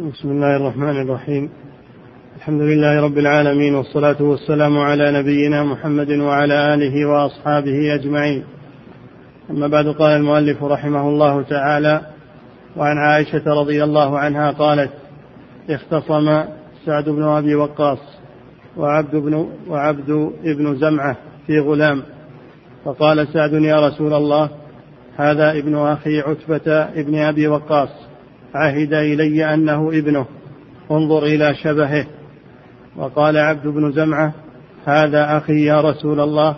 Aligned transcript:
بسم 0.00 0.30
الله 0.30 0.56
الرحمن 0.56 1.02
الرحيم. 1.02 1.50
الحمد 2.36 2.60
لله 2.60 3.00
رب 3.00 3.18
العالمين 3.18 3.74
والصلاة 3.74 4.22
والسلام 4.22 4.78
على 4.78 5.12
نبينا 5.12 5.64
محمد 5.64 6.10
وعلى 6.10 6.74
آله 6.74 7.06
وأصحابه 7.06 7.94
أجمعين. 7.94 8.44
أما 9.50 9.66
بعد 9.66 9.88
قال 9.88 10.10
المؤلف 10.10 10.64
رحمه 10.64 11.08
الله 11.08 11.42
تعالى 11.42 12.00
وعن 12.76 12.96
عائشة 12.98 13.42
رضي 13.46 13.84
الله 13.84 14.18
عنها 14.18 14.50
قالت 14.50 14.90
اختصم 15.70 16.44
سعد 16.86 17.08
بن 17.08 17.22
أبي 17.22 17.54
وقاص 17.54 17.98
وعبد 18.76 19.16
بن 19.16 19.48
وعبد 19.68 20.10
ابن 20.44 20.76
زمعة 20.76 21.16
في 21.46 21.58
غلام. 21.58 22.02
فقال 22.84 23.28
سعد 23.28 23.52
يا 23.52 23.88
رسول 23.88 24.14
الله 24.14 24.50
هذا 25.16 25.58
ابن 25.58 25.76
أخي 25.76 26.20
عتبة 26.20 26.72
ابن 26.82 27.18
أبي 27.18 27.48
وقاص. 27.48 28.09
عهد 28.54 28.92
إلي 28.94 29.54
أنه 29.54 29.88
ابنه. 29.88 30.26
انظر 30.90 31.24
إلى 31.24 31.54
شبهه. 31.54 32.06
وقال 32.96 33.36
عبد 33.36 33.66
بن 33.66 33.92
زمعة 33.92 34.34
هذا 34.86 35.36
أخي 35.36 35.64
يا 35.64 35.80
رسول 35.80 36.20
الله 36.20 36.56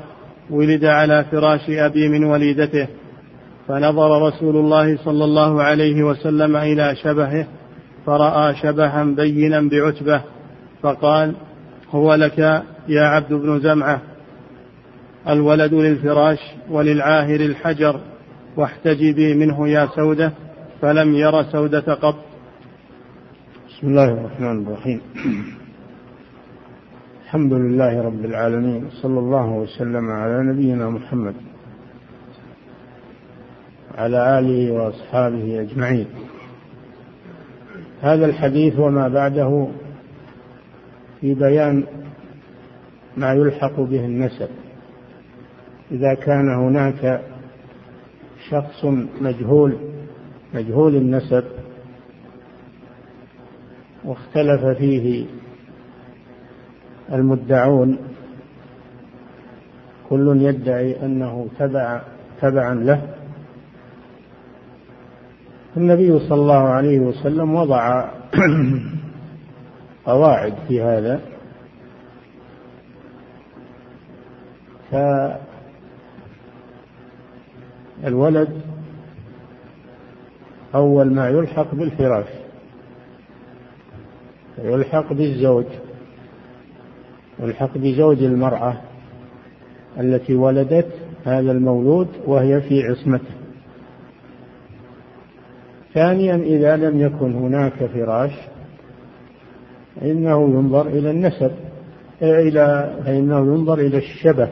ولد 0.51 0.85
على 0.85 1.25
فراش 1.31 1.71
أبي 1.71 2.09
من 2.09 2.25
وليدته. 2.25 2.89
فنظر 3.69 4.23
رسول 4.29 4.57
الله 4.57 4.97
صلى 4.97 5.25
الله 5.25 5.63
عليه 5.63 6.03
وسلم 6.03 6.57
إلى 6.57 6.97
شبهه 6.97 7.47
فرأى 8.07 8.55
شبها 8.55 9.05
بينا 9.05 9.69
بعتبة. 9.69 10.23
فقال 10.83 11.35
هو 11.91 12.15
لك 12.15 12.39
يا 12.89 13.03
عبد 13.03 13.33
بن 13.33 13.61
زمعة. 13.61 14.03
الولد 15.29 15.75
للفراش 15.75 16.39
وللعاهر 16.71 17.41
الحجر 17.41 18.01
واحتجبي 18.57 19.35
منه 19.35 19.69
يا 19.69 19.89
سودة. 19.97 20.33
فلم 20.83 21.15
ير 21.15 21.43
سودة 21.43 21.95
قط. 21.95 22.17
بسم 23.69 23.87
الله 23.87 24.05
الرحمن 24.05 24.67
الرحيم. 24.67 25.01
الحمد 27.25 27.53
لله 27.53 28.03
رب 28.03 28.25
العالمين 28.25 28.91
صلى 28.91 29.19
الله 29.19 29.51
وسلم 29.53 30.11
على 30.11 30.43
نبينا 30.43 30.91
محمد 30.91 31.35
على 33.99 34.39
آله 34.39 34.73
وأصحابه 34.73 35.61
أجمعين. 35.61 36.07
هذا 38.01 38.27
الحديث 38.27 38.79
وما 38.79 39.09
بعده 39.09 39.69
في 41.21 41.35
بيان 41.35 41.85
ما 43.17 43.33
يلحق 43.33 43.81
به 43.81 44.05
النسب. 44.05 44.49
إذا 45.91 46.15
كان 46.15 46.49
هناك 46.49 47.23
شخص 48.51 48.85
مجهول 49.21 49.92
مجهول 50.55 50.97
النسب 50.97 51.45
واختلف 54.05 54.65
فيه 54.65 55.27
المدعون 57.13 57.99
كل 60.09 60.43
يدعي 60.43 61.05
أنه 61.05 61.49
تبع 61.59 62.03
تبعا 62.41 62.75
له. 62.75 63.03
النبي 65.77 66.19
صلى 66.19 66.41
الله 66.41 66.69
عليه 66.69 66.99
وسلم 66.99 67.55
وضع 67.55 68.09
قواعد 70.07 70.55
في 70.69 70.83
هذا. 70.83 71.21
فالولد 78.03 78.72
أول 80.75 81.15
ما 81.15 81.29
يلحق 81.29 81.75
بالفراش 81.75 82.27
يلحق 84.59 85.13
بالزوج 85.13 85.65
يلحق 87.41 87.79
بزوج 87.79 88.23
المرأة 88.23 88.77
التي 90.01 90.35
ولدت 90.35 90.89
هذا 91.25 91.53
المولود 91.53 92.09
وهي 92.27 92.61
في 92.61 92.83
عصمته. 92.83 93.35
ثانيا 95.95 96.37
إذا 96.37 96.77
لم 96.77 97.01
يكن 97.01 97.35
هناك 97.35 97.87
فراش 97.87 98.33
فإنه 99.97 100.43
ينظر 100.43 100.87
إلى 100.87 101.11
النسب 101.11 101.51
إلى 102.23 102.97
فإنه 103.05 103.39
ينظر 103.39 103.79
إلى 103.79 103.99
الشبه 103.99 104.49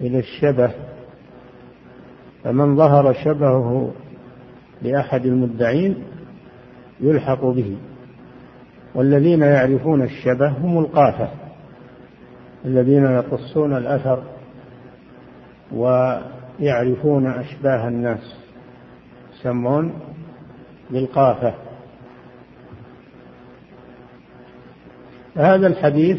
إلى 0.00 0.18
الشبه. 0.18 0.70
فمن 2.44 2.76
ظهر 2.76 3.12
شبهه 3.12 3.92
لأحد 4.84 5.26
المدعين 5.26 6.04
يلحق 7.00 7.44
به. 7.44 7.76
والذين 8.94 9.42
يعرفون 9.42 10.02
الشبه 10.02 10.48
هم 10.48 10.78
القافة 10.78 11.28
الذين 12.64 13.04
يقصون 13.04 13.76
الأثر 13.76 14.22
ويعرفون 15.72 17.26
أشباه 17.26 17.88
الناس. 17.88 18.36
يسمون 19.34 19.92
بالقافة 20.90 21.54
هذا 25.36 25.66
الحديث 25.66 26.18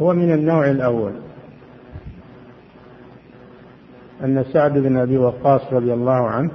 هو 0.00 0.12
من 0.12 0.34
النوع 0.34 0.70
الأول. 0.70 1.12
أن 4.24 4.44
سعد 4.52 4.78
بن 4.78 4.96
أبي 4.96 5.18
وقاص 5.18 5.72
رضي 5.72 5.92
الله 5.92 6.28
عنه 6.28 6.50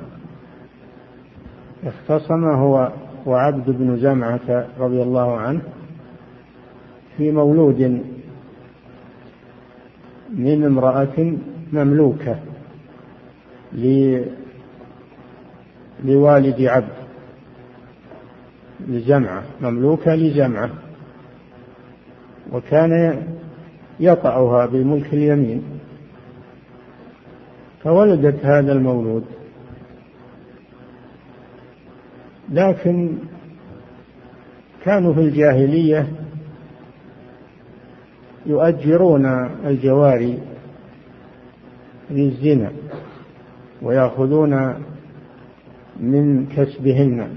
اختصم 1.84 2.46
هو 2.46 2.92
وعبد 3.26 3.70
بن 3.70 3.98
زمعة 3.98 4.68
رضي 4.80 5.02
الله 5.02 5.38
عنه 5.38 5.62
في 7.18 7.32
مولود 7.32 8.04
من 10.30 10.66
امرأة 10.66 11.34
مملوكة 11.74 12.40
لوالد 16.04 16.62
عبد 16.62 17.00
لزمعة 18.88 19.44
مملوكة 19.62 20.16
لزمعة 20.16 20.70
وكان 22.52 23.24
يطأها 24.00 24.66
بملك 24.66 25.14
اليمين 25.14 25.64
فولدت 27.84 28.46
هذا 28.46 28.72
المولود. 28.72 29.26
لكن 32.52 33.18
كانوا 34.86 35.14
في 35.14 35.20
الجاهلية 35.20 36.08
يؤجرون 38.46 39.26
الجواري 39.66 40.40
للزنا 42.12 42.72
ويأخذون 43.82 44.76
من 46.00 46.46
كسبهن. 46.46 47.28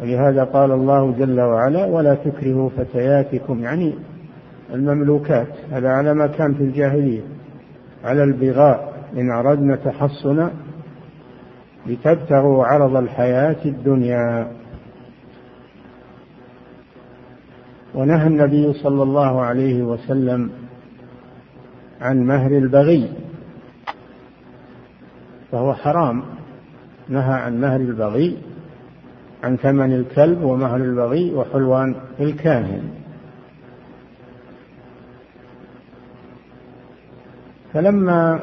ولهذا 0.00 0.44
قال 0.44 0.72
الله 0.72 1.12
جل 1.12 1.40
وعلا 1.40 1.84
ولا 1.84 2.14
تكرهوا 2.14 2.68
فتياتكم. 2.68 3.60
يعني 3.60 3.94
المملوكات 4.74 5.48
هذا 5.70 5.88
على 5.88 6.14
ما 6.14 6.26
كان 6.26 6.54
في 6.54 6.62
الجاهلية 6.62 7.22
على 8.04 8.24
البغاء. 8.24 8.96
إن 9.16 9.30
أردنا 9.30 9.76
تحصنا 9.76 10.50
لتبتغوا 11.86 12.64
عرض 12.64 12.96
الحياة 12.96 13.64
الدنيا. 13.64 14.52
ونهى 17.94 18.26
النبي 18.26 18.72
صلى 18.72 19.02
الله 19.02 19.40
عليه 19.40 19.82
وسلم 19.82 20.50
عن 22.00 22.26
مهر 22.26 22.50
البغي 22.50 23.12
فهو 25.52 25.74
حرام. 25.74 26.22
نهى 27.08 27.34
عن 27.34 27.60
مهر 27.60 27.80
البغي 27.80 28.38
عن 29.44 29.56
ثمن 29.56 29.92
الكلب 29.92 30.42
ومهر 30.42 30.76
البغي 30.76 31.34
وحلوان 31.34 31.94
الكاهن. 32.20 32.90
فلما 37.72 38.40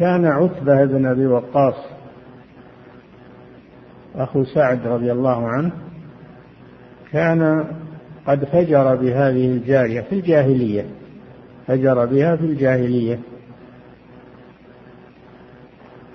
كان 0.00 0.24
عتبة 0.24 0.84
بن 0.84 1.06
أبي 1.06 1.26
وقاص 1.26 1.74
أخو 4.14 4.44
سعد 4.44 4.86
رضي 4.86 5.12
الله 5.12 5.46
عنه 5.48 5.70
كان 7.12 7.64
قد 8.26 8.44
فجر 8.44 8.94
بهذه 8.94 9.46
الجارية 9.46 10.00
في 10.00 10.14
الجاهلية 10.14 10.86
فجر 11.66 12.06
بها 12.06 12.36
في 12.36 12.44
الجاهلية. 12.44 13.18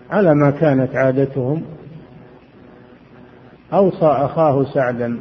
على 0.09 0.35
ما 0.35 0.51
كانت 0.51 0.95
عادتهم 0.95 1.61
أوصى 3.73 4.05
أخاه 4.05 4.63
سعدا 4.73 5.19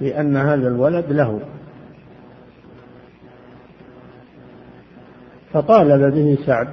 بأن 0.00 0.36
هذا 0.36 0.68
الولد 0.68 1.12
له. 1.12 1.40
فطالب 5.58 6.14
به 6.14 6.38
سعد 6.46 6.68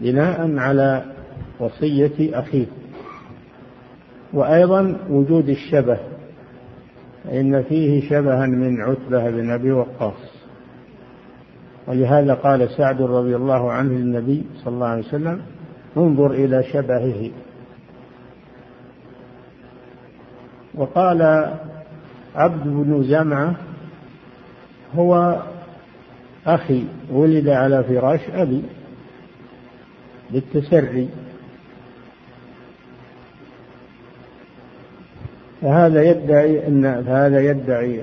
بناء 0.00 0.58
على 0.58 1.04
وصية 1.60 2.38
أخيه. 2.38 2.66
وأيضا 4.32 4.96
وجود 5.10 5.48
الشبه 5.48 5.98
فإن 7.24 7.62
فيه 7.62 8.08
شبها 8.08 8.46
من 8.46 8.80
عتبة 8.80 9.30
بن 9.30 9.50
أبي 9.50 9.72
وقاص. 9.72 10.32
ولهذا 11.86 12.34
قال 12.34 12.70
سعد 12.70 13.02
رضي 13.02 13.36
الله 13.36 13.72
عنه 13.72 13.92
للنبي 13.92 14.44
صلى 14.64 14.74
الله 14.74 14.86
عليه 14.86 15.02
وسلم 15.02 15.40
انظر 15.96 16.30
إلى 16.30 16.62
شبهه. 16.62 17.30
وقال 20.74 21.22
عبد 22.36 22.64
بن 22.64 23.02
زمعة 23.02 23.54
هو 24.94 25.42
أخي 26.46 26.84
ولد 27.10 27.48
على 27.48 27.84
فراش 27.84 28.20
أبي 28.34 28.62
بالتسري 30.30 31.08
فهذا 35.62 36.02
يدعي 36.02 36.66
أن 36.68 36.84
هذا 36.86 37.40
يدعي 37.40 38.02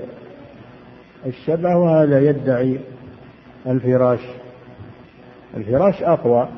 الشبه 1.26 1.76
وهذا 1.76 2.20
يدعي 2.20 2.80
الفراش. 3.66 4.20
الفراش 5.56 6.02
أقوى. 6.02 6.48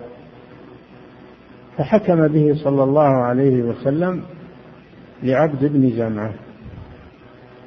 فحكم 1.78 2.28
به 2.28 2.54
صلى 2.64 2.82
الله 2.84 3.08
عليه 3.08 3.62
وسلم 3.62 4.22
لعبد 5.22 5.64
بن 5.64 5.90
زمعة 5.90 6.32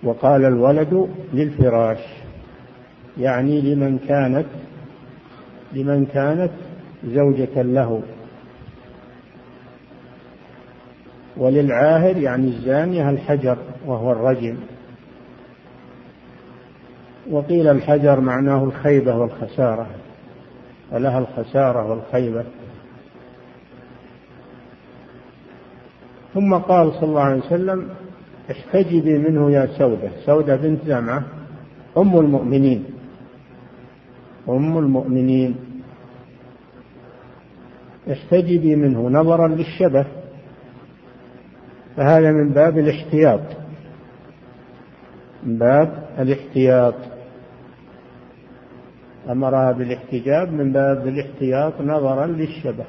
وقال 0.04 0.46
الولد 0.46 1.10
للفراش. 1.34 2.25
يعني 3.18 3.62
لمن 3.62 3.98
كانت 3.98 4.46
لمن 5.74 6.06
كانت 6.06 6.52
زوجة 7.06 7.62
له. 7.62 8.02
وللعاهر 11.38 12.18
يعني 12.18 12.48
الزانية 12.48 13.10
الحجر 13.10 13.58
وهو 13.86 14.12
الرجم 14.12 14.56
وقيل 17.30 17.68
الحجر 17.68 18.20
معناه 18.20 18.64
الخيبة 18.64 19.16
والخسارة 19.16 19.88
ولها 20.92 21.20
الخسارة 21.20 21.90
والخيبة. 21.90 22.44
ثم 26.34 26.54
قال 26.54 26.92
صلى 26.94 27.10
الله 27.10 27.22
عليه 27.22 27.42
وسلم 27.42 27.90
احتجبي 28.52 29.18
منه 29.18 29.52
يا 29.52 29.66
سودة. 29.78 30.10
سودة 30.26 30.56
بنت 30.56 30.86
زمعة 30.86 31.24
أم 31.98 32.20
المؤمنين. 32.20 32.95
أم 34.50 34.78
المؤمنين. 34.78 35.56
احتجبي 38.12 38.76
منه 38.76 39.10
نظرا 39.10 39.48
للشبه. 39.48 40.06
فهذا 41.96 42.32
من 42.32 42.50
باب 42.50 42.78
الاحتياط. 42.78 43.42
من 45.44 45.58
باب 45.58 46.10
الاحتياط. 46.20 46.96
أمرها 49.30 49.72
بالاحتجاب 49.72 50.54
من 50.54 50.72
باب 50.72 51.08
الاحتياط 51.08 51.82
نظرا 51.82 52.26
للشبه. 52.26 52.86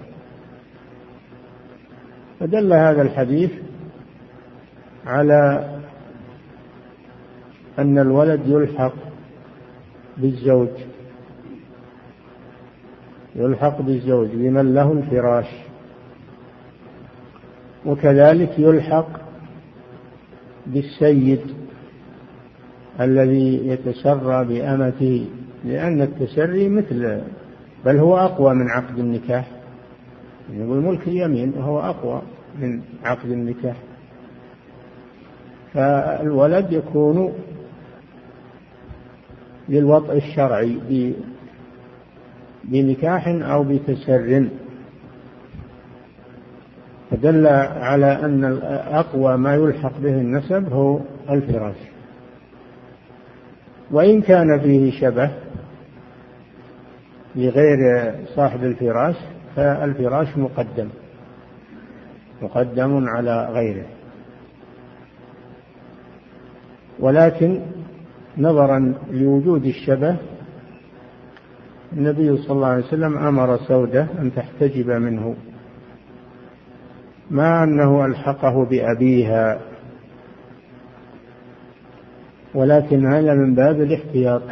فدل 2.41 2.73
هذا 2.73 3.03
الحديث 3.03 3.51
على 5.07 5.71
أن 7.79 7.99
الولد 7.99 8.41
يلحق 8.47 8.95
بالزوج. 10.17 10.69
يلحق 13.37 13.83
بالزوج 13.83 14.29
بمن 14.29 14.75
له 14.75 14.93
الفراش. 14.93 15.47
وكذلك 17.87 18.59
يلحق 18.59 19.09
بالسيد 20.67 21.41
الذي 23.01 23.69
يتسرى 23.69 24.45
بأمته 24.45 25.27
لأن 25.65 26.03
التسري 26.03 26.69
مثل 26.69 27.21
بل 27.85 27.99
هو 27.99 28.19
أقوى 28.19 28.55
من 28.55 28.71
عقد 28.71 28.99
النكاح. 28.99 29.51
يقول 30.53 30.79
ملك 30.83 31.09
اليمين 31.09 31.53
وهو 31.57 31.81
أقوى 31.81 32.23
من 32.59 32.81
عقد 33.05 33.31
النكاح. 33.31 33.77
فالولد 35.75 36.73
يكون 36.73 37.33
للوطء 39.69 40.17
الشرعي 40.17 40.79
بنكاح 42.69 43.29
أو 43.29 43.65
بتسر. 43.65 44.49
فدل 47.11 47.47
على 47.77 48.25
أن 48.25 48.45
أقوى 48.93 49.37
ما 49.37 49.55
يلحق 49.55 49.99
به 49.99 50.15
النسب 50.15 50.73
هو 50.73 51.01
الفراش. 51.31 51.77
وإن 53.91 54.21
كان 54.23 54.61
فيه 54.61 55.01
شبه 55.01 55.31
لغير 57.37 58.15
صاحب 58.35 58.65
الفراش 58.65 59.17
فالفراش 59.57 60.37
مقدم 60.37 60.89
مقدم 62.43 63.09
على 63.09 63.49
غيره. 63.53 63.87
ولكن 67.01 67.61
نظرا 68.39 68.95
لوجود 69.11 69.65
الشبه 69.65 70.17
النبي 71.93 72.37
صلى 72.37 72.53
الله 72.53 72.67
عليه 72.67 72.85
وسلم 72.85 73.19
أمر 73.19 73.57
سودة 73.57 74.07
أن 74.19 74.35
تحتجب 74.35 74.91
منه. 74.91 75.37
مع 77.31 77.65
أنه 77.65 78.07
ألحقه 78.07 78.65
بأبيها. 78.65 79.61
ولكن 82.55 83.07
هذا 83.07 83.35
من 83.35 83.55
باب 83.55 83.81
الاحتياط. 83.81 84.43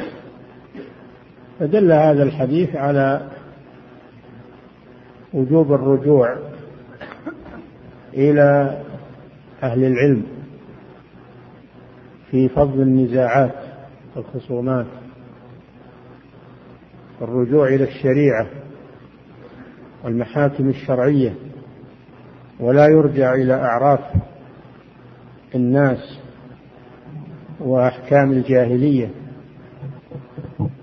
فدل 1.60 1.92
هذا 1.92 2.22
الحديث 2.22 2.76
على 2.76 3.30
وجوب 5.34 5.72
الرجوع 5.72 6.38
إلى 8.14 8.80
أهل 9.62 9.84
العلم 9.84 10.22
في 12.30 12.48
فضل 12.48 12.82
النزاعات 12.82 13.54
والخصومات. 14.16 14.86
الرجوع 17.22 17.68
إلى 17.68 17.84
الشريعة 17.84 18.46
والمحاكم 20.04 20.68
الشرعية 20.68 21.34
ولا 22.60 22.86
يرجع 22.86 23.34
إلى 23.34 23.54
أعراف 23.54 24.00
الناس 25.54 26.20
وأحكام 27.60 28.32
الجاهلية 28.32 29.10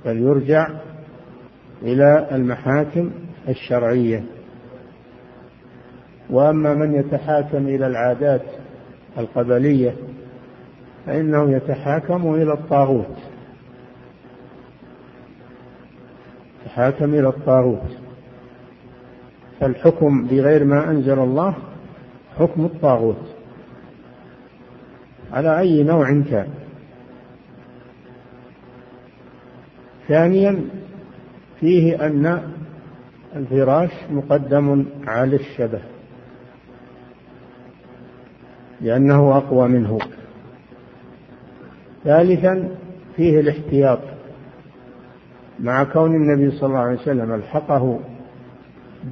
بل 0.05 0.17
يرجع 0.17 0.67
إلى 1.81 2.27
المحاكم 2.31 3.11
الشرعية. 3.49 4.23
وأما 6.29 6.73
من 6.73 6.95
يتحاكم 6.95 7.67
إلى 7.67 7.87
العادات 7.87 8.41
القبلية 9.17 9.95
فإنه 11.05 11.51
يتحاكم 11.55 12.33
إلى 12.35 12.53
الطاغوت. 12.53 13.30
يتحاكم 16.71 17.13
إلى 17.13 17.27
الطاغوت. 17.27 17.97
فالحكم 19.59 20.27
بغير 20.27 20.63
ما 20.65 20.91
أنزل 20.91 21.19
الله 21.19 21.55
حكم 22.39 22.65
الطاغوت. 22.65 23.35
على 25.31 25.59
أي 25.59 25.83
نوع 25.83 26.11
كان. 26.11 26.47
ثانيا 30.07 30.61
فيه 31.59 32.05
أن 32.05 32.41
الفراش 33.35 33.91
مقدم 34.11 34.85
على 35.07 35.35
الشبه. 35.35 35.81
لأنه 38.81 39.37
أقوى 39.37 39.67
منه. 39.67 39.99
ثالثا 42.03 42.75
فيه 43.15 43.39
الاحتياط. 43.39 44.10
مع 45.61 45.83
كون 45.83 46.15
النبي 46.15 46.51
صلى 46.51 46.69
الله 46.69 46.79
عليه 46.79 46.99
وسلم 46.99 47.33
ألحقه 47.33 47.99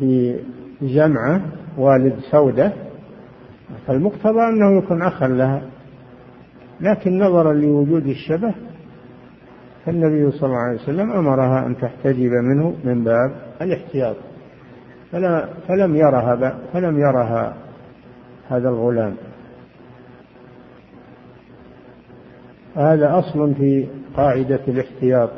بجمعة 0.01 1.41
والد 1.77 2.19
سودة 2.31 2.73
فالمقتضى 3.87 4.41
أنه 4.41 4.77
يكون 4.77 5.01
أخا 5.01 5.27
لها. 5.27 5.61
لكن 6.81 7.19
نظرا 7.19 7.53
لوجود 7.53 8.07
الشبه 8.07 8.53
فالنبي 9.85 10.31
صلى 10.31 10.47
الله 10.47 10.57
عليه 10.57 10.81
وسلم 10.81 11.11
أمرها 11.11 11.65
أن 11.65 11.77
تحتجب 11.77 12.31
منه 12.31 12.75
من 12.83 13.03
باب 13.03 13.35
الاحتياط. 13.61 14.15
فلم 15.67 15.95
يرها 15.95 16.57
فلم 16.73 16.99
يرها 16.99 17.55
هذا 18.49 18.69
الغلام. 18.69 19.15
هذا 22.75 23.19
أصل 23.19 23.55
في 23.55 23.87
قاعدة 24.17 24.59
الاحتياط. 24.67 25.29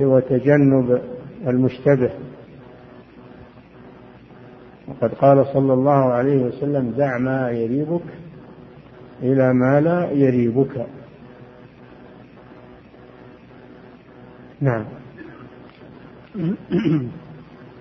وتجنب 0.00 1.00
المشتبه. 1.46 2.10
وقد 4.88 5.14
قال 5.14 5.46
صلى 5.46 5.72
الله 5.72 6.12
عليه 6.12 6.42
وسلم 6.42 6.90
دع 6.90 7.18
ما 7.18 7.50
يريبك 7.50 8.02
إلى 9.22 9.52
ما 9.54 9.80
لا 9.80 10.10
يريبك. 10.10 10.86
نعم. 14.60 14.84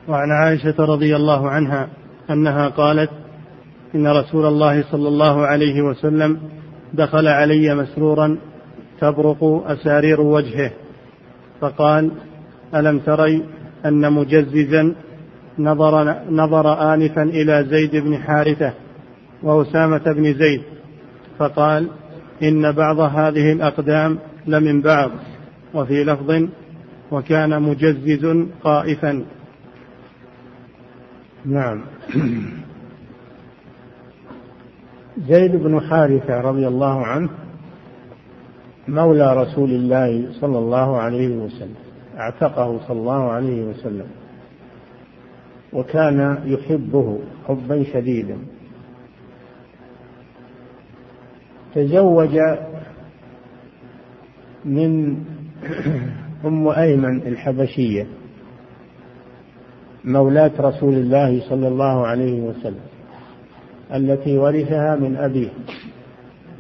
وعن 0.10 0.32
عائشة 0.32 0.76
رضي 0.80 1.16
الله 1.16 1.50
عنها 1.50 1.90
أنها 2.30 2.70
قالت 2.70 3.10
إن 3.96 4.08
رسول 4.08 4.46
الله 4.46 4.92
صلى 4.92 5.08
الله 5.08 5.46
عليه 5.46 5.82
وسلم 5.82 6.40
دخل 6.94 7.28
علي 7.28 7.76
مسرورا 7.76 8.38
تبرق 9.02 9.44
أسارير 9.66 10.22
وجهه. 10.22 10.72
فقال 11.62 12.12
ألم 12.76 13.00
تري 13.00 13.44
أن 13.86 14.14
مجززا 14.14 14.96
نظر, 15.60 16.22
نظر 16.30 16.94
آنفا 16.94 17.24
إلى 17.24 17.66
زيد 17.70 17.96
بن 17.96 18.18
حارثة 18.18 18.74
وأسامة 19.44 20.12
بن 20.12 20.34
زيد 20.34 20.62
فقال 21.40 21.90
إن 22.44 22.72
بعض 22.72 23.00
هذه 23.00 23.52
الأقدام 23.52 24.20
لمن 24.48 24.82
بعض 24.82 25.12
وفي 25.74 26.04
لفظ 26.04 26.48
وكان 27.12 27.62
مجزز 27.62 28.46
قائفا 28.64 29.26
نعم. 31.46 31.82
زيد 35.30 35.56
بن 35.56 35.82
حارثة 35.90 36.42
رضي 36.42 36.68
الله 36.68 37.06
عنه 37.06 37.30
مولى 38.88 39.36
رسول 39.36 39.72
الله 39.72 40.28
صلى 40.42 40.58
الله 40.58 40.98
عليه 40.98 41.38
وسلم 41.38 41.76
اعتقه 42.18 42.80
صلى 42.88 43.00
الله 43.00 43.32
عليه 43.32 43.64
وسلم 43.64 44.08
وكان 45.74 46.38
يحبه 46.46 47.20
حبا 47.48 47.84
شديدا. 47.84 48.38
تزوج 51.76 52.40
من 54.66 55.18
أم 56.46 56.68
أيمن 56.68 57.22
الحبشية 57.28 58.08
مولاة 60.06 60.52
رسول 60.60 60.94
الله 60.94 61.50
صلى 61.50 61.68
الله 61.68 62.08
عليه 62.08 62.42
وسلم 62.42 62.86
التي 63.94 64.38
ورثها 64.38 64.96
من 64.96 65.16
أبيه 65.16 65.50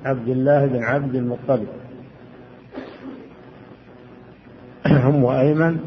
عبد 0.05 0.29
الله 0.29 0.65
بن 0.65 0.83
عبد 0.83 1.15
المطلب. 1.15 1.67
أم 5.31 5.37
أيمن 5.37 5.79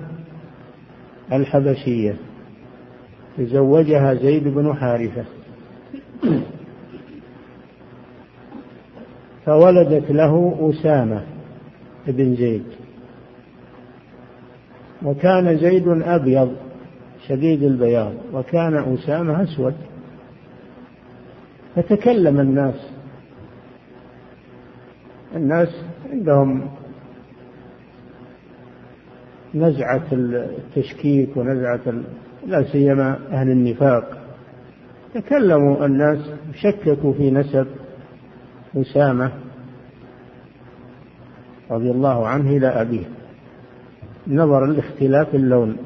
الحبشية. 1.33 2.17
تزوجها 3.39 4.15
زيد 4.15 4.49
بن 4.49 4.75
حارثة. 4.75 5.25
فولدت 9.47 10.11
له 10.11 10.57
أسامة 10.71 11.25
بن 12.07 12.35
زيد. 12.35 12.65
وكان 15.03 15.59
زيد 15.59 15.89
أبيض 15.89 16.57
شديد 17.29 17.63
البياض. 17.63 18.13
وكان 18.33 18.95
أسامة 18.95 19.43
أسود. 19.43 19.75
فتكلم 21.77 22.41
الناس. 22.41 22.91
الناس 25.37 25.69
عندهم 26.13 26.71
نزعة 29.55 30.07
التشكيك 30.13 31.37
ونزعة 31.37 31.95
لا 32.47 32.63
سيما 32.73 33.19
أهل 33.31 33.51
النفاق. 33.51 34.19
تكلموا 35.15 35.87
الناس 35.87 36.19
شككوا 36.55 37.13
في 37.13 37.31
نسب 37.31 37.67
أسامة 38.77 39.33
رضي 41.71 41.91
الله 41.91 42.29
عنه 42.29 42.51
إلى 42.51 42.67
أبيه. 42.67 43.05
نظرا 44.27 44.67
لاختلاف 44.67 45.35
اللون. 45.35 45.77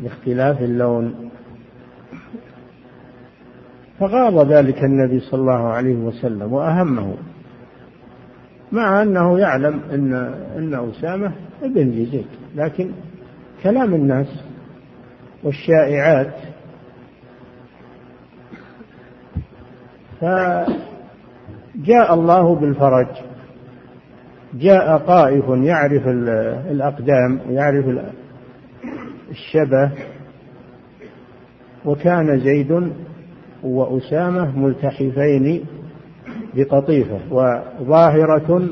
لاختلاف 0.00 0.62
اللون. 0.62 1.30
فغاض 3.98 4.52
ذلك 4.52 4.84
النبي 4.84 5.20
صلى 5.20 5.40
الله 5.40 5.68
عليه 5.68 5.96
وسلم 5.96 6.52
وأهمه. 6.52 7.16
مع 8.72 9.02
أنه 9.02 9.38
يعلم 9.38 9.80
أن 9.92 10.14
أن 10.56 10.90
أسامة 10.90 11.32
ابن 11.62 11.92
زيد 11.92 12.26
لكن 12.56 12.90
كلام 13.62 13.94
الناس 13.94 14.26
والشائعات 15.42 16.34
فجاء 20.20 22.14
الله 22.14 22.54
بالفرج 22.54 23.06
جاء 24.54 24.98
طائف 24.98 25.44
يعرف 25.48 26.08
الأقدام 26.70 27.40
ويعرف 27.48 27.84
الشبه 29.30 29.90
وكان 31.84 32.40
زيد 32.40 32.92
وأسامة 33.62 34.58
ملتحفين 34.58 35.64
بقطيفة 36.54 37.18
وظاهرة 37.30 38.68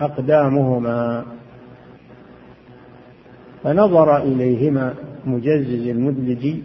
أقدامهما. 0.00 1.24
فنظر 3.64 4.16
إليهما 4.16 4.94
مجزز 5.26 5.88
المدلج. 5.88 6.56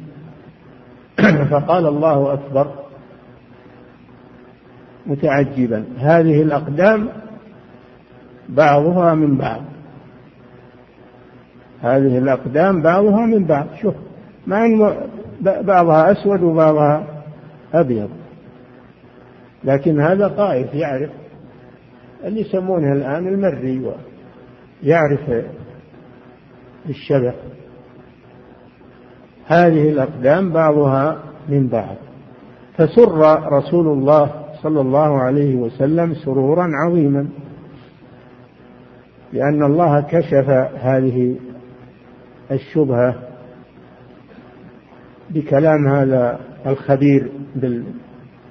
فقال 1.52 1.88
الله 1.88 2.34
أكبر 2.34 2.68
متعجبا 5.06 5.86
هذه 5.98 6.42
الأقدام 6.42 7.10
بعضها 8.50 9.14
من 9.14 9.38
بعض. 9.38 9.62
هذه 11.82 12.18
الأقدام 12.18 12.82
بعضها 12.82 13.26
من 13.26 13.46
بعض. 13.46 13.68
شوف 13.82 13.96
مع 14.48 14.94
بعضها 15.42 16.12
أسود 16.12 16.44
وبعضها 16.44 17.04
أبيض. 17.74 18.10
لكن 19.66 20.00
هذا 20.00 20.28
طائف 20.28 20.74
يعرف 20.74 21.10
اللي 22.24 22.42
يسمونها 22.42 22.94
الآن 22.94 23.28
المري 23.28 23.92
يعرف 24.84 25.46
الشبه. 26.90 27.34
هذه 29.48 29.90
الأقدام 29.90 30.52
بعضها 30.52 31.20
من 31.50 31.68
بعض. 31.68 31.96
فسر 32.78 33.40
رسول 33.52 33.88
الله 33.88 34.46
صلى 34.64 34.82
الله 34.82 35.22
عليه 35.22 35.56
وسلم 35.56 36.14
سرورا 36.14 36.68
عظيما 36.86 37.28
لأن 39.34 39.64
الله 39.64 40.02
كشف 40.02 40.50
هذه 40.76 41.36
الشبهة 42.52 43.16
بكلام 45.30 45.88
هذا 45.88 46.40
الخبير 46.66 47.32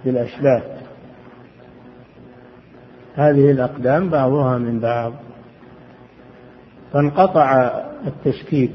بالأشباه. 0.05 0.63
هذه 3.15 3.51
الأقدام 3.51 4.11
بعضها 4.11 4.59
من 4.59 4.81
بعض. 4.81 5.13
فانقطع 6.93 7.71
التشكيك 8.07 8.75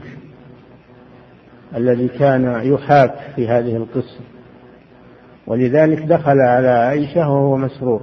الذي 1.76 2.08
كان 2.08 2.62
يحاك 2.64 3.14
في 3.36 3.48
هذه 3.48 3.76
القصة. 3.76 4.22
ولذلك 5.48 6.04
دخل 6.04 6.40
على 6.40 6.68
عائشة 6.68 7.30
وهو 7.30 7.58
مسرور. 7.58 8.02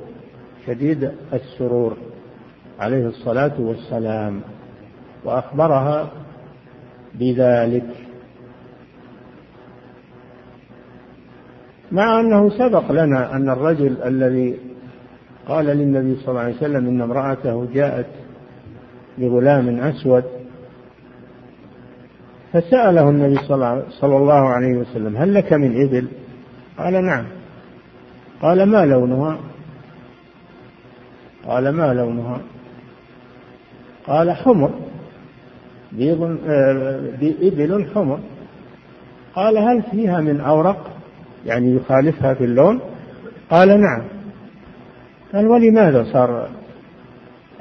شديد 0.67 1.11
السرور. 1.33 1.97
عليه 2.81 3.07
الصلاة 3.07 3.61
والسلام. 3.61 4.41
وأخبرها 5.25 6.11
بذلك. 7.15 8.07
مع 11.93 12.21
أنه 12.21 12.51
سبق 12.59 12.93
لنا 12.93 13.37
أن 13.37 13.51
الرجل 13.51 14.03
الذي 14.03 14.66
قال 15.49 15.67
للنبي 15.67 16.17
صلى 16.17 16.29
الله 16.29 16.41
عليه 16.41 16.57
وسلم 16.57 16.87
إن 16.87 17.01
امرأته 17.01 17.67
جاءت 17.75 18.07
بغلام 19.19 19.81
أسود 19.81 20.25
فسأله 22.53 23.11
النبي 23.11 23.37
صلى 24.01 24.17
الله 24.17 24.49
عليه 24.49 24.77
وسلم 24.77 25.17
هل 25.17 25.35
لك 25.35 25.53
من 25.53 25.83
إبل؟ 25.83 26.09
قال 26.79 27.05
نعم. 27.05 27.25
قال 28.43 28.63
ما 28.63 28.87
لونها؟ 28.87 29.39
قال 31.47 31.69
ما 31.69 31.95
لونها؟ 31.95 32.41
قال 34.07 34.33
حمر. 34.33 34.71
بيض 35.93 36.39
آه، 36.49 37.01
إبل 37.23 37.87
حمر. 37.95 38.21
قال 39.35 39.59
هل 39.59 39.83
فيها 39.91 40.21
من 40.21 40.41
أورق؟ 40.41 40.91
يعني 41.47 41.75
يخالفها 41.77 42.35
في 42.35 42.45
اللون؟ 42.45 42.81
قال 43.51 43.69
نعم. 43.69 44.16
قال 45.37 45.47
ولماذا 45.47 46.13
صار 46.13 46.49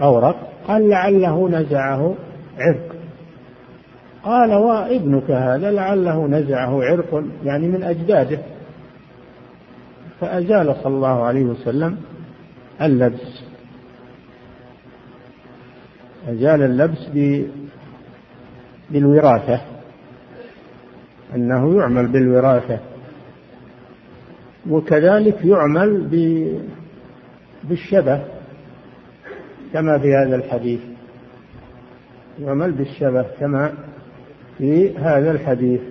أورق؟ 0.01 0.36
قال 0.67 0.89
لعله 0.89 1.50
نزعه 1.50 2.15
عرق. 2.58 2.96
قال 4.24 4.53
وابنك 4.53 5.32
هذا 5.32 5.72
لعله 5.72 6.27
نزعه 6.27 6.84
عرق 6.84 7.24
يعني 7.44 7.67
من 7.67 7.84
أجداده. 7.84 8.39
فأزال 10.20 10.75
صلى 10.84 10.96
الله 10.96 11.24
عليه 11.24 11.44
وسلم 11.44 11.98
اللبس. 12.82 13.44
أزال 16.27 16.62
اللبس 16.62 17.10
بالوراثة. 18.89 19.62
أنه 21.36 21.77
يعمل 21.79 22.08
بالوراثة. 22.08 22.79
وكذلك 24.70 25.46
يعمل 25.46 26.08
بالشبه 27.70 28.22
كما 29.74 29.98
في 29.98 30.16
هذا 30.16 30.36
الحديث. 30.36 30.80
يعمل 32.40 32.72
بالشبه 32.72 33.26
كما 33.40 33.74
في 34.58 34.98
هذا 34.98 35.32
الحديث. 35.32 35.82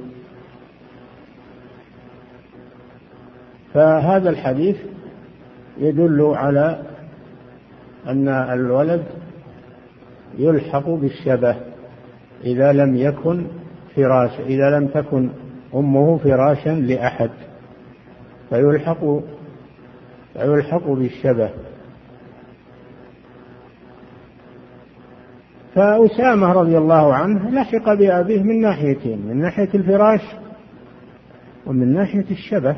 فهذا 3.74 4.30
الحديث 4.30 4.76
يدل 5.78 6.22
على 6.22 6.82
أن 8.06 8.28
الولد 8.28 9.04
يلحق 10.38 10.88
بالشبه 10.88 11.56
إذا 12.44 12.72
لم 12.72 12.96
يكن 12.96 13.46
فراش 13.96 14.40
إذا 14.40 14.78
لم 14.78 14.86
تكن 14.86 15.30
أمه 15.74 16.18
فراشا 16.18 16.70
لأحد 16.70 17.30
فيلحق 18.50 19.20
فيلحق 20.34 20.88
بالشبه. 20.88 21.50
فأسامة 25.74 26.52
رضي 26.52 26.78
الله 26.78 27.14
عنه 27.14 27.50
لحق 27.50 27.94
بأبيه 27.94 28.42
من 28.42 28.60
ناحيتين 28.60 29.26
من 29.26 29.40
ناحية 29.40 29.68
الفراش 29.74 30.20
ومن 31.66 31.92
ناحية 31.92 32.30
الشبه. 32.30 32.76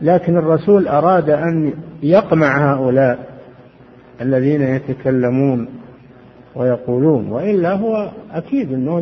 لكن 0.00 0.36
الرسول 0.36 0.88
أراد 0.88 1.30
أن 1.30 1.72
يقمع 2.02 2.72
هؤلاء 2.72 3.40
الذين 4.20 4.62
يتكلمون 4.62 5.68
ويقولون 6.56 7.28
وإلا 7.28 7.74
هو 7.74 8.10
أكيد 8.30 8.72
أنه 8.72 9.00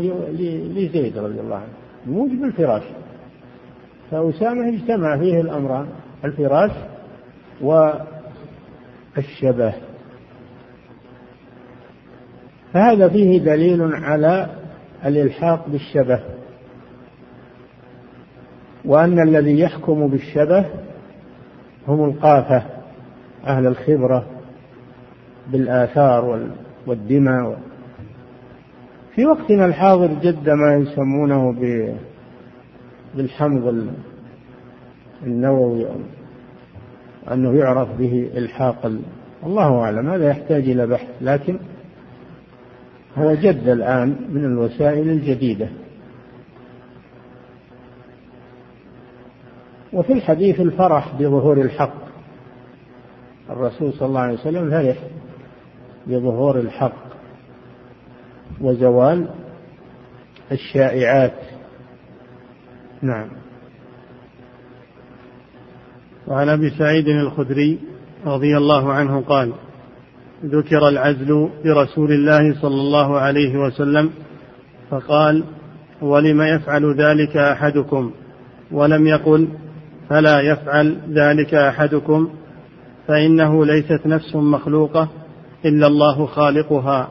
لزيد 0.76 1.18
رضي 1.18 1.40
الله 1.40 1.56
عنه 1.56 1.72
موجب 2.06 2.44
الفراش. 2.44 2.82
فأسامة 4.10 4.68
اجتمع 4.68 5.18
فيه 5.18 5.40
الأمران 5.40 5.86
الفراش 6.24 6.70
والشبه. 7.62 9.74
فهذا 12.72 13.08
فيه 13.08 13.38
دليل 13.38 13.94
على 13.94 14.50
الإلحاق 15.06 15.68
بالشبه. 15.68 16.20
وأن 18.84 19.28
الذي 19.28 19.60
يحكم 19.60 20.08
بالشبه 20.08 20.66
هم 21.88 22.04
القافة 22.04 22.62
أهل 23.46 23.66
الخبرة 23.66 24.26
بالآثار 25.52 26.48
والدماء. 26.86 27.58
في 29.14 29.26
وقتنا 29.26 29.66
الحاضر 29.66 30.06
جد 30.06 30.50
ما 30.50 30.74
يسمونه 30.74 31.52
بالحمض 33.14 33.88
النووي. 35.22 35.86
أنه 37.32 37.58
يعرف 37.58 37.88
به 37.98 38.30
إلحاق 38.34 38.92
الله 39.46 39.80
أعلم 39.80 40.10
هذا 40.10 40.28
يحتاج 40.28 40.68
إلى 40.68 40.86
بحث 40.86 41.08
لكن 41.20 41.58
هو 43.18 43.34
جد 43.34 43.68
الآن 43.68 44.16
من 44.28 44.44
الوسائل 44.44 45.08
الجديدة. 45.08 45.68
وفي 49.92 50.12
الحديث 50.12 50.60
الفرح 50.60 51.14
بظهور 51.14 51.60
الحق 51.60 52.00
الرسول 53.50 53.92
صلى 53.92 54.08
الله 54.08 54.20
عليه 54.20 54.34
وسلم 54.34 54.70
فرح 54.70 54.96
بظهور 56.06 56.58
الحق 56.58 57.10
وزوال 58.60 59.28
الشائعات. 60.52 61.38
نعم. 63.02 63.39
وعن 66.30 66.48
أبي 66.48 66.70
سعيد 66.70 67.08
الخدري 67.08 67.78
رضي 68.26 68.56
الله 68.56 68.92
عنه 68.92 69.20
قال 69.20 69.52
ذكر 70.44 70.88
العزل 70.88 71.50
برسول 71.64 72.12
الله 72.12 72.60
صلى 72.62 72.80
الله 72.80 73.18
عليه 73.18 73.58
وسلم 73.58 74.10
فقال 74.90 75.44
ولم 76.02 76.42
يفعل 76.42 76.94
ذلك 76.94 77.36
أحدكم؟ 77.36 78.12
ولم 78.72 79.06
يقل 79.06 79.48
فلا 80.08 80.40
يفعل 80.40 80.96
ذلك 81.08 81.54
أحدكم 81.54 82.30
فإنه 83.08 83.64
ليست 83.66 84.06
نفس 84.06 84.36
مخلوقة 84.36 85.08
إلا 85.64 85.86
الله 85.86 86.26
خالقها. 86.26 87.08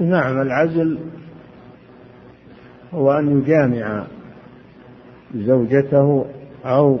نعم 0.00 0.42
العزل 0.42 0.98
هو 2.94 3.12
أن 3.12 3.38
يجامع 3.38 4.06
زوجته 5.34 6.26
أو 6.64 6.98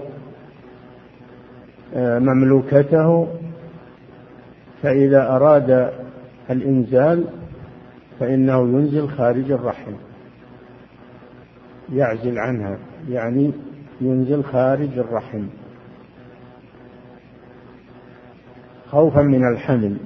آه، 1.94 2.18
مملوكته 2.18 3.28
فإذا 4.82 5.36
أراد 5.36 5.92
الإنزال 6.50 7.24
فإنه 8.20 8.58
ينزل 8.58 9.08
خارج 9.08 9.50
الرحم. 9.50 9.92
يعزل 11.92 12.38
عنها 12.38 12.78
يعني 13.10 13.52
ينزل 14.00 14.44
خارج 14.44 14.98
الرحم. 14.98 15.42
خوفا 18.90 19.22
من 19.22 19.48
الحمل. 19.48 19.96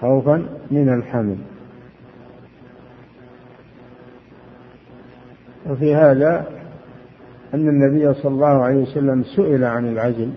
خوفا 0.00 0.46
من 0.70 0.94
الحمل. 0.94 1.36
وفي 5.66 5.94
هذا 5.94 6.46
أن 7.54 7.68
النبي 7.68 8.14
صلى 8.14 8.32
الله 8.32 8.64
عليه 8.64 8.82
وسلم 8.82 9.22
سئل 9.22 9.64
عن 9.64 9.88
العزل 9.88 10.30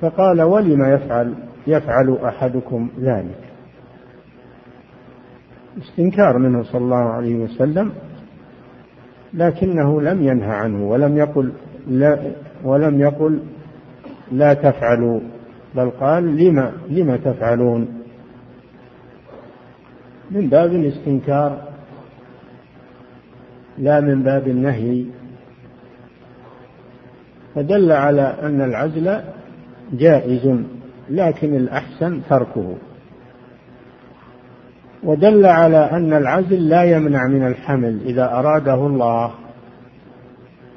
فقال 0.00 0.42
ولم 0.42 0.94
يفعل؟ 0.94 1.34
يفعل 1.66 2.18
أحدكم 2.24 2.90
ذلك. 3.00 3.38
استنكار 5.78 6.38
منه 6.38 6.62
صلى 6.62 6.80
الله 6.80 6.96
عليه 6.96 7.34
وسلم 7.36 7.92
لكنه 9.34 10.00
لم 10.00 10.22
ينهى 10.22 10.50
عنه 10.50 10.90
ولم 10.90 11.16
يقل 11.16 11.52
لا 11.86 12.32
ولم 12.64 13.00
يقل 13.00 13.40
لا 14.32 14.54
تفعلوا 14.54 15.20
بل 15.74 15.90
قال 15.90 16.36
لما 16.36 16.72
لما 16.88 17.16
تفعلون؟ 17.16 17.88
من 20.30 20.48
باب 20.48 20.72
الاستنكار 20.72 21.67
لا 23.78 24.00
من 24.00 24.22
باب 24.22 24.48
النهي. 24.48 25.04
فدل 27.54 27.92
على 27.92 28.34
أن 28.42 28.60
العزل 28.60 29.20
جائز 29.92 30.54
لكن 31.10 31.54
الأحسن 31.54 32.20
تركه. 32.30 32.74
ودل 35.02 35.46
على 35.46 35.76
أن 35.76 36.12
العزل 36.12 36.68
لا 36.68 36.82
يمنع 36.82 37.26
من 37.26 37.46
الحمل. 37.46 38.00
إذا 38.04 38.24
أراده 38.24 38.86
الله 38.86 39.34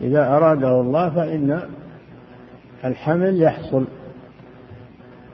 إذا 0.02 0.28
أراده 0.28 0.82
الله 0.82 1.10
فإن 1.10 1.62
الحمل 2.86 3.42
يحصل 3.42 3.86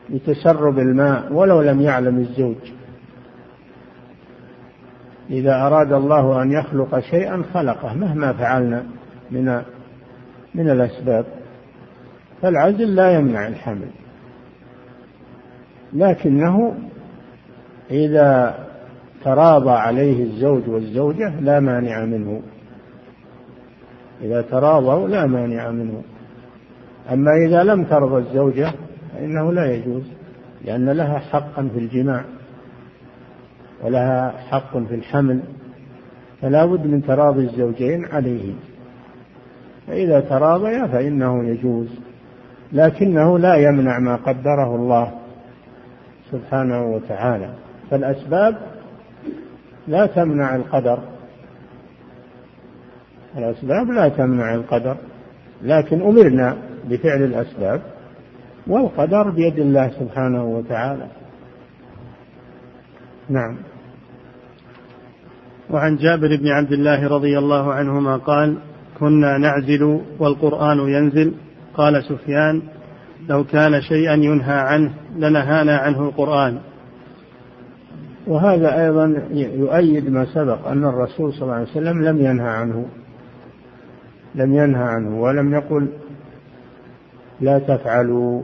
لتسرب 0.09 0.79
الماء 0.79 1.33
ولو 1.33 1.61
لم 1.61 1.81
يعلم 1.81 2.17
الزوج. 2.17 2.76
إذا 5.29 5.55
أراد 5.55 5.93
الله 5.93 6.41
أن 6.41 6.51
يخلق 6.51 6.99
شيئا 6.99 7.43
خلقه 7.53 7.93
مهما 7.93 8.33
فعلنا 8.33 8.83
من 9.31 9.61
من 10.55 10.69
الأسباب. 10.69 11.25
فالعزل 12.41 12.95
لا 12.95 13.11
يمنع 13.11 13.47
الحمل. 13.47 13.89
لكنه 15.93 16.75
إذا 17.91 18.55
تراضى 19.23 19.71
عليه 19.71 20.23
الزوج 20.23 20.69
والزوجة 20.69 21.39
لا 21.39 21.59
مانع 21.59 22.05
منه. 22.05 22.41
إذا 24.21 24.41
تراضوا 24.41 25.07
لا 25.07 25.25
مانع 25.25 25.71
منه. 25.71 26.01
أما 27.11 27.31
إذا 27.47 27.63
لم 27.63 27.83
ترضى 27.83 28.17
الزوجة 28.17 28.71
فإنه 29.13 29.53
لا 29.53 29.73
يجوز 29.73 30.03
لأن 30.65 30.89
لها 30.89 31.19
حقا 31.19 31.69
في 31.73 31.79
الجماع. 31.79 32.23
ولها 33.83 34.33
حق 34.49 34.77
في 34.77 34.95
الحمل 34.95 35.41
فلا 36.41 36.65
بد 36.65 36.87
من 36.87 37.03
تراضي 37.03 37.43
الزوجين 37.43 38.05
عليه. 38.05 38.53
فإذا 39.87 40.19
تراضيا 40.19 40.87
فإنه 40.87 41.43
يجوز 41.43 41.87
لكنه 42.73 43.39
لا 43.39 43.55
يمنع 43.55 43.99
ما 43.99 44.15
قدره 44.15 44.75
الله 44.75 45.11
سبحانه 46.31 46.85
وتعالى. 46.85 47.49
فالأسباب 47.91 48.57
لا 49.87 50.05
تمنع 50.05 50.55
القدر 50.55 50.99
الأسباب 53.37 53.91
لا 53.91 54.09
تمنع 54.09 54.53
القدر 54.55 54.97
لكن 55.61 56.01
أمرنا 56.01 56.57
بفعل 56.89 57.23
الأسباب 57.23 57.81
والقدر 58.67 59.29
بيد 59.29 59.59
الله 59.59 59.89
سبحانه 59.89 60.45
وتعالى. 60.45 61.07
نعم. 63.29 63.57
وعن 65.69 65.95
جابر 65.95 66.35
بن 66.35 66.47
عبد 66.47 66.71
الله 66.71 67.07
رضي 67.07 67.37
الله 67.37 67.73
عنهما 67.73 68.17
قال 68.17 68.57
كنا 68.99 69.37
نعزل 69.37 70.01
والقرآن 70.19 70.79
ينزل. 70.79 71.33
قال 71.73 72.03
سفيان 72.03 72.61
لو 73.29 73.43
كان 73.43 73.81
شيئا 73.81 74.13
ينهى 74.13 74.59
عنه 74.59 74.93
لنهانا 75.15 75.77
عنه 75.77 76.01
القرآن. 76.01 76.59
وهذا 78.27 78.83
أيضا 78.85 79.23
يؤيد 79.31 80.09
ما 80.09 80.25
سبق 80.25 80.67
أن 80.67 80.83
الرسول 80.85 81.33
صلى 81.33 81.41
الله 81.41 81.53
عليه 81.53 81.71
وسلم 81.71 82.03
لم 82.03 82.17
ينهى 82.17 82.49
عنه. 82.49 82.85
لم 84.35 84.53
ينهى 84.53 84.83
عنه 84.83 85.21
ولم 85.21 85.53
يقل 85.53 85.87
لا 87.41 87.59
تفعلوا. 87.59 88.41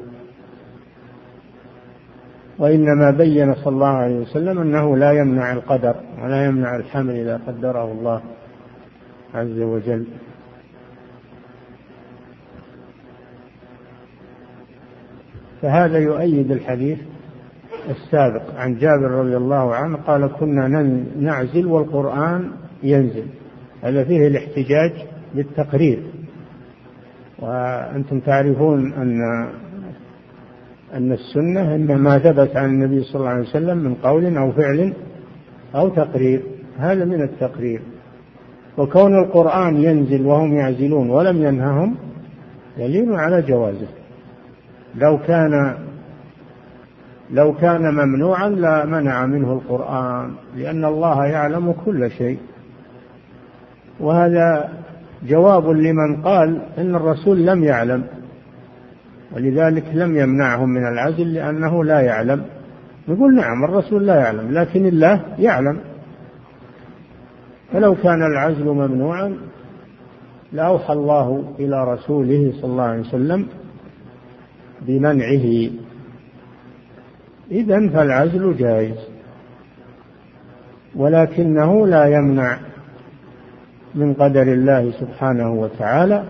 وإنما 2.64 3.12
بين 3.12 3.56
صلى 3.56 3.74
الله 3.74 3.88
عليه 3.88 4.16
وسلم 4.16 4.60
أنه 4.60 4.98
لا 4.98 5.12
يمنع 5.12 5.54
القدر 5.54 5.96
ولا 6.24 6.46
يمنع 6.46 6.76
الحمل 6.76 7.16
إذا 7.16 7.40
قدره 7.48 7.92
الله 7.92 8.22
عز 9.34 9.60
وجل. 9.60 10.06
فهذا 15.62 16.00
يؤيد 16.00 16.52
الحديث 16.52 17.00
السابق 17.90 18.56
عن 18.58 18.76
جابر 18.76 19.12
رضي 19.12 19.38
الله 19.38 19.76
عنه 19.76 19.98
قال 19.98 20.28
كنا 20.28 20.68
نعزل 21.20 21.66
والقرآن 21.66 22.52
ينزل. 22.84 23.26
هذا 23.82 24.04
فيه 24.04 24.28
الاحتجاج 24.28 24.92
بالتقرير. 25.36 26.04
وأنتم 27.40 28.20
تعرفون 28.20 28.94
أن 28.94 29.20
أن 30.94 31.12
السنة 31.12 31.76
إن 31.76 31.96
ما 31.96 32.20
ثبت 32.20 32.56
عن 32.56 32.70
النبي 32.70 33.04
صلى 33.04 33.16
الله 33.16 33.30
عليه 33.30 33.42
وسلم 33.42 33.78
من 33.78 33.94
قول 33.94 34.38
أو 34.38 34.52
فعل 34.52 34.94
أو 35.76 35.90
تقرير 35.90 36.42
هذا 36.78 37.06
من 37.06 37.22
التقرير. 37.22 37.82
وكون 38.78 39.20
القرآن 39.20 39.78
ينزل 39.78 40.26
وهم 40.26 40.54
يعزلون 40.54 41.10
ولم 41.10 41.42
ينههم 41.42 41.96
دليل 42.78 43.14
على 43.14 43.42
جوازه. 43.42 43.88
لو 44.96 45.18
كان 45.18 45.76
لو 47.32 47.54
كان 47.54 47.94
ممنوعا 47.94 48.50
لا 48.50 48.86
منع 48.86 49.26
منه 49.26 49.54
القرآن 49.54 50.32
لأن 50.58 50.86
الله 50.86 51.26
يعلم 51.26 51.72
كل 51.86 52.12
شيء. 52.12 52.38
وهذا 54.00 54.70
جواب 55.28 55.70
لمن 55.70 56.22
قال 56.22 56.62
إن 56.78 56.96
الرسول 56.96 57.46
لم 57.46 57.64
يعلم. 57.64 58.04
ولذلك 59.36 59.84
لم 59.94 60.18
يمنعهم 60.18 60.70
من 60.70 60.88
العزل 60.88 61.34
لأنه 61.34 61.84
لا 61.84 62.02
يعلم. 62.02 62.46
نقول 63.08 63.36
نعم 63.36 63.64
الرسول 63.64 64.08
لا 64.08 64.16
يعلم 64.16 64.52
لكن 64.52 64.86
الله 64.86 65.22
يعلم. 65.40 65.80
فلو 67.74 67.96
كان 67.96 68.24
العزل 68.32 68.66
ممنوعا 68.66 69.38
لأوحى 70.52 70.94
الله 70.94 71.56
إلى 71.60 71.94
رسوله 71.94 72.54
صلى 72.62 72.72
الله 72.72 72.84
عليه 72.84 73.00
وسلم 73.00 73.46
بمنعه. 74.82 75.70
إذا 77.52 77.90
فالعزل 77.90 78.58
جائز 78.58 78.98
ولكنه 80.96 81.88
لا 81.88 82.06
يمنع 82.06 82.58
من 83.96 84.14
قدر 84.14 84.42
الله 84.42 84.92
سبحانه 84.92 85.54
وتعالى 85.54 86.24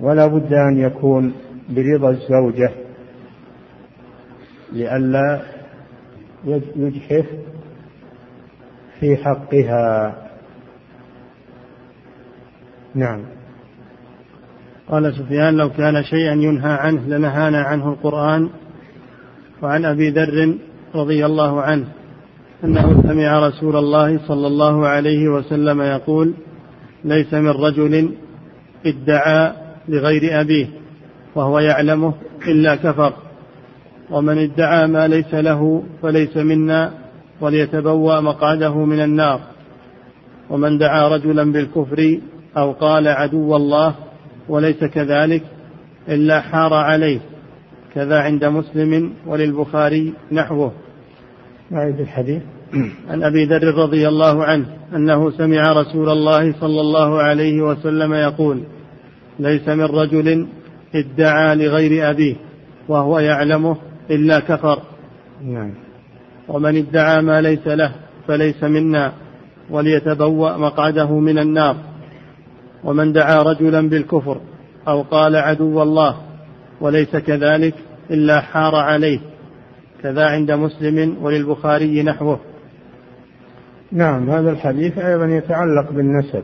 ولا 0.00 0.26
بد 0.26 0.52
أن 0.52 0.78
يكون 0.78 1.32
برضا 1.68 2.10
الزوجة 2.10 2.70
لئلا 4.72 5.42
يجحف 6.76 7.26
في 9.00 9.16
حقها. 9.16 10.16
نعم. 12.94 13.24
قال 14.88 15.14
سفيان 15.14 15.56
لو 15.56 15.70
كان 15.70 16.04
شيئا 16.04 16.32
ينهى 16.32 16.72
عنه 16.72 17.00
لنهانا 17.08 17.62
عنه 17.62 17.88
القرآن. 17.88 18.50
وعن 19.62 19.84
أبي 19.84 20.10
ذر 20.10 20.54
رضي 20.94 21.26
الله 21.26 21.62
عنه 21.62 21.86
أنه 22.64 23.02
سمع 23.02 23.48
رسول 23.48 23.76
الله 23.76 24.26
صلى 24.28 24.46
الله 24.46 24.88
عليه 24.88 25.28
وسلم 25.28 25.82
يقول 25.82 26.34
ليس 27.04 27.34
من 27.34 27.48
رجل 27.48 28.14
ادعى 28.86 29.52
لغير 29.90 30.40
أبيه 30.40 30.66
وهو 31.34 31.58
يعلمه 31.58 32.14
إلا 32.48 32.74
كفر. 32.74 33.12
ومن 34.10 34.38
ادعى 34.38 34.86
ما 34.86 35.08
ليس 35.08 35.34
له 35.34 35.82
فليس 36.02 36.36
منا 36.36 36.92
وليتبوأ 37.40 38.20
مقعده 38.20 38.84
من 38.84 39.00
النار. 39.00 39.40
ومن 40.50 40.78
دعا 40.78 41.08
رجلا 41.08 41.52
بالكفر 41.52 42.18
أو 42.56 42.72
قال 42.72 43.08
عدو 43.08 43.56
الله 43.56 43.94
وليس 44.48 44.84
كذلك 44.84 45.42
إلا 46.08 46.40
حار 46.40 46.74
عليه. 46.74 47.20
كذا 47.94 48.20
عند 48.20 48.44
مسلم 48.44 49.12
وللبخاري 49.26 50.12
نحوه. 50.32 50.72
أعيد 51.72 52.00
الحديث. 52.00 52.42
عن 53.08 53.22
أبي 53.22 53.44
ذر 53.44 53.74
رضي 53.74 54.08
الله 54.08 54.44
عنه 54.44 54.66
أنه 54.94 55.30
سمع 55.30 55.72
رسول 55.72 56.08
الله 56.08 56.52
صلى 56.60 56.80
الله 56.80 57.22
عليه 57.22 57.62
وسلم 57.62 58.14
يقول 58.14 58.62
ليس 59.40 59.68
من 59.68 59.84
رجل 59.84 60.46
ادعى 60.94 61.54
لغير 61.54 62.10
أبيه 62.10 62.36
وهو 62.88 63.18
يعلمه 63.18 63.76
إلا 64.10 64.40
كفر. 64.40 64.82
نعم. 65.44 65.74
ومن 66.48 66.76
ادعى 66.76 67.22
ما 67.22 67.40
ليس 67.40 67.66
له 67.66 67.92
فليس 68.28 68.64
منا 68.64 69.12
وليتبوأ 69.70 70.56
مقعده 70.56 71.18
من 71.18 71.38
النار. 71.38 71.76
ومن 72.84 73.12
دعا 73.12 73.42
رجلا 73.42 73.88
بالكفر 73.88 74.40
أو 74.88 75.02
قال 75.02 75.36
عدو 75.36 75.82
الله 75.82 76.16
وليس 76.80 77.16
كذلك 77.16 77.74
إلا 78.10 78.40
حار 78.40 78.74
عليه. 78.74 79.20
كذا 80.02 80.26
عند 80.26 80.50
مسلم 80.50 81.16
وللبخاري 81.22 82.02
نحوه. 82.02 82.40
نعم 83.92 84.30
هذا 84.30 84.50
الحديث 84.50 84.98
أيضا 84.98 85.26
يتعلق 85.26 85.92
بالنسب. 85.92 86.42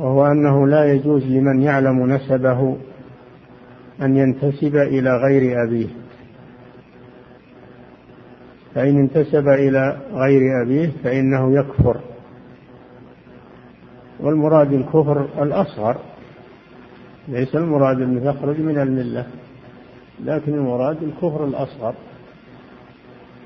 وهو 0.00 0.26
أنه 0.26 0.66
لا 0.66 0.92
يجوز 0.92 1.24
لمن 1.24 1.62
يعلم 1.62 2.06
نسبه 2.12 2.76
أن 4.02 4.16
ينتسب 4.16 4.76
إلى 4.76 5.16
غير 5.16 5.64
أبيه. 5.64 5.88
فإن 8.74 8.98
انتسب 8.98 9.48
إلى 9.48 10.00
غير 10.12 10.62
أبيه 10.62 10.90
فإنه 11.04 11.58
يكفر. 11.58 12.00
والمراد 14.20 14.72
الكفر 14.72 15.42
الأصغر. 15.42 15.96
ليس 17.28 17.56
المراد 17.56 18.00
أن 18.00 18.24
يخرج 18.24 18.60
من 18.60 18.78
الملة 18.78 19.26
لكن 20.24 20.54
المراد 20.54 21.02
الكفر 21.02 21.44
الأصغر. 21.44 21.94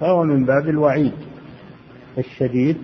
فهو 0.01 0.25
من 0.25 0.45
باب 0.45 0.69
الوعيد 0.69 1.13
الشديد. 2.19 2.77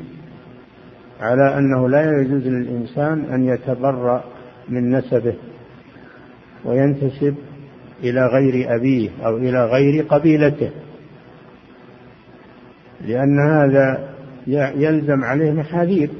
على 1.20 1.58
أنه 1.58 1.88
لا 1.88 2.20
يجوز 2.20 2.46
للإنسان 2.46 3.24
أن 3.24 3.44
يتبرأ 3.44 4.24
من 4.68 4.90
نسبه 4.90 5.34
وينتسب 6.64 7.34
إلى 8.02 8.26
غير 8.26 8.74
أبيه 8.74 9.10
أو 9.26 9.36
إلى 9.36 9.64
غير 9.66 10.02
قبيلته 10.02 10.70
لأن 13.00 13.40
هذا 13.50 14.14
يلزم 14.76 15.24
عليه 15.24 15.52
محاذير. 15.52 16.10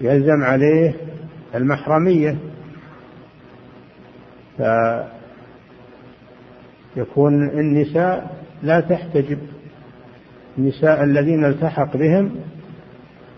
يلزم 0.00 0.42
عليه 0.42 0.94
المحرمية. 1.54 2.36
فيكون 6.96 7.48
النساء 7.48 8.36
لا 8.62 8.80
تحتجب. 8.80 9.38
النساء 10.58 11.04
الذين 11.04 11.44
التحق 11.44 11.96
بهم 11.96 12.30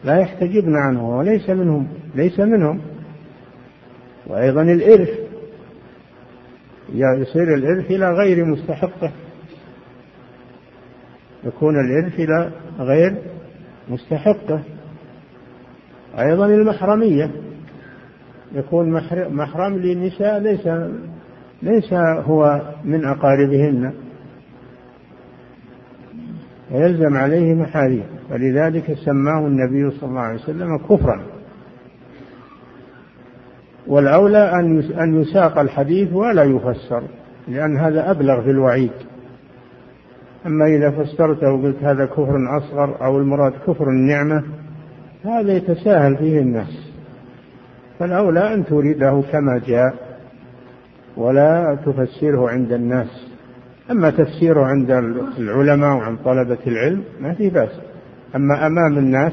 لا 0.05 0.21
يحتجبن 0.21 0.77
عنه 0.77 1.19
وليس 1.19 1.51
منهم 1.51 1.89
ليس 2.15 2.41
منهم. 2.41 2.81
وأيضا 4.27 4.63
الإرث 4.63 5.11
يصير 6.95 7.55
الإرث 7.55 7.91
إلى 7.91 8.13
غير 8.13 8.45
مستحقه. 8.45 9.13
يكون 11.45 11.75
الإرث 11.81 12.21
إلى 12.21 12.51
غير 12.79 13.17
مستحقه. 13.89 14.63
أيضا 16.19 16.47
المحرمية 16.47 17.31
يكون 18.55 18.93
محرم 19.31 19.77
للنساء 19.79 20.39
ليس 20.39 20.69
ليس 21.63 21.93
هو 21.93 22.61
من 22.85 23.05
أقاربهن. 23.05 23.93
ويلزم 26.71 27.17
عليه 27.17 27.55
محاريم 27.55 28.05
ولذلك 28.31 28.95
سماه 29.05 29.47
النبي 29.47 29.91
صلى 29.91 30.09
الله 30.09 30.21
عليه 30.21 30.41
وسلم 30.41 30.79
كفرا. 30.79 31.23
والأولى 33.87 34.53
أن 35.01 35.21
يساق 35.21 35.59
الحديث 35.59 36.13
ولا 36.13 36.43
يفسر 36.43 37.03
لأن 37.49 37.77
هذا 37.77 38.11
أبلغ 38.11 38.43
في 38.43 38.51
الوعيد. 38.51 38.93
أما 40.47 40.67
إذا 40.67 40.91
فسرته 40.91 41.53
وقلت 41.53 41.77
هذا 41.83 42.05
كفر 42.07 42.37
أصغر 42.59 43.05
أو 43.05 43.19
المراد 43.19 43.53
كفر 43.67 43.89
النعمة 43.89 44.43
هذا 45.25 45.57
يتساهل 45.57 46.17
فيه 46.17 46.39
الناس. 46.39 46.93
فالأولى 47.99 48.55
أن 48.55 48.65
تريده 48.65 49.23
كما 49.33 49.61
جاء 49.67 49.95
ولا 51.17 51.79
تفسره 51.87 52.49
عند 52.49 52.73
الناس. 52.73 53.26
أما 53.91 54.11
تفسيره 54.11 54.65
عند 54.65 54.91
العلماء 55.39 55.97
وعند 55.97 56.19
طلبة 56.25 56.59
العلم 56.67 57.05
ما 57.21 57.35
في 57.35 57.51
بأس. 57.51 57.81
أما 58.37 58.67
أمام 58.67 58.99
الناس 58.99 59.33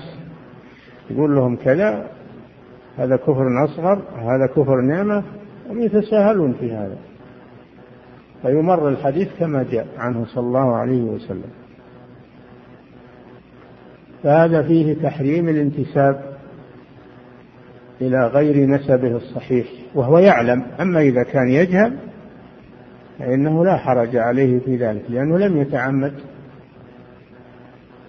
يقول 1.10 1.36
لهم 1.36 1.56
كذا 1.56 2.08
هذا 2.98 3.16
كفر 3.16 3.66
أصغر 3.66 4.02
هذا 4.16 4.48
كفر 4.56 4.82
نعمة 4.82 5.24
هم 5.70 5.82
يتساهلون 5.82 6.54
في 6.54 6.72
هذا. 6.72 6.98
فيمر 8.42 8.90
الحديث 8.90 9.30
كما 9.40 9.64
جاء 9.64 9.88
عنه 9.98 10.26
صلى 10.26 10.44
الله 10.44 10.76
عليه 10.76 11.02
وسلم. 11.04 11.52
فهذا 14.24 14.64
فيه 14.64 14.94
تحريم 15.04 15.50
الانتساب 15.50 16.34
إلى 18.02 18.28
غير 18.28 18.68
نسبه 18.70 19.16
الصحيح 19.16 19.68
وهو 19.96 20.18
يعلم. 20.18 20.66
أما 20.82 21.02
إذا 21.02 21.24
كان 21.24 21.48
يجهل 21.50 21.98
فإنه 23.20 23.66
لا 23.66 23.78
حرج 23.78 24.16
عليه 24.16 24.60
في 24.60 24.76
ذلك 24.76 25.02
لأنه 25.10 25.38
لم 25.38 25.62
يتعمد. 25.62 26.14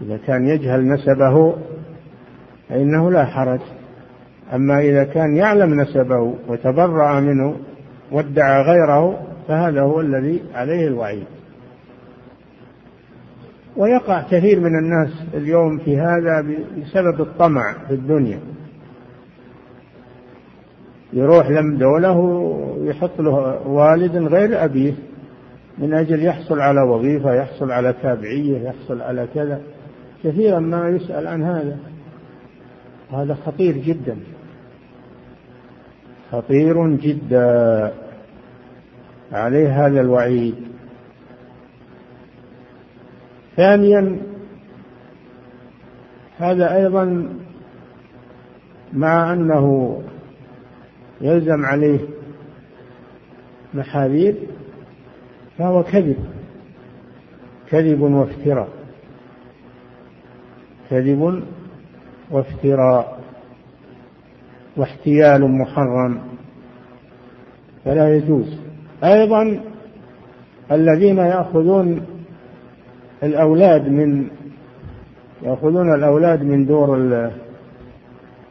إذا 0.03 0.17
كان 0.27 0.47
يجهل 0.47 0.89
نسبه 0.89 1.57
فإنه 2.69 3.11
لا 3.11 3.25
حرج. 3.25 3.61
أما 4.55 4.81
إذا 4.81 5.05
كان 5.05 5.37
يعلم 5.37 5.81
نسبه 5.81 6.35
وتبرأ 6.49 7.21
منه 7.21 7.57
وادعى 8.13 8.63
غيره 8.63 9.27
فهذا 9.49 9.83
هو 9.83 10.01
الذي 10.01 10.43
عليه 10.55 10.87
الوعيد. 10.87 11.27
ويقع 13.77 14.23
كثير 14.23 14.61
من 14.61 14.79
الناس 14.79 15.25
اليوم 15.35 15.79
في 15.79 15.99
هذا 15.99 16.45
بسبب 16.79 17.21
الطمع 17.21 17.75
في 17.89 17.95
الدنيا. 17.95 18.41
يروح 21.13 21.51
لم 21.51 21.77
دولة 21.77 22.11
ويحط 22.85 23.21
له 23.21 23.33
والد 23.69 24.17
غير 24.17 24.65
أبيه 24.65 24.95
من 25.79 25.95
أجل 25.95 26.25
يحصل 26.25 26.61
على 26.61 26.81
وظيفة 26.81 27.35
يحصل 27.35 27.71
على 27.71 27.95
تابعية 28.03 28.59
يحصل 28.59 29.01
على 29.01 29.29
كذا. 29.35 29.61
كثيرا 30.25 30.59
ما 30.59 30.89
يسأل 30.89 31.27
عن 31.27 31.43
هذا. 31.43 31.77
هذا 33.13 33.35
خطير 33.35 33.77
جدا. 33.77 34.17
خطير 36.33 36.97
جدا. 36.97 37.93
عليه 39.33 39.87
هذا 39.87 40.01
الوعيد. 40.01 40.55
ثانيا 43.57 44.19
هذا 46.39 46.77
أيضا 46.77 47.29
مع 48.93 49.33
أنه 49.33 50.03
يلزم 51.21 51.65
عليه 51.65 52.14
محاذير 53.75 54.35
فهو 55.59 55.83
كذب. 55.83 56.17
كذب 57.71 58.01
وافتراء. 58.01 58.69
كذب 60.91 61.43
وافتراء. 62.31 63.21
واحتيال 64.77 65.59
محرم. 65.59 66.21
فلا 67.85 68.17
يجوز. 68.17 68.59
أيضا 69.05 69.61
الذين 70.73 71.19
يأخذون 71.19 72.07
الأولاد 73.23 73.89
من 73.89 74.29
يأخذون 75.43 75.95
الأولاد 75.95 76.43
من 76.43 76.67
دور 76.67 76.97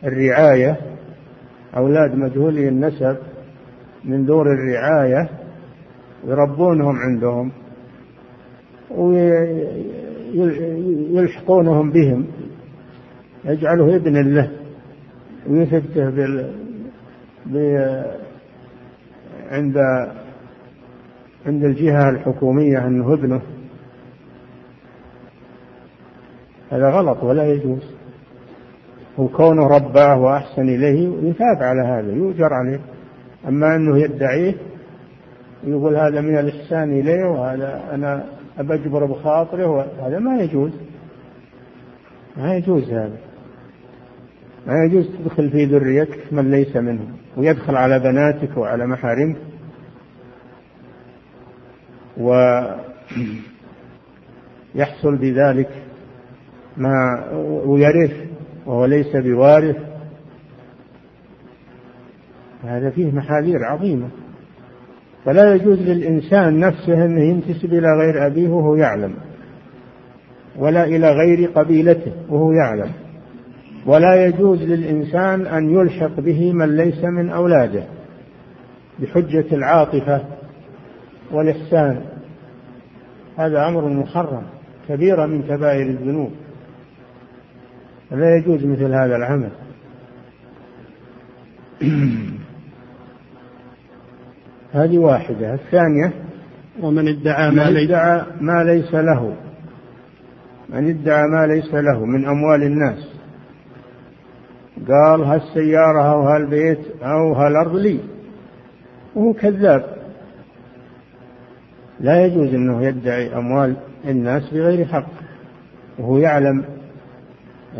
الرعاية 0.04 0.78
أولاد 1.78 2.16
مجهولي 2.16 2.68
النسب. 2.68 3.18
من 4.06 4.26
دور 4.26 4.54
الرعاية 4.54 5.30
يربونهم 6.28 6.96
عندهم 6.96 7.52
ويلحقونهم 11.12 11.92
بهم 11.92 12.28
يجعله 13.46 13.96
ابن 13.96 14.34
له 14.34 14.52
ويثبته 15.50 16.10
بال 17.46 18.16
عند 19.52 19.78
عند 21.46 21.64
الجهة 21.64 22.10
الحكومية 22.10 22.88
أنه 22.88 23.14
ابنه. 23.14 23.42
هذا 26.72 26.90
غلط 26.90 27.24
ولا 27.24 27.48
يجوز. 27.48 27.96
وكونه 29.18 29.68
رباه 29.68 30.20
وأحسن 30.20 30.62
إليه 30.62 31.30
يثاب 31.30 31.64
على 31.64 31.82
هذا 31.82 32.12
يؤجر 32.12 32.54
عليه. 32.54 32.80
أما 33.48 33.76
أنه 33.76 33.98
يدعيه 33.98 34.56
ويقول 35.64 35.96
هذا 35.96 36.22
من 36.22 36.38
الإحسان 36.38 37.00
إليه 37.00 37.26
وهذا 37.26 37.84
أنا 37.94 38.24
أبجبر 38.58 39.06
بخاطره 39.06 39.86
هذا 40.08 40.20
ما 40.20 40.42
يجوز. 40.42 40.72
ما 42.38 42.56
يجوز 42.56 42.90
هذا. 42.90 43.18
ما 44.68 44.74
يجوز 44.86 45.10
تدخل 45.18 45.50
في 45.50 45.66
ذريتك 45.66 46.34
من 46.34 46.52
ليس 46.52 46.76
منهم 46.76 47.12
ويدخل 47.38 47.76
على 47.76 48.00
بناتك 48.00 48.58
وعلى 48.58 48.88
محارمك. 48.88 49.38
ويحصل 52.18 52.78
بذلك 55.16 55.70
ما 56.78 57.26
ويرث 57.66 58.14
وهو 58.66 58.86
ليس 58.86 59.16
بوارث. 59.16 59.93
هذا 62.64 62.90
فيه 62.90 63.12
محاذير 63.12 63.58
عظيمة. 63.64 64.08
فلا 65.26 65.56
يجوز 65.56 65.80
للإنسان 65.82 66.60
نفسه 66.60 67.06
أنه 67.06 67.22
ينتسب 67.22 67.74
إلى 67.74 67.88
غير 68.00 68.26
أبيه 68.28 68.50
وهو 68.50 68.76
يعلم 68.76 69.14
ولا 70.58 70.84
إلى 70.84 71.12
غير 71.12 71.50
قبيلته 71.50 72.12
وهو 72.30 72.52
يعلم. 72.52 72.92
ولا 73.86 74.26
يجوز 74.26 74.62
للإنسان 74.62 75.46
أن 75.46 75.70
يلحق 75.70 76.20
به 76.20 76.54
من 76.54 76.78
ليس 76.78 77.04
من 77.04 77.30
أولاده 77.30 77.84
بحجة 79.00 79.46
العاطفة 79.56 80.22
والإحسان. 81.32 82.02
هذا 83.38 83.68
أمر 83.68 83.90
محرم 83.90 84.44
كبيرة 84.90 85.26
من 85.26 85.44
كبائر 85.44 85.88
الذنوب. 85.88 86.32
لا 88.12 88.36
يجوز 88.36 88.66
مثل 88.66 88.94
هذا 88.94 89.16
العمل. 89.16 89.52
هذه 94.74 94.98
واحدة 94.98 95.54
الثانية 95.54 96.14
ومن 96.82 97.08
ادعى 97.08 97.52
ما, 97.52 97.70
من 97.70 97.78
ادعى 97.78 98.22
ما 98.42 98.64
ليس 98.64 98.94
له. 98.94 99.36
من 100.70 100.90
ادعى 100.90 101.24
ما 101.28 101.48
ليس 101.48 101.74
له 101.74 102.06
من 102.06 102.26
أموال 102.26 102.64
الناس. 102.64 103.14
قال 104.88 105.24
هالسيارة 105.24 106.02
أو 106.14 106.22
هالبيت 106.22 106.80
أو 107.04 107.34
هالأرض 107.34 107.76
لي؟ 107.76 108.00
وهو 109.16 109.34
كذاب. 109.34 109.98
لا 112.00 112.26
يجوز 112.26 112.54
أنه 112.54 112.86
يدعي 112.86 113.36
أموال 113.38 113.76
الناس 114.06 114.54
بغير 114.54 114.86
حق. 114.86 115.10
وهو 116.00 116.18
يعلم 116.18 116.64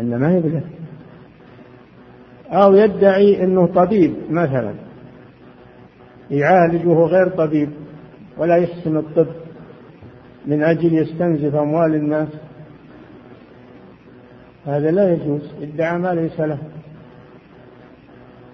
أن 0.00 0.18
ما 0.18 0.36
يبلغ 0.36 0.60
أو 2.50 2.74
يدعي 2.74 3.44
أنه 3.44 3.66
طبيب 3.66 4.14
مثلا. 4.30 4.83
يعالج 6.30 6.86
وهو 6.86 7.06
غير 7.06 7.28
طبيب 7.28 7.70
ولا 8.38 8.56
يحسن 8.56 8.96
الطب 8.96 9.26
من 10.46 10.62
أجل 10.62 10.94
يستنزف 10.94 11.54
أموال 11.54 11.94
الناس. 11.94 12.28
هذا 14.66 14.90
لا 14.90 15.12
يجوز 15.12 15.50
ادعى 15.62 15.98
ما 15.98 16.14
ليس 16.14 16.40
له. 16.40 16.58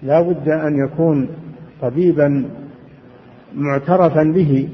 لا 0.03 0.21
بد 0.21 0.49
أن 0.49 0.85
يكون 0.85 1.29
طبيبا 1.81 2.45
معترفا 3.55 4.23
به 4.23 4.69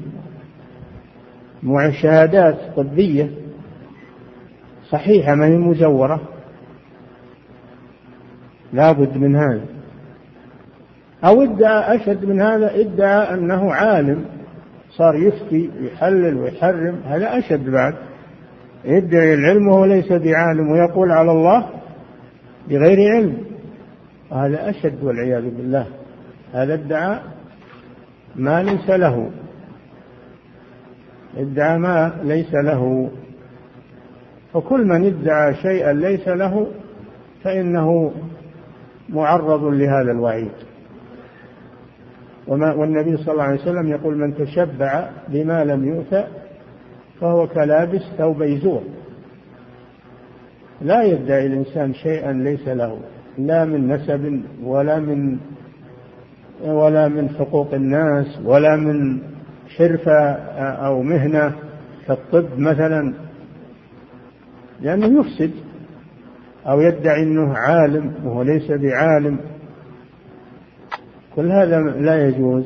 مع 1.62 1.90
شهادات 1.90 2.58
طبية 2.76 3.30
صحيحة 4.90 5.34
ما 5.34 5.46
هي 5.46 5.56
مزورة. 5.56 6.20
لا 8.72 8.92
بد 8.92 9.16
من 9.16 9.36
هذا. 9.36 9.77
أو 11.24 11.42
إدعى 11.42 11.96
أشد 11.96 12.24
من 12.24 12.40
هذا 12.40 12.80
إدعى 12.80 13.34
أنه 13.34 13.72
عالم 13.72 14.24
صار 14.90 15.14
يفتي 15.14 15.70
يحلل 15.80 16.36
ويحرم 16.36 17.00
هذا 17.04 17.38
أشد 17.38 17.70
بعد. 17.70 17.94
يدعي 18.84 19.34
العلم 19.34 19.68
وهو 19.68 19.84
ليس 19.84 20.12
بعالم 20.12 20.70
ويقول 20.70 21.10
على 21.10 21.30
الله 21.30 21.68
بغير 22.68 23.12
علم. 23.12 23.36
هذا 24.32 24.70
أشد 24.70 25.04
والعياذ 25.04 25.42
بالله. 25.42 25.86
هذا 26.54 26.74
ادعى 26.74 27.18
ما 28.36 28.62
ليس 28.62 28.90
له. 28.90 29.30
ادعى 31.36 31.78
ما 31.78 32.12
ليس 32.22 32.54
له. 32.54 33.10
فكل 34.54 34.86
من 34.86 35.06
ادعى 35.06 35.54
شيئا 35.54 35.92
ليس 35.92 36.28
له 36.28 36.66
فإنه 37.44 38.12
معرض 39.08 39.64
لهذا 39.64 40.10
الوعيد. 40.10 40.67
وما 42.48 42.74
والنبي 42.74 43.16
صلى 43.16 43.32
الله 43.32 43.44
عليه 43.44 43.60
وسلم 43.60 43.88
يقول 43.88 44.18
من 44.18 44.34
تشبع 44.34 45.10
بما 45.28 45.64
لم 45.64 45.88
يؤت 45.88 46.24
فهو 47.20 47.46
كلابس 47.46 48.02
ثوب 48.18 48.42
يزور 48.42 48.82
لا 50.82 51.02
يدعي 51.02 51.46
الإنسان 51.46 51.94
شيئا 51.94 52.32
ليس 52.32 52.68
له 52.68 52.98
لا 53.38 53.64
من 53.64 53.88
نسب 53.88 54.42
ولا 54.62 54.98
من 54.98 55.38
ولا 56.64 57.08
من 57.08 57.28
حقوق 57.28 57.74
الناس 57.74 58.40
ولا 58.44 58.76
من 58.76 59.18
حرفة 59.76 60.32
أو 60.58 61.02
مهنة 61.02 61.52
كالطب 62.06 62.58
مثلا. 62.58 63.14
لأنه 64.80 65.20
يفسد 65.20 65.50
أو 66.66 66.80
يدعي 66.80 67.22
أنه 67.22 67.54
عالم 67.54 68.12
وهو 68.24 68.42
ليس 68.42 68.70
بعالم. 68.70 69.38
كل 71.38 71.52
هذا 71.52 71.80
لا 71.80 72.28
يجوز. 72.28 72.64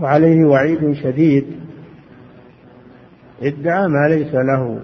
وعليه 0.00 0.44
وعيد 0.44 0.92
شديد. 0.92 1.46
ادعى 3.42 3.88
ما 3.88 4.08
ليس 4.08 4.34
له. 4.34 4.80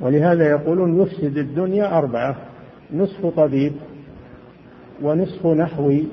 ولهذا 0.00 0.50
يقولون 0.50 1.02
يفسد 1.02 1.36
الدنيا 1.36 1.98
أربعة 1.98 2.36
نصف 2.92 3.26
طبيب 3.26 3.72
ونصف 5.02 5.46
نحوي 5.46 6.06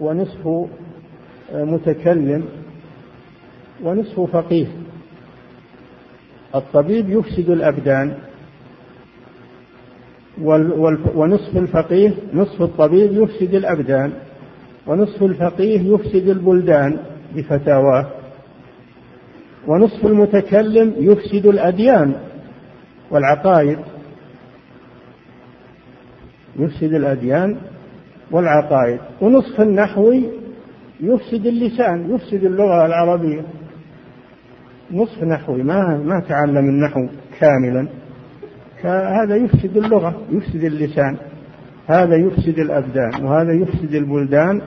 ونصف 0.00 0.48
متكلم 1.54 2.44
ونصف 3.82 4.20
فقيه. 4.20 4.66
الطبيب 6.54 7.10
يفسد 7.10 7.50
الأبدان. 7.50 8.14
ونصف 11.14 11.56
الفقيه 11.56 12.14
نصف 12.34 12.62
الطبيب 12.62 13.12
يفسد 13.12 13.54
الأبدان 13.54 14.12
ونصف 14.86 15.22
الفقيه 15.22 15.80
يفسد 15.80 16.28
البلدان 16.28 16.96
بفتاواه 17.34 18.06
ونصف 19.66 20.06
المتكلم 20.06 20.94
يفسد 20.98 21.46
الأديان 21.46 22.14
والعقائد. 23.10 23.78
يفسد 26.58 26.94
الأديان 26.94 27.56
والعقائد. 28.30 28.98
ونصف 29.20 29.60
النحوي 29.60 30.22
يفسد 31.00 31.46
اللسان 31.46 32.14
يفسد 32.14 32.44
اللغة 32.44 32.86
العربية. 32.86 33.42
نصف 34.92 35.22
نحوي 35.22 35.62
ما 35.62 36.02
ما 36.04 36.20
تعلم 36.28 36.68
النحو 36.68 37.06
كاملا. 37.40 37.88
فهذا 38.82 39.36
يفسد 39.36 39.76
اللغة 39.76 40.22
يفسد 40.30 40.64
اللسان 40.64 41.16
هذا 41.86 42.16
يفسد 42.16 42.58
الأبدان 42.58 43.24
وهذا 43.24 43.52
يفسد 43.52 43.94
البلدان 43.94 44.62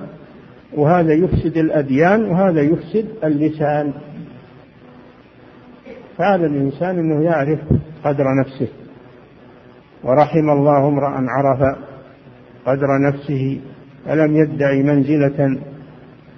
وهذا 0.73 1.13
يفسد 1.13 1.57
الأديان 1.57 2.25
وهذا 2.25 2.61
يفسد 2.61 3.05
اللسان. 3.23 3.93
فعلى 6.17 6.45
الإنسان 6.45 6.99
أنه 6.99 7.23
يعرف 7.23 7.59
قدر 8.03 8.23
نفسه. 8.41 8.67
ورحم 10.03 10.49
الله 10.49 10.87
امرأ 10.87 11.25
عرف 11.29 11.77
قدر 12.65 12.87
نفسه 13.07 13.61
فلم 14.05 14.35
يدعي 14.35 14.83
منزلة 14.83 15.59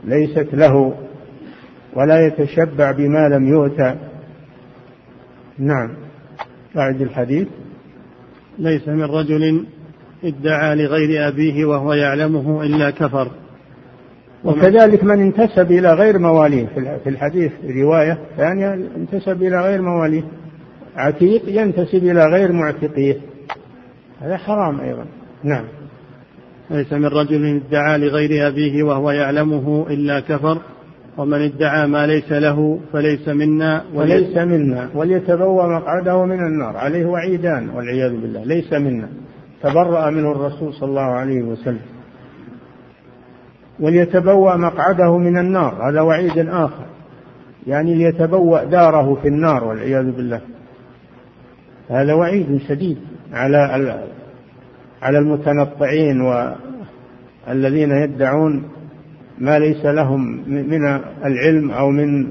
ليست 0.03 0.47
له 0.53 0.93
ولا 1.93 2.27
يتشبع 2.27 2.91
بما 2.91 3.29
لم 3.29 3.47
يؤتى. 3.47 3.95
نعم 5.60 5.89
بعد 6.75 7.01
الحديث. 7.01 7.47
ليس 8.62 8.88
من 8.88 9.04
رجل 9.04 9.65
ادعى 10.24 10.76
لغير 10.76 11.28
أبيه 11.28 11.65
وهو 11.65 11.93
يعلمه 11.93 12.63
إلا 12.63 12.89
كفر. 12.89 13.28
وكذلك 14.43 15.04
من 15.04 15.19
انتسب 15.19 15.71
إلى 15.71 15.93
غير 15.93 16.19
مواليه. 16.19 16.65
في 17.04 17.10
الحديث 17.10 17.52
رواية 17.78 18.17
ثانية 18.38 18.74
انتسب 18.74 19.43
إلى 19.43 19.62
غير 19.62 19.82
مواليه. 19.82 20.24
عتيق 20.95 21.41
ينتسب 21.47 22.04
إلى 22.04 22.26
غير 22.26 22.52
معتقيه. 22.52 23.17
هذا 24.21 24.38
حرام 24.38 24.80
أيضا. 24.80 25.06
نعم. 25.43 25.63
ليس 26.69 26.93
من 26.93 27.06
رجل 27.06 27.62
ادعى 27.67 27.97
لغير 27.97 28.47
أبيه 28.47 28.84
وهو 28.84 29.12
يعلمه 29.12 29.86
إلا 29.89 30.19
كفر. 30.19 30.58
ومن 31.17 31.41
ادعى 31.41 31.88
ما 31.88 32.08
ليس 32.08 32.32
له 32.32 32.80
فليس 32.93 33.28
منا 33.28 33.84
وليس 33.93 34.38
منا. 34.38 34.89
وليتبوأ 34.95 35.67
مقعده 35.67 36.26
من 36.26 36.39
النار. 36.39 36.78
عليه 36.78 37.06
وعيدان 37.06 37.69
والعياذ 37.69 38.12
بالله. 38.12 38.43
ليس 38.43 38.74
منا. 38.74 39.08
تبرأ 39.63 40.10
منه 40.10 40.32
الرسول 40.32 40.74
صلى 40.74 40.89
الله 40.89 41.02
عليه 41.02 41.41
وسلم. 41.41 41.82
وليتبوأ 43.80 44.56
مقعده 44.56 45.17
من 45.17 45.38
النار. 45.38 45.89
هذا 45.89 46.02
وعيد 46.02 46.38
آخر. 46.38 46.86
يعني 47.67 47.95
ليتبوأ 47.95 48.63
داره 48.63 49.15
في 49.21 49.28
النار 49.28 49.63
والعياذ 49.63 50.12
بالله. 50.12 50.41
هذا 51.89 52.13
وعيد 52.13 52.62
شديد 52.67 52.97
على 53.34 53.58
على 55.02 55.17
المتنطعين 55.17 56.21
والذين 56.21 57.91
يدعون 57.91 58.63
ما 59.41 59.60
ليس 59.60 59.86
لهم 59.86 60.43
من 60.47 60.86
العلم 61.25 61.71
أو 61.71 61.89
من 61.89 62.27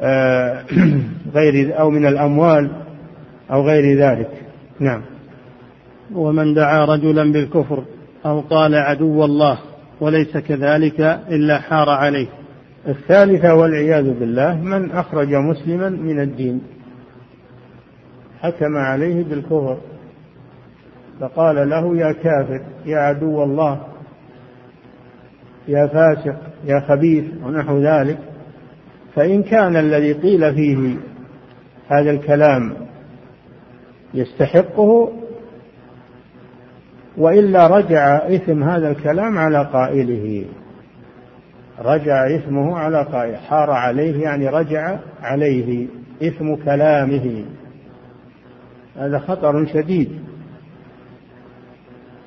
آه، 0.00 0.64
غير 1.34 1.80
أو 1.80 1.90
من 1.90 2.06
الأموال 2.06 2.70
أو 3.52 3.62
غير 3.62 3.98
ذلك. 3.98 4.30
نعم. 4.80 5.02
ومن 6.14 6.54
دعا 6.54 6.84
رجلا 6.84 7.32
بالكفر 7.32 7.84
أو 8.26 8.40
قال 8.40 8.74
عدو 8.74 9.24
الله 9.24 9.58
وليس 10.00 10.36
كذلك 10.36 11.00
إلا 11.30 11.58
حار 11.58 11.90
عليه. 11.90 12.26
الثالثة 12.88 13.54
والعياذ 13.54 14.18
بالله 14.18 14.54
من 14.54 14.90
أخرج 14.90 15.34
مسلما 15.34 15.88
من 15.88 16.20
الدين. 16.20 16.60
حكم 18.40 18.76
عليه 18.76 19.24
بالكفر. 19.24 19.78
فقال 21.20 21.70
له 21.70 21.96
يا 21.96 22.12
كافر 22.12 22.60
يا 22.86 22.98
عدو 22.98 23.44
الله 23.44 23.93
يا 25.68 25.86
فاسق 25.86 26.36
يا 26.64 26.80
خبيث 26.80 27.24
ونحو 27.44 27.78
ذلك. 27.78 28.18
فإن 29.14 29.42
كان 29.42 29.76
الذي 29.76 30.12
قيل 30.12 30.54
فيه 30.54 30.96
هذا 31.88 32.10
الكلام 32.10 32.74
يستحقه 34.14 35.12
وإلا 37.16 37.66
رجع 37.66 38.16
إثم 38.16 38.62
هذا 38.62 38.90
الكلام 38.90 39.38
على 39.38 39.68
قائله. 39.72 40.44
رجع 41.78 42.36
إثمه 42.36 42.76
على 42.78 43.02
قائله 43.02 43.36
حار 43.36 43.70
عليه 43.70 44.22
يعني 44.22 44.48
رجع 44.48 44.98
عليه 45.22 45.86
إثم 46.22 46.54
كلامه. 46.54 47.44
هذا 48.96 49.18
خطر 49.18 49.66
شديد. 49.66 50.08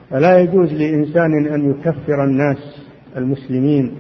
فلا 0.09 0.39
يجوز 0.39 0.73
لإنسان 0.73 1.47
أن 1.47 1.69
يكفر 1.69 2.23
الناس. 2.23 2.86
المسلمين 3.18 3.97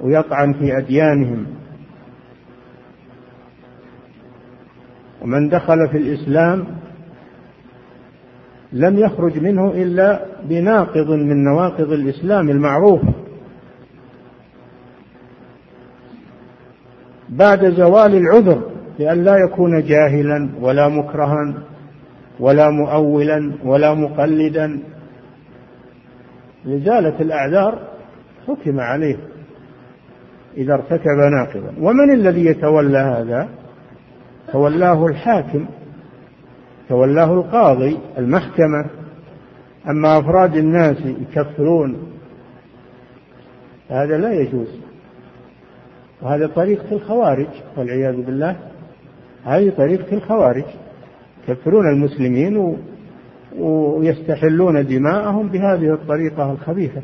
ويطعن 0.00 0.52
في 0.52 0.78
أديانهم. 0.78 1.46
ومن 5.22 5.48
دخل 5.48 5.88
في 5.88 5.96
الإسلام 5.98 6.66
لم 8.72 8.98
يخرج 8.98 9.38
منه 9.38 9.70
إلا 9.70 10.26
بناقض 10.44 11.10
من 11.10 11.44
نواقض 11.44 11.92
الإسلام 11.92 12.50
المعروف. 12.50 13.00
بعد 17.28 17.74
زوال 17.74 18.14
العذر 18.14 18.70
لأن 18.98 19.24
لا 19.24 19.36
يكون 19.36 19.82
جاهلا 19.82 20.50
ولا 20.60 20.88
مكرها 20.88 21.54
ولا 22.40 22.70
مؤولا 22.70 23.52
ولا 23.64 23.94
مقلدا. 23.94 24.80
لزالت 26.64 27.20
الأعذار 27.20 27.87
حكم 28.48 28.80
عليه 28.80 29.16
إذا 30.56 30.74
ارتكب 30.74 31.16
ناقضا. 31.32 31.72
ومن 31.80 32.12
الذي 32.14 32.46
يتولى 32.46 32.98
هذا؟ 32.98 33.48
تولاه 34.52 35.06
الحاكم 35.06 35.66
تولاه 36.88 37.32
القاضي 37.34 37.98
المحكمة. 38.18 38.86
أما 39.88 40.18
أفراد 40.18 40.56
الناس 40.56 40.96
يكفرون 41.06 41.96
هذا 43.88 44.18
لا 44.18 44.32
يجوز. 44.32 44.80
وهذا 46.22 46.46
طريقة 46.46 46.92
الخوارج 46.92 47.48
والعياذ 47.76 48.22
بالله 48.22 48.56
هذه 49.44 49.70
طريقة 49.70 50.16
الخوارج. 50.16 50.64
يكفرون 51.48 51.88
المسلمين 51.88 52.56
و... 52.56 52.76
ويستحلون 53.58 54.86
دماءهم 54.86 55.48
بهذه 55.48 55.94
الطريقة 55.94 56.52
الخبيثة. 56.52 57.02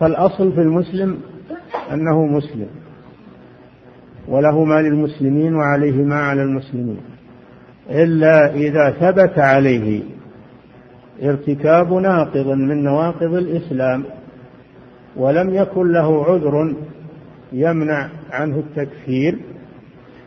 فالأصل 0.00 0.52
في 0.52 0.60
المسلم 0.60 1.20
أنه 1.92 2.26
مسلم 2.26 2.66
وله 4.28 4.64
ما 4.64 4.82
للمسلمين 4.82 5.54
وعليه 5.54 6.04
ما 6.04 6.16
على 6.20 6.42
المسلمين 6.42 7.00
إلا 7.90 8.54
إذا 8.54 8.90
ثبت 8.90 9.38
عليه 9.38 10.02
ارتكاب 11.22 11.92
ناقض 11.92 12.46
من 12.46 12.84
نواقض 12.84 13.34
الإسلام 13.34 14.04
ولم 15.16 15.54
يكن 15.54 15.92
له 15.92 16.24
عذر 16.24 16.74
يمنع 17.52 18.08
عنه 18.30 18.58
التكفير 18.58 19.38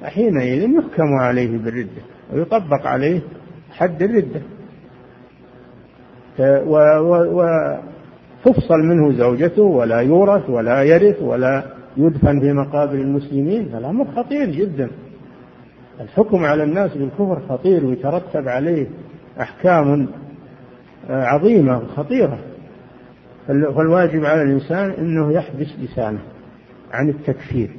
حينئذ 0.03 0.69
يحكم 0.69 1.13
عليه 1.13 1.57
بالردة 1.57 2.01
ويطبق 2.33 2.87
عليه 2.87 3.21
حد 3.71 4.03
الردة. 4.03 4.41
وتفصل 8.45 8.79
منه 8.79 9.11
زوجته 9.17 9.61
ولا 9.61 9.99
يورث 10.01 10.49
ولا 10.49 10.83
يرث 10.83 11.21
ولا 11.21 11.63
يدفن 11.97 12.39
في 12.39 12.53
مقابر 12.53 12.93
المسلمين 12.93 13.75
الأمر 13.75 14.05
خطير 14.15 14.49
جدا. 14.49 14.89
الحكم 16.01 16.45
على 16.45 16.63
الناس 16.63 16.97
بالكفر 16.97 17.39
خطير 17.49 17.85
ويترتب 17.85 18.47
عليه 18.47 18.87
أحكام 19.41 20.07
عظيمة 21.09 21.85
خطيرة 21.85 22.39
فالواجب 23.47 24.25
على 24.25 24.41
الإنسان 24.41 24.91
أنه 24.91 25.33
يحبس 25.33 25.67
لسانه 25.79 26.19
عن 26.91 27.09
التكفير 27.09 27.69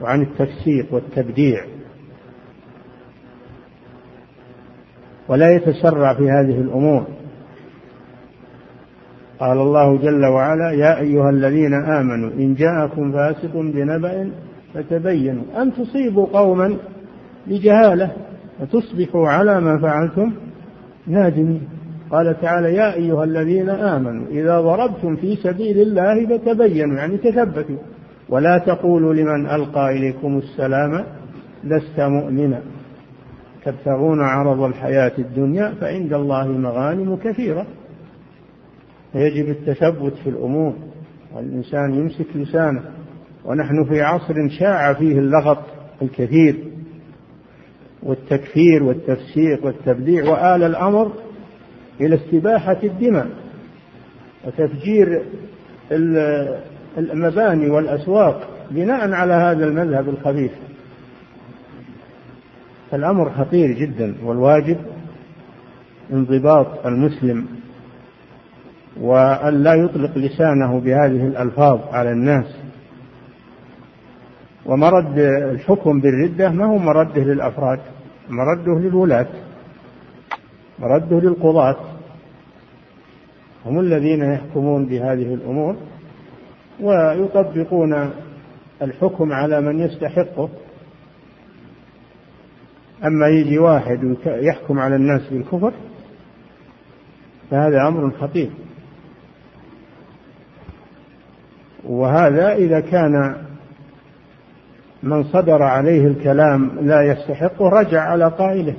وعن 0.00 0.22
التفسيق 0.22 0.94
والتبديع. 0.94 1.64
ولا 5.28 5.54
يتسرع 5.54 6.14
في 6.14 6.30
هذه 6.30 6.60
الأمور. 6.60 7.06
قال 9.40 9.58
الله 9.58 9.96
جل 9.96 10.24
وعلا 10.24 10.70
يا 10.70 11.00
أيها 11.00 11.30
الذين 11.30 11.74
آمنوا 11.74 12.30
إن 12.30 12.54
جاءكم 12.54 13.12
فاسق 13.12 13.56
بنبأ 13.56 14.30
فتبينوا. 14.74 15.62
أن 15.62 15.72
تصيبوا 15.72 16.26
قوما 16.26 16.76
بجهالة 17.46 18.12
فتصبحوا 18.58 19.28
على 19.28 19.60
ما 19.60 19.78
فعلتم 19.78 20.32
نادمين. 21.06 21.62
قال 22.10 22.40
تعالى 22.40 22.74
يا 22.74 22.94
أيها 22.94 23.24
الذين 23.24 23.70
آمنوا 23.70 24.26
إذا 24.30 24.60
ضربتم 24.60 25.16
في 25.16 25.36
سبيل 25.36 25.78
الله 25.78 26.26
فتبينوا 26.26 26.96
يعني 26.96 27.16
تثبتوا. 27.16 27.78
ولا 28.28 28.58
تقولوا 28.58 29.14
لمن 29.14 29.46
ألقى 29.46 29.96
إليكم 29.96 30.38
السلام 30.38 31.04
لست 31.64 32.00
مؤمنا. 32.00 32.60
تبتغون 33.64 34.20
عرض 34.20 34.60
الحياة 34.62 35.12
الدنيا 35.18 35.72
فعند 35.80 36.12
الله 36.12 36.48
مغانم 36.48 37.16
كثيرة. 37.16 37.66
فيجب 39.14 39.48
التثبت 39.48 40.14
في 40.24 40.30
الأمور. 40.30 40.74
والإنسان 41.34 41.94
يمسك 41.94 42.26
لسانه. 42.34 42.82
ونحن 43.44 43.84
في 43.88 44.02
عصر 44.02 44.34
شاع 44.58 44.92
فيه 44.94 45.18
اللغط 45.18 45.58
الكثير 46.02 46.56
والتكفير 48.02 48.82
والتفسيق 48.82 49.64
والتبديع 49.64 50.24
وآل 50.24 50.62
الأمر 50.62 51.12
إلى 52.00 52.14
استباحة 52.14 52.78
الدماء 52.82 53.28
وتفجير 54.46 55.22
المباني 56.98 57.70
والأسواق 57.70 58.48
بناء 58.70 59.12
على 59.12 59.32
هذا 59.32 59.66
المذهب 59.66 60.08
الخبيث. 60.08 60.52
فالأمر 62.90 63.30
خطير 63.30 63.72
جدا 63.72 64.14
والواجب 64.24 64.76
انضباط 66.12 66.86
المسلم 66.86 67.46
وأن 69.00 69.62
لا 69.62 69.74
يطلق 69.74 70.18
لسانه 70.18 70.80
بهذه 70.80 71.26
الألفاظ 71.26 71.80
على 71.92 72.10
الناس. 72.10 72.56
ومرد 74.66 75.18
الحكم 75.18 76.00
بالردة 76.00 76.50
ما 76.50 76.66
هو 76.66 76.78
مرده 76.78 77.22
للأفراد؟ 77.22 77.80
مرده 78.28 78.80
للولاة. 78.80 79.26
مرده 80.78 81.20
للقضاة. 81.20 81.76
هم 83.66 83.80
الذين 83.80 84.32
يحكمون 84.32 84.86
بهذه 84.86 85.34
الأمور 85.34 85.76
ويطبقون 86.80 88.10
الحكم 88.82 89.32
على 89.32 89.60
من 89.60 89.80
يستحقه. 89.80 90.48
أما 93.04 93.28
يجي 93.28 93.58
واحد 93.58 94.16
يحكم 94.26 94.78
على 94.78 94.96
الناس 94.96 95.22
بالكفر 95.30 95.72
فهذا 97.50 97.88
أمر 97.88 98.10
خطير. 98.10 98.50
وهذا 101.88 102.52
إذا 102.52 102.80
كان 102.80 103.36
من 105.02 105.24
صدر 105.24 105.62
عليه 105.62 106.06
الكلام 106.06 106.70
لا 106.80 107.02
يستحقه 107.02 107.68
رجع 107.68 108.00
على 108.00 108.28
قائله 108.28 108.74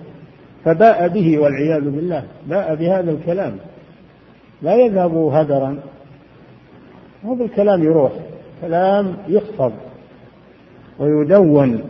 فباء 0.66 1.08
به 1.08 1.40
والعياذ 1.40 1.90
بالله 1.90 2.24
باء 2.48 2.76
بهذا 2.76 3.12
الكلام. 3.12 3.58
لا 4.62 4.76
يذهب 4.76 5.16
هدرا 5.16 5.80
هذا 7.24 7.44
الكلام 7.44 7.84
يروح 7.84 8.12
كلام 8.62 9.18
يحفظ 9.28 9.72
ويدون. 11.00 11.82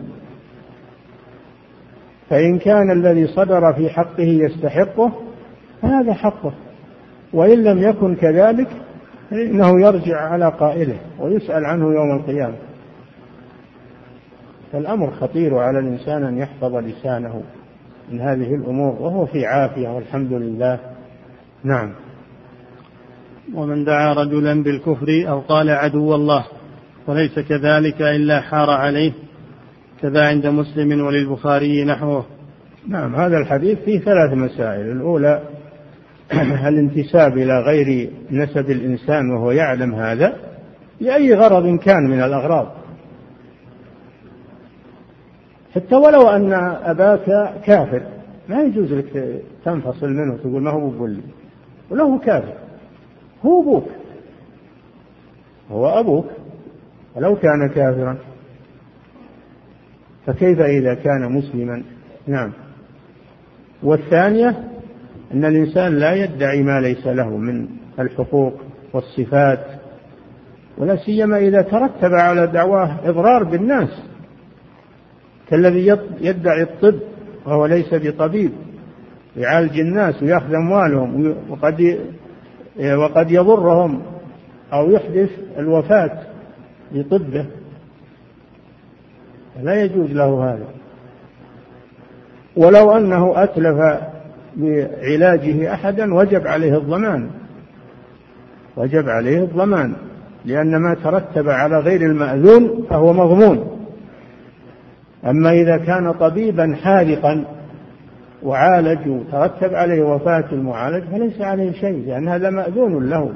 فإن 2.30 2.58
كان 2.58 2.90
الذي 2.90 3.26
صدر 3.26 3.72
في 3.72 3.90
حقه 3.90 4.22
يستحقه 4.22 5.12
فهذا 5.82 6.14
حقه 6.14 6.52
وإن 7.32 7.64
لم 7.64 7.82
يكن 7.82 8.14
كذلك 8.14 8.68
فإنه 9.30 9.80
يرجع 9.80 10.16
على 10.16 10.48
قائله 10.48 10.98
ويسأل 11.20 11.64
عنه 11.64 11.84
يوم 11.84 12.16
القيامة. 12.16 12.56
فالأمر 14.72 15.10
خطير 15.10 15.58
على 15.58 15.78
الإنسان 15.78 16.24
أن 16.24 16.38
يحفظ 16.38 16.74
لسانه 16.74 17.42
من 18.12 18.20
هذه 18.20 18.54
الأمور 18.54 19.02
وهو 19.02 19.26
في 19.26 19.46
عافية 19.46 19.88
والحمد 19.88 20.32
لله. 20.32 20.80
نعم. 21.64 21.92
ومن 23.54 23.84
دعا 23.84 24.12
رجلا 24.12 24.62
بالكفر 24.62 25.24
أو 25.28 25.40
قال 25.40 25.70
عدو 25.70 26.14
الله 26.14 26.46
وليس 27.06 27.38
كذلك 27.38 28.02
إلا 28.02 28.40
حار 28.40 28.70
عليه 28.70 29.12
كذا 30.02 30.26
عند 30.28 30.46
مسلم 30.46 31.06
وللبخاري 31.06 31.84
نحوه. 31.84 32.24
نعم 32.88 33.14
هذا 33.14 33.38
الحديث 33.38 33.78
فيه 33.78 34.00
ثلاث 34.00 34.32
مسائل. 34.32 34.90
الأولى 34.90 35.42
الانتساب 36.68 37.38
إلى 37.38 37.60
غير 37.60 38.10
نسب 38.30 38.70
الإنسان 38.70 39.30
وهو 39.30 39.50
يعلم 39.50 39.94
هذا؟ 39.94 40.36
لأي 41.00 41.34
غرض 41.34 41.78
كان 41.78 42.02
من 42.10 42.22
الأغراض. 42.22 42.72
حتى 45.74 45.94
ولو 45.94 46.28
أن 46.28 46.52
أباك 46.84 47.54
كافر 47.64 48.02
ما 48.48 48.62
يجوز 48.62 48.92
لك 48.92 49.42
تنفصل 49.64 50.10
منه 50.10 50.34
وتقول 50.34 50.62
ما 50.62 50.70
هو 50.70 50.90
بولي 50.90 51.22
وله 51.90 52.18
كافر 52.18 52.54
هو 53.44 53.60
أبوك. 53.62 53.88
هو 55.70 55.88
أبوك 55.88 56.26
ولو 57.16 57.36
كان 57.36 57.68
كافرا. 57.74 58.18
فكيف 60.26 60.60
إذا 60.60 60.94
كان 60.94 61.32
مسلما؟ 61.32 61.82
نعم. 62.26 62.52
والثانية 63.82 64.75
أن 65.34 65.44
الإنسان 65.44 65.98
لا 65.98 66.14
يدعي 66.14 66.62
ما 66.62 66.80
ليس 66.80 67.06
له 67.06 67.36
من 67.36 67.68
الحقوق 67.98 68.54
والصفات 68.92 69.66
ولا 70.78 70.96
سيما 70.96 71.38
إذا 71.38 71.62
ترتب 71.62 72.14
على 72.14 72.46
دعواه 72.46 72.96
إضرار 73.04 73.44
بالناس. 73.44 74.02
كالذي 75.48 75.98
يدعي 76.20 76.62
الطب 76.62 77.00
وهو 77.46 77.66
ليس 77.66 77.94
بطبيب 77.94 78.52
يعالج 79.36 79.80
الناس 79.80 80.22
ويأخذ 80.22 80.54
أموالهم 80.54 81.36
وقد 81.48 81.98
وقد 82.80 83.30
يضرهم 83.30 84.02
أو 84.72 84.90
يحدث 84.90 85.30
الوفاة 85.58 86.18
بطبه 86.92 87.46
لا 89.62 89.82
يجوز 89.82 90.12
له 90.12 90.52
هذا. 90.52 90.66
ولو 92.56 92.92
أنه 92.96 93.42
أتلف 93.42 94.06
بعلاجه 94.56 95.74
أحدا 95.74 96.14
وجب 96.14 96.46
عليه 96.46 96.78
الضمان. 96.78 97.30
وجب 98.76 99.08
عليه 99.08 99.38
الضمان 99.38 99.92
لأن 100.44 100.76
ما 100.76 100.94
ترتب 101.04 101.48
على 101.48 101.78
غير 101.78 102.00
المأذون 102.02 102.86
فهو 102.90 103.12
مضمون. 103.12 103.78
أما 105.26 105.52
إذا 105.52 105.76
كان 105.76 106.12
طبيبا 106.12 106.76
حاذقا 106.82 107.44
وعالج 108.42 109.08
وترتب 109.08 109.74
عليه 109.74 110.02
وفاة 110.02 110.44
المعالج 110.52 111.04
فليس 111.04 111.40
عليه 111.40 111.72
شيء 111.72 112.06
لأن 112.06 112.28
هذا 112.28 112.50
مأذون 112.50 113.10
له. 113.10 113.30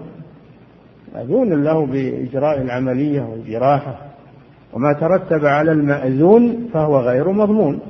مأذون 1.14 1.64
له 1.64 1.86
بإجراء 1.86 2.62
العملية 2.62 3.20
والجراحة. 3.20 3.98
وما 4.72 4.92
ترتب 4.92 5.46
على 5.46 5.72
المأذون 5.72 6.68
فهو 6.72 7.00
غير 7.00 7.30
مضمون. 7.30 7.80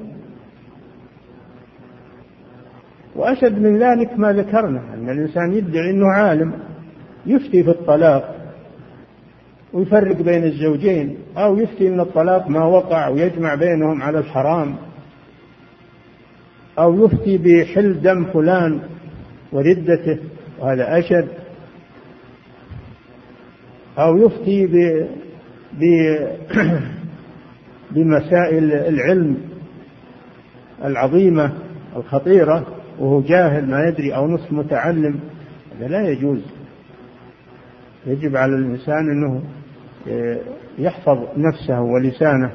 وأشد 3.21 3.59
من 3.59 3.79
ذلك 3.79 4.19
ما 4.19 4.33
ذكرنا 4.33 4.95
أن 4.95 5.11
الإنسان 5.11 5.53
يدعي 5.53 5.91
أنه 5.91 6.07
عالم 6.07 6.53
يفتي 7.27 7.63
في 7.63 7.71
الطلاق 7.71 8.37
ويفرق 9.73 10.17
بين 10.23 10.45
الزوجين 10.45 11.17
أو 11.37 11.59
يفتي 11.59 11.89
أن 11.89 12.01
الطلاق 12.01 12.49
ما 12.49 12.65
وقع 12.65 13.09
ويجمع 13.09 13.55
بينهم 13.55 14.03
على 14.03 14.19
الحرام 14.19 14.77
أو 16.79 17.05
يفتي 17.05 17.39
بحل 17.39 18.01
دم 18.01 18.25
فلان 18.25 18.81
وردته 19.53 20.19
وهذا 20.59 20.99
أشد 20.99 21.29
أو 23.99 24.17
يفتي 24.17 24.67
ب 24.67 25.07
بمسائل 27.91 28.73
العلم 28.73 29.37
العظيمة 30.85 31.53
الخطيرة. 31.97 32.67
وهو 33.01 33.21
جاهل 33.21 33.71
ما 33.71 33.89
يدري 33.89 34.15
أو 34.15 34.29
نصف 34.29 34.53
متعلم 34.53 35.21
هذا 35.79 35.89
لا 35.89 36.09
يجوز. 36.09 36.41
يجب 38.07 38.37
على 38.37 38.55
الإنسان 38.55 39.11
أنه 39.11 39.43
يحفظ 40.79 41.19
نفسه 41.37 41.81
ولسانه 41.81 42.53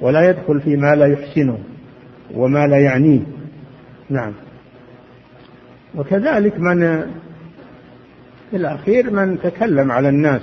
ولا 0.00 0.30
يدخل 0.30 0.60
فيما 0.60 0.94
لا 0.94 1.06
يحسنه 1.06 1.58
وما 2.34 2.66
لا 2.66 2.78
يعنيه. 2.78 3.20
نعم. 4.10 4.32
وكذلك 5.94 6.60
من 6.60 7.00
في 8.50 8.56
الأخير 8.56 9.10
من 9.10 9.38
تكلم 9.40 9.92
على 9.92 10.08
الناس 10.08 10.42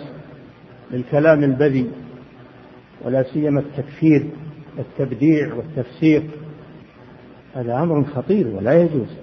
بالكلام 0.91 1.43
البذي 1.43 1.87
ولا 3.05 3.23
سيما 3.23 3.59
التكفير 3.59 4.25
والتبديع 4.77 5.53
والتفسيق 5.53 6.23
هذا 7.55 7.75
أمر 7.83 8.03
خطير 8.03 8.47
ولا 8.47 8.81
يجوز. 8.81 9.17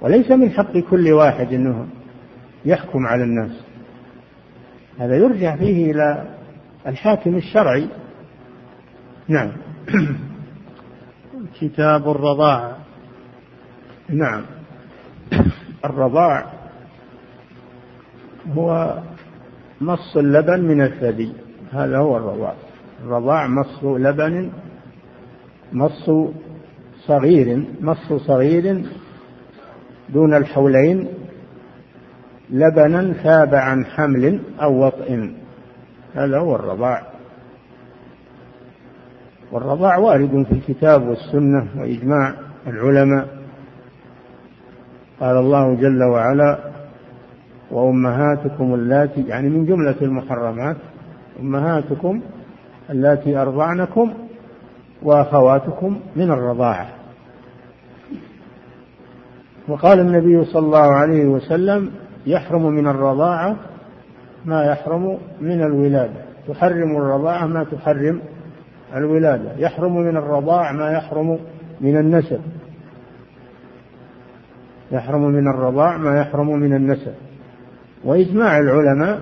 وليس 0.00 0.30
من 0.30 0.50
حق 0.50 0.78
كل 0.78 1.12
واحد 1.12 1.52
أنه 1.52 1.86
يحكم 2.64 3.06
على 3.06 3.24
الناس. 3.24 3.52
هذا 4.98 5.16
يرجع 5.16 5.56
فيه 5.56 5.92
إلى 5.92 6.24
الحاكم 6.86 7.36
الشرعي. 7.36 7.88
نعم. 9.28 9.52
كتاب 11.60 12.10
الرضاعة 12.10 12.76
نعم. 14.08 14.42
الرضاع 15.84 16.46
هو 18.56 18.98
مص 19.80 20.16
اللبن 20.16 20.60
من 20.60 20.82
الثدي. 20.82 21.32
هذا 21.72 21.98
هو 21.98 22.16
الرضاع. 22.16 22.54
الرضاع 23.04 23.46
مص 23.46 23.84
لبن 23.84 24.50
مص 25.72 26.10
صغير 27.06 27.64
مص 27.80 28.12
صغير 28.12 28.84
دون 30.12 30.34
الحولين 30.34 31.08
لبنا 32.50 33.12
ثاب 33.12 33.54
عن 33.54 33.84
حمل 33.84 34.40
أو 34.62 34.86
وطئ. 34.86 35.30
هذا 36.14 36.38
هو 36.38 36.56
الرضاع. 36.56 37.02
والرضاع 39.52 39.98
وارد 39.98 40.46
في 40.48 40.52
الكتاب 40.52 41.08
والسنة 41.08 41.68
وإجماع 41.76 42.34
العلماء. 42.66 43.28
قال 45.20 45.36
الله 45.36 45.74
جل 45.74 46.02
وعلا 46.02 46.58
وأمهاتكم 47.70 48.74
اللاتي 48.74 49.22
يعني 49.22 49.48
من 49.48 49.66
جملة 49.66 49.96
المحرمات 50.02 50.76
أمهاتكم 51.40 52.20
اللاتي 52.90 53.36
أرضعنكم 53.36 54.12
وأخواتكم 55.02 56.00
من 56.16 56.30
الرضاعة. 56.30 56.99
وقال 59.68 60.00
النبي 60.00 60.44
صلى 60.44 60.66
الله 60.66 60.92
عليه 60.92 61.24
وسلم 61.24 61.90
يحرم 62.26 62.66
من 62.66 62.88
الرضاعة 62.88 63.56
ما 64.44 64.64
يحرم 64.64 65.18
من 65.40 65.62
الولادة. 65.62 66.20
تحرم 66.48 66.96
الرضاعة 66.96 67.46
ما 67.46 67.64
تحرم 67.64 68.20
الولادة. 68.94 69.52
يحرم 69.56 69.96
من 69.96 70.16
الرضاع 70.16 70.72
ما 70.72 70.92
يحرم 70.92 71.38
من 71.80 71.96
النسب. 71.96 72.40
يحرم 74.92 75.22
من 75.22 75.48
الرضاع 75.48 75.96
ما 75.96 76.20
يحرم 76.20 76.48
من 76.48 76.74
النسب. 76.74 77.14
وإجماع 78.04 78.58
العلماء 78.58 79.20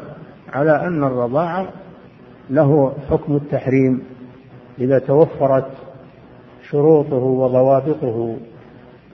على 0.52 0.86
أن 0.86 1.04
الرضاعة 1.04 1.68
له 2.50 2.92
حكم 3.10 3.36
التحريم 3.36 4.02
إذا 4.78 4.98
توفرت 4.98 5.70
شروطه 6.70 7.16
وضوابطه 7.16 8.36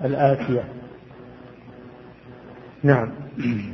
الآتية. 0.04 0.73
نعم. 2.84 3.10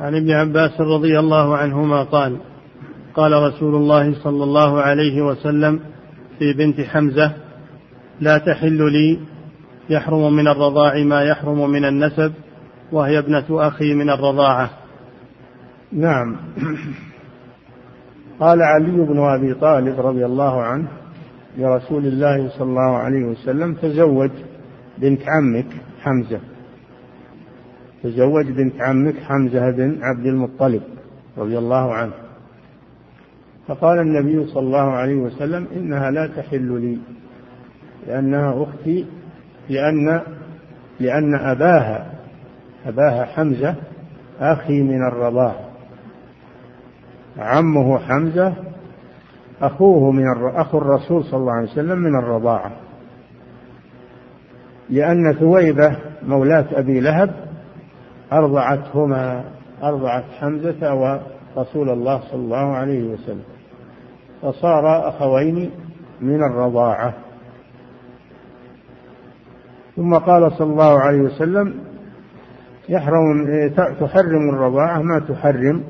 عن 0.00 0.14
ابن 0.14 0.30
عباس 0.30 0.80
رضي 0.80 1.18
الله 1.18 1.56
عنهما 1.56 2.02
قال 2.02 2.38
قال 3.14 3.32
رسول 3.32 3.74
الله 3.74 4.14
صلى 4.22 4.44
الله 4.44 4.80
عليه 4.80 5.22
وسلم 5.22 5.80
في 6.38 6.52
بنت 6.52 6.80
حمزة 6.80 7.32
لا 8.20 8.38
تحل 8.38 8.92
لي 8.92 9.18
يحرم 9.90 10.32
من 10.32 10.48
الرضاع 10.48 11.02
ما 11.04 11.22
يحرم 11.22 11.70
من 11.70 11.84
النسب 11.84 12.32
وهي 12.92 13.18
ابنة 13.18 13.44
أخي 13.50 13.94
من 13.94 14.10
الرضاعة. 14.10 14.70
نعم. 15.92 16.36
قال 18.40 18.62
علي 18.62 18.90
بن 18.90 19.18
أبي 19.18 19.54
طالب 19.54 20.00
رضي 20.00 20.26
الله 20.26 20.62
عنه 20.62 20.88
لرسول 21.58 22.06
الله 22.06 22.48
صلى 22.48 22.68
الله 22.68 22.96
عليه 22.96 23.24
وسلم 23.24 23.74
تزوج 23.74 24.30
بنت 24.98 25.20
عمك 25.28 25.66
حمزة. 26.02 26.40
تزوج 28.06 28.46
بنت 28.50 28.80
عمك 28.80 29.14
حمزة 29.16 29.70
بن 29.70 29.98
عبد 30.02 30.26
المطلب 30.26 30.82
رضي 31.38 31.58
الله 31.58 31.94
عنه. 31.94 32.12
فقال 33.68 33.98
النبي 33.98 34.46
صلى 34.46 34.62
الله 34.62 34.90
عليه 34.90 35.16
وسلم 35.16 35.66
إنها 35.76 36.10
لا 36.10 36.26
تحل 36.26 36.80
لي 36.80 36.98
لأنها 38.06 38.62
أختي 38.62 39.06
لأن 39.68 40.20
لأن 41.00 41.34
أباها 41.34 42.12
أباها 42.86 43.24
حمزة 43.24 43.74
أخي 44.40 44.82
من 44.82 45.08
الرضاعة 45.08 45.60
عمه 47.38 47.98
حمزة 47.98 48.54
أخوه 49.62 50.10
من 50.10 50.24
أخو 50.54 50.78
الرسول 50.78 51.24
صلى 51.24 51.40
الله 51.40 51.52
عليه 51.52 51.70
وسلم 51.70 51.98
من 51.98 52.18
الرضاعة 52.18 52.72
لأن 54.90 55.32
ثويبة 55.40 55.96
مولاة 56.22 56.66
أبي 56.72 57.00
لهب 57.00 57.45
أرضعتهما 58.32 59.44
أرضعت 59.82 60.24
حمزة 60.40 60.94
ورسول 60.94 61.90
الله 61.90 62.20
صلى 62.20 62.40
الله 62.40 62.76
عليه 62.76 63.02
وسلم. 63.04 63.42
فصار 64.42 65.08
أخوين 65.08 65.70
من 66.20 66.42
الرضاعة. 66.44 67.14
ثم 69.96 70.14
قال 70.14 70.52
صلى 70.52 70.72
الله 70.72 71.00
عليه 71.00 71.20
وسلم 71.20 71.74
يحرم 72.88 73.46
تحرم 74.00 74.50
الرضاعة 74.54 75.02
ما 75.02 75.18
تحرم 75.18 75.84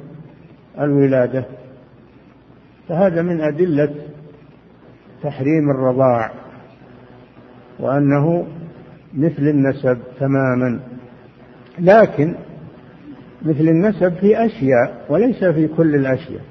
الولادة. 0.80 1.45
فهذا 2.89 3.22
من 3.22 3.41
أدلة 3.41 3.95
تحريم 5.22 5.70
الرضاع 5.70 6.30
وأنه 7.80 8.47
مثل 9.14 9.43
النسب 9.43 9.99
تماما. 10.20 10.80
لكن 11.79 12.35
مثل 13.43 13.61
النسب 13.61 14.12
في 14.14 14.47
أشياء 14.47 15.05
وليس 15.09 15.45
في 15.45 15.68
كل 15.68 15.95
الأشياء. 15.95 16.43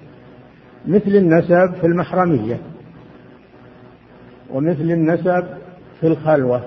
مثل 0.88 1.10
النسب 1.12 1.74
في 1.82 1.88
المحرمية 1.88 2.58
ومثل 4.50 4.92
النسب 4.92 5.46
في 6.00 6.08
الخلوة 6.08 6.64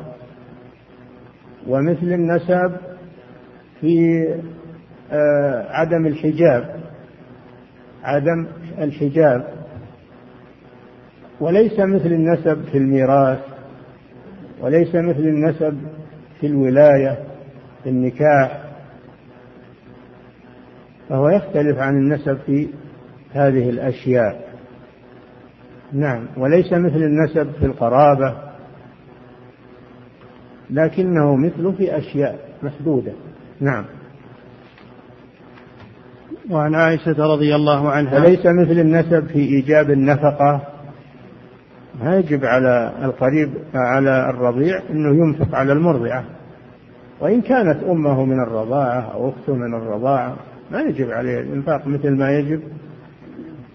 ومثل 1.66 2.06
النسب 2.12 2.76
في 3.80 4.24
آه، 5.12 5.66
عدم 5.70 6.06
الحجاب 6.06 6.80
عدم 8.04 8.46
الحجاب. 8.78 9.44
وليس 11.40 11.72
مثل 11.72 12.06
النسب 12.06 12.64
في 12.72 12.78
الميراث 12.78 13.38
وليس 14.60 14.94
مثل 14.94 15.20
النسب 15.20 15.78
في 16.40 16.46
الولاية. 16.46 17.27
في 17.88 17.94
النكاح 17.94 18.60
فهو 21.08 21.28
يختلف 21.28 21.78
عن 21.78 21.96
النسب 21.96 22.38
في 22.46 22.68
هذه 23.32 23.70
الأشياء. 23.70 24.48
نعم 25.92 26.26
وليس 26.36 26.72
مثل 26.72 26.96
النسب 26.96 27.50
في 27.52 27.66
القرابة 27.66 28.34
لكنه 30.70 31.36
مثل 31.36 31.72
في 31.76 31.96
أشياء 31.96 32.38
محدودة. 32.62 33.12
نعم. 33.60 33.84
وعن 36.50 36.74
عائشة 36.74 37.34
رضي 37.34 37.54
الله 37.54 37.90
عنها. 37.90 38.18
وليس 38.18 38.46
مثل 38.46 38.80
النسب 38.80 39.26
في 39.26 39.38
إيجاب 39.38 39.90
النفقة. 39.90 40.62
ما 42.02 42.16
يجب 42.16 42.44
على 42.44 42.92
القريب 43.02 43.50
على 43.74 44.30
الرضيع 44.30 44.82
أنه 44.90 45.24
ينفق 45.24 45.54
على 45.54 45.72
المرضعة. 45.72 46.37
وإن 47.20 47.40
كانت 47.40 47.84
أمه 47.84 48.24
من 48.24 48.42
الرضاعة 48.42 49.00
أو 49.00 49.28
أخته 49.28 49.54
من 49.54 49.74
الرضاعة 49.74 50.36
ما 50.70 50.80
يجب 50.80 51.10
عليه 51.10 51.40
الإنفاق 51.40 51.86
مثل 51.86 52.10
ما 52.10 52.38
يجب 52.38 52.62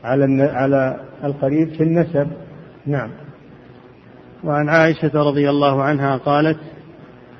على 0.03 0.43
على 0.43 0.99
القريب 1.23 1.69
في 1.69 1.83
النسب. 1.83 2.27
نعم. 2.85 3.09
وعن 4.43 4.69
عائشة 4.69 5.11
رضي 5.13 5.49
الله 5.49 5.83
عنها 5.83 6.17
قالت 6.17 6.57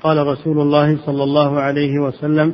قال 0.03 0.27
رسول 0.27 0.59
الله 0.59 0.97
صلى 1.05 1.23
الله 1.23 1.59
عليه 1.59 1.99
وسلم 1.99 2.53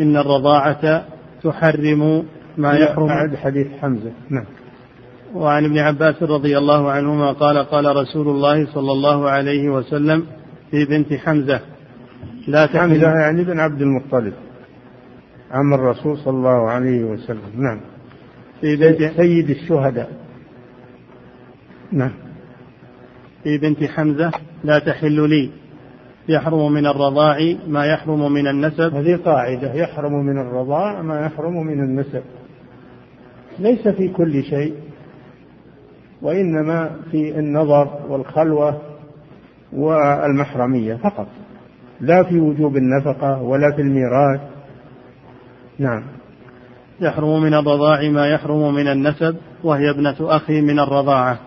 إن 0.00 0.16
الرضاعة 0.16 1.04
تحرم 1.42 2.24
ما 2.56 2.72
يحرم. 2.72 3.06
بعد 3.06 3.36
حديث 3.36 3.66
حمزة. 3.80 4.12
نعم. 4.30 4.44
وعن 5.34 5.64
ابن 5.64 5.78
عباس 5.78 6.22
رضي 6.22 6.58
الله 6.58 6.90
عنهما 6.90 7.32
قال 7.32 7.58
قال 7.58 7.96
رسول 7.96 8.28
الله 8.28 8.66
صلى 8.74 8.92
الله 8.92 9.30
عليه 9.30 9.68
وسلم 9.68 10.26
في 10.70 10.84
بنت 10.84 11.12
حمزة 11.12 11.60
لا 12.48 12.66
حمزة 12.66 13.08
يعني 13.08 13.44
بن 13.44 13.60
عبد 13.60 13.82
المطلب. 13.82 14.32
عم 15.50 15.74
الرسول 15.74 16.18
صلى 16.18 16.36
الله 16.36 16.70
عليه 16.70 17.04
وسلم. 17.04 17.50
نعم. 17.56 17.80
في 18.60 18.76
بنت 18.76 19.16
سيد 19.16 19.50
الشهداء. 19.50 20.12
نعم. 21.92 22.12
في 23.42 23.58
بنت 23.58 23.84
حمزة 23.84 24.30
لا 24.64 24.78
تحل 24.78 25.28
لي. 25.28 25.50
يحرم 26.28 26.72
من 26.72 26.86
الرضاع 26.86 27.38
ما 27.66 27.86
يحرم 27.86 28.32
من 28.32 28.46
النسب. 28.46 28.94
هذه 28.94 29.16
قاعدة. 29.16 29.74
يحرم 29.74 30.12
من 30.12 30.38
الرضاع 30.38 31.02
ما 31.02 31.20
يحرم 31.20 31.66
من 31.66 31.80
النسب. 31.80 32.22
ليس 33.58 33.88
في 33.88 34.08
كل 34.08 34.44
شيء 34.44 34.74
وإنما 36.22 36.96
في 37.10 37.38
النظر 37.38 38.00
والخلوة 38.08 38.82
والمحرمية 39.72 40.94
فقط. 40.94 41.28
لا 42.00 42.22
في 42.22 42.40
وجوب 42.40 42.76
النفقة 42.76 43.42
ولا 43.42 43.72
في 43.76 43.82
الميراث. 43.82 44.40
نعم. 45.78 46.02
يحرم 47.00 47.42
من 47.42 47.54
الرضاع 47.54 48.10
ما 48.10 48.26
يحرم 48.26 48.74
من 48.74 48.88
النسب 48.88 49.36
وهي 49.64 49.90
ابنة 49.90 50.16
أخي 50.20 50.60
من 50.60 50.78
الرضاعة. 50.78 51.38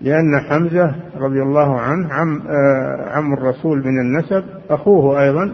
لأن 0.00 0.40
حمزة 0.48 0.94
رضي 1.16 1.42
الله 1.42 1.80
عنه 1.80 2.12
عم 2.12 2.42
آه 2.42 3.08
عم 3.10 3.32
الرسول 3.32 3.78
من 3.78 4.00
النسب 4.00 4.44
أخوه 4.70 5.22
أيضا 5.22 5.52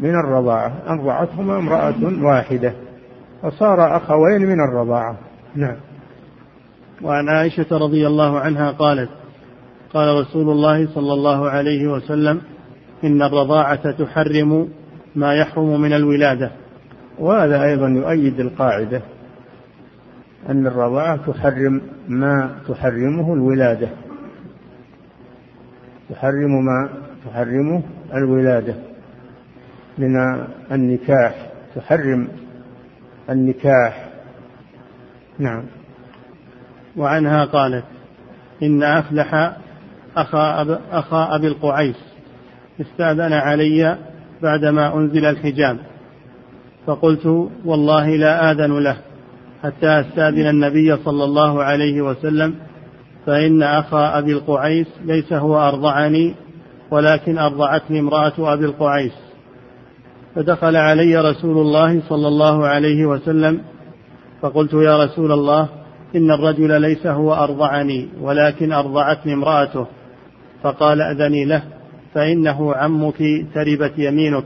من 0.00 0.14
الرضاعة. 0.14 0.72
أرضعتهما 0.88 1.58
امرأة 1.58 2.24
واحدة 2.24 2.72
فصار 3.42 3.96
أخوين 3.96 4.42
من 4.42 4.60
الرضاعة. 4.60 5.16
نعم. 5.56 5.76
وعن 7.02 7.28
عائشة 7.28 7.66
رضي 7.72 8.06
الله 8.06 8.38
عنها 8.40 8.70
قالت 8.70 9.10
قال 9.94 10.20
رسول 10.20 10.50
الله 10.50 10.94
صلى 10.94 11.12
الله 11.12 11.50
عليه 11.50 11.86
وسلم 11.88 12.40
إن 13.04 13.22
الرضاعة 13.22 13.90
تحرم 13.90 14.68
ما 15.16 15.34
يحرم 15.34 15.80
من 15.80 15.92
الولادة. 15.92 16.50
وهذا 17.18 17.64
أيضا 17.64 17.88
يؤيد 17.88 18.40
القاعدة 18.40 19.02
أن 20.48 20.66
الرضاعة 20.66 21.32
تحرم 21.32 21.80
ما 22.08 22.50
تحرمه 22.68 23.34
الولادة. 23.34 23.88
تحرم 26.10 26.64
ما 26.64 26.88
تحرمه 27.26 27.82
الولادة. 28.14 28.74
من 29.98 30.16
النكاح 30.72 31.46
تحرم 31.74 32.28
النكاح. 33.30 34.08
نعم. 35.38 35.64
وعنها 36.96 37.44
قالت 37.44 37.84
إن 38.62 38.82
أفلح 38.82 39.56
أخا, 40.16 40.60
أب 40.60 40.80
أخا 40.90 41.36
أبي 41.36 41.46
القعيس. 41.46 42.07
استأذن 42.80 43.32
علي 43.32 43.98
بعدما 44.42 44.94
أنزل 44.94 45.24
الحجاب. 45.24 45.78
فقلت 46.86 47.48
والله 47.64 48.16
لا 48.16 48.50
آذن 48.50 48.78
له 48.78 48.96
حتى 49.62 50.00
أستأذن 50.00 50.46
النبي 50.46 50.96
صلى 50.96 51.24
الله 51.24 51.62
عليه 51.62 52.02
وسلم 52.02 52.54
فإن 53.26 53.62
أخا 53.62 54.18
أبي 54.18 54.32
القعيس 54.32 54.86
ليس 55.04 55.32
هو 55.32 55.68
أرضعني 55.68 56.34
ولكن 56.90 57.38
أرضعتني 57.38 58.00
امرأة 58.00 58.32
أبي 58.38 58.64
القعيس. 58.64 59.12
فدخل 60.34 60.76
علي 60.76 61.16
رسول 61.16 61.58
الله 61.58 62.02
صلى 62.08 62.28
الله 62.28 62.66
عليه 62.66 63.06
وسلم 63.06 63.60
فقلت 64.40 64.72
يا 64.72 65.04
رسول 65.04 65.32
الله 65.32 65.68
إن 66.16 66.30
الرجل 66.30 66.80
ليس 66.80 67.06
هو 67.06 67.34
أرضعني 67.34 68.08
ولكن 68.20 68.72
أرضعتني 68.72 69.32
امرأته. 69.32 69.86
فقال 70.62 71.02
أذني 71.02 71.44
له 71.44 71.62
فإنه 72.18 72.74
عمك 72.74 73.18
تربت 73.54 73.92
يمينك. 73.98 74.44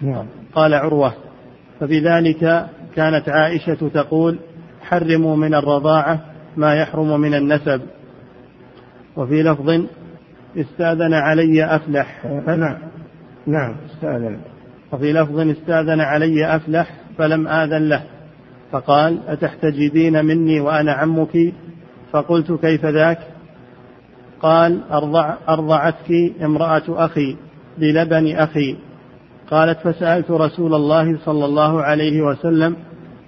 نعم. 0.00 0.26
قال 0.54 0.74
عروة 0.74 1.14
فبذلك 1.80 2.66
كانت 2.94 3.28
عائشة 3.28 3.88
تقول 3.88 4.38
حرموا 4.80 5.36
من 5.36 5.54
الرضاعة 5.54 6.20
ما 6.56 6.74
يحرم 6.74 7.20
من 7.20 7.34
النسب. 7.34 7.82
وفي 9.16 9.42
لفظ 9.42 9.86
استأذن 10.56 11.14
علي 11.14 11.64
أفلح. 11.64 12.24
نعم. 12.46 12.78
نعم 13.46 13.74
استأذن. 13.86 14.38
وفي 14.92 15.12
لفظ 15.12 15.38
استأذن 15.38 16.00
علي 16.00 16.56
أفلح 16.56 16.90
فلم 17.18 17.48
آذن 17.48 17.88
له. 17.88 18.02
فقال 18.72 19.18
أتحتجبين 19.28 20.24
مني 20.24 20.60
وأنا 20.60 20.92
عمك؟ 20.92 21.52
فقلت 22.12 22.52
كيف 22.52 22.84
ذاك؟ 22.86 23.18
قال 24.42 24.80
أرضع 24.90 25.34
أرضعتك 25.48 26.32
امرأة 26.42 26.82
أخي 26.88 27.36
بلبن 27.78 28.36
أخي. 28.36 28.76
قالت 29.50 29.78
فسألت 29.78 30.30
رسول 30.30 30.74
الله 30.74 31.18
صلى 31.24 31.44
الله 31.44 31.82
عليه 31.82 32.22
وسلم 32.22 32.76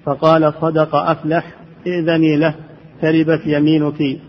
فقال 0.05 0.55
صدق 0.61 0.95
أفلح 0.95 1.55
إذني 1.87 2.37
له 2.37 2.55
تربت 3.03 3.41
يمينك. 3.47 4.21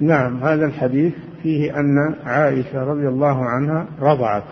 نعم 0.00 0.42
هذا 0.44 0.66
الحديث 0.66 1.14
فيه 1.42 1.76
أن 1.80 2.14
عائشة 2.24 2.84
رضي 2.84 3.08
الله 3.08 3.44
عنها 3.44 3.86
رضعت 4.00 4.44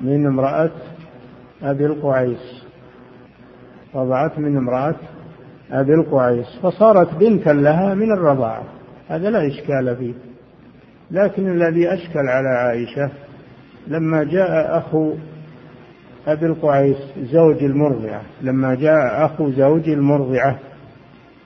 من 0.00 0.26
امرأة 0.26 0.70
أبي 1.62 1.86
القعيس 1.86 2.64
رضعت 3.94 4.38
من 4.38 4.56
امرأة 4.56 4.94
أبي 5.72 5.94
القعيس 5.94 6.46
فصارت 6.62 7.14
بنتا 7.14 7.50
لها 7.50 7.94
من 7.94 8.12
الرضاعة. 8.12 8.64
هذا 9.08 9.30
لا 9.30 9.46
إشكال 9.46 9.96
فيه. 9.96 10.14
لكن 11.10 11.52
الذي 11.52 11.94
أشكل 11.94 12.28
على 12.28 12.48
عائشة 12.48 13.10
لما 13.86 14.24
جاء 14.24 14.78
أخو 14.78 15.14
أبي 16.26 16.46
القعيس 16.46 16.96
زوج 17.18 17.64
المرضعة 17.64 18.22
لما 18.42 18.74
جاء 18.74 19.24
أخو 19.24 19.50
زوج 19.50 19.88
المرضعة 19.88 20.58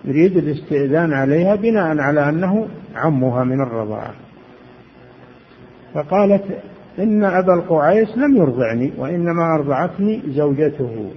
يريد 0.05 0.37
الاستئذان 0.37 1.13
عليها 1.13 1.55
بناء 1.55 1.99
على 1.99 2.29
أنه 2.29 2.69
عمها 2.95 3.45
من 3.45 3.61
الرضاعة. 3.61 4.15
فقالت 5.95 6.45
إن 6.99 7.25
أبا 7.25 7.55
القعيس 7.55 8.19
لم 8.19 8.37
يرضعني 8.37 8.93
وإنما 8.99 9.55
أرضعتني 9.55 10.23
زوجته. 10.27 11.11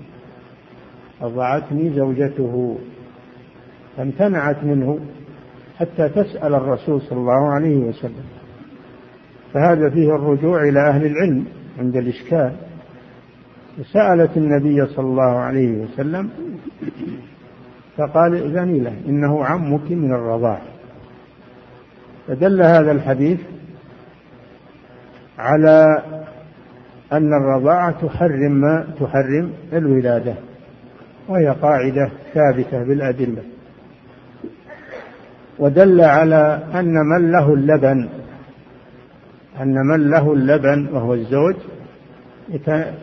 أرضعتني 1.21 1.89
زوجته. 1.89 2.77
فامتنعت 3.97 4.63
منه. 4.63 4.99
حتى 5.81 6.09
تسأل 6.09 6.53
الرسول 6.53 7.01
صلى 7.01 7.19
الله 7.19 7.53
عليه 7.53 7.77
وسلم. 7.77 8.23
فهذا 9.53 9.89
فيه 9.89 10.15
الرجوع 10.15 10.63
إلى 10.63 10.79
أهل 10.89 11.05
العلم 11.05 11.45
عند 11.79 11.95
الإشكال. 11.95 12.51
سألت 13.93 14.37
النبي 14.37 14.85
صلى 14.85 15.05
الله 15.05 15.39
عليه 15.39 15.71
وسلم 15.71 16.29
فقال 17.97 18.35
ائذني 18.35 18.79
له 18.79 18.93
إنه 19.07 19.45
عمك 19.45 19.91
من 19.91 20.13
الرضاع. 20.13 20.61
فدل 22.27 22.61
هذا 22.61 22.91
الحديث 22.91 23.39
على 25.39 26.03
أن 27.13 27.33
الرضاعة 27.33 28.07
تحرم 28.07 28.51
ما 28.51 28.87
تحرم 28.99 29.53
الولادة 29.73 30.33
وهي 31.27 31.47
قاعدة 31.47 32.11
ثابتة 32.33 32.83
بالأدلة. 32.83 33.41
ودل 35.61 36.01
على 36.01 36.63
أن 36.73 36.93
من 36.93 37.31
له 37.31 37.53
اللبن 37.53 38.09
أن 39.61 39.73
من 39.73 40.09
له 40.09 40.33
اللبن 40.33 40.87
وهو 40.93 41.13
الزوج 41.13 41.55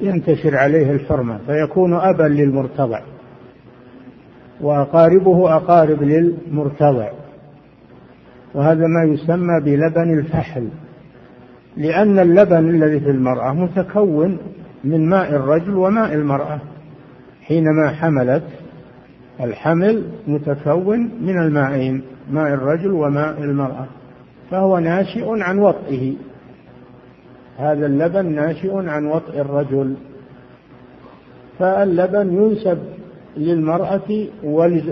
ينتشر 0.01 0.57
عليه 0.57 0.91
الحرمة 0.91 1.39
فيكون 1.47 1.95
أبا 1.95 2.23
للمرتضع 2.23 3.01
وأقاربه 4.61 5.57
أقارب 5.57 6.03
للمرتضع. 6.03 7.11
وهذا 8.55 8.87
ما 8.87 9.05
يسمى 9.05 9.61
بلبن 9.65 10.19
الفحل 10.19 10.69
لأن 11.77 12.19
اللبن 12.19 12.71
الذي 12.71 13.01
في 13.01 13.11
المرأة 13.11 13.53
متكون 13.53 14.39
من 14.85 15.09
ماء 15.09 15.31
الرجل 15.31 15.77
وماء 15.77 16.15
المرأة. 16.15 16.61
حينما 17.43 17.89
حملت 17.91 18.45
الحمل 19.41 20.03
متكون 20.27 21.11
من 21.21 21.39
المائين 21.39 22.03
ماء 22.31 22.55
الرجل 22.55 22.91
وماء 22.91 23.39
المرأة 23.39 23.87
فهو 24.51 24.79
ناشئ 24.79 25.43
عن 25.43 25.59
وطئه. 25.59 26.17
هذا 27.59 27.87
اللبن 27.87 28.35
ناشئ 28.35 28.89
عن 28.89 29.07
وطئ 29.07 29.41
الرجل. 29.41 29.97
فاللبن 31.59 32.33
ينسب 32.33 32.79
للمرأة 33.37 34.27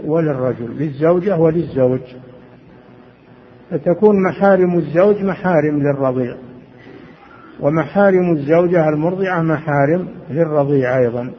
وللرجل 0.07 0.77
للزوجة 0.79 1.39
وللزوج. 1.39 2.01
فتكون 3.71 4.23
محارم 4.23 4.79
الزوج 4.79 5.23
محارم 5.23 5.83
للرضيع 5.83 6.37
ومحارم 7.61 8.33
الزوجة 8.33 8.89
المرضعة 8.89 9.43
محارم 9.43 10.09
للرضيع 10.31 10.99
أيضا. 10.99 11.31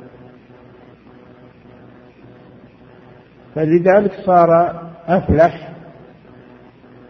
فلذلك 3.55 4.11
صار 4.25 4.81
أفلح 5.07 5.66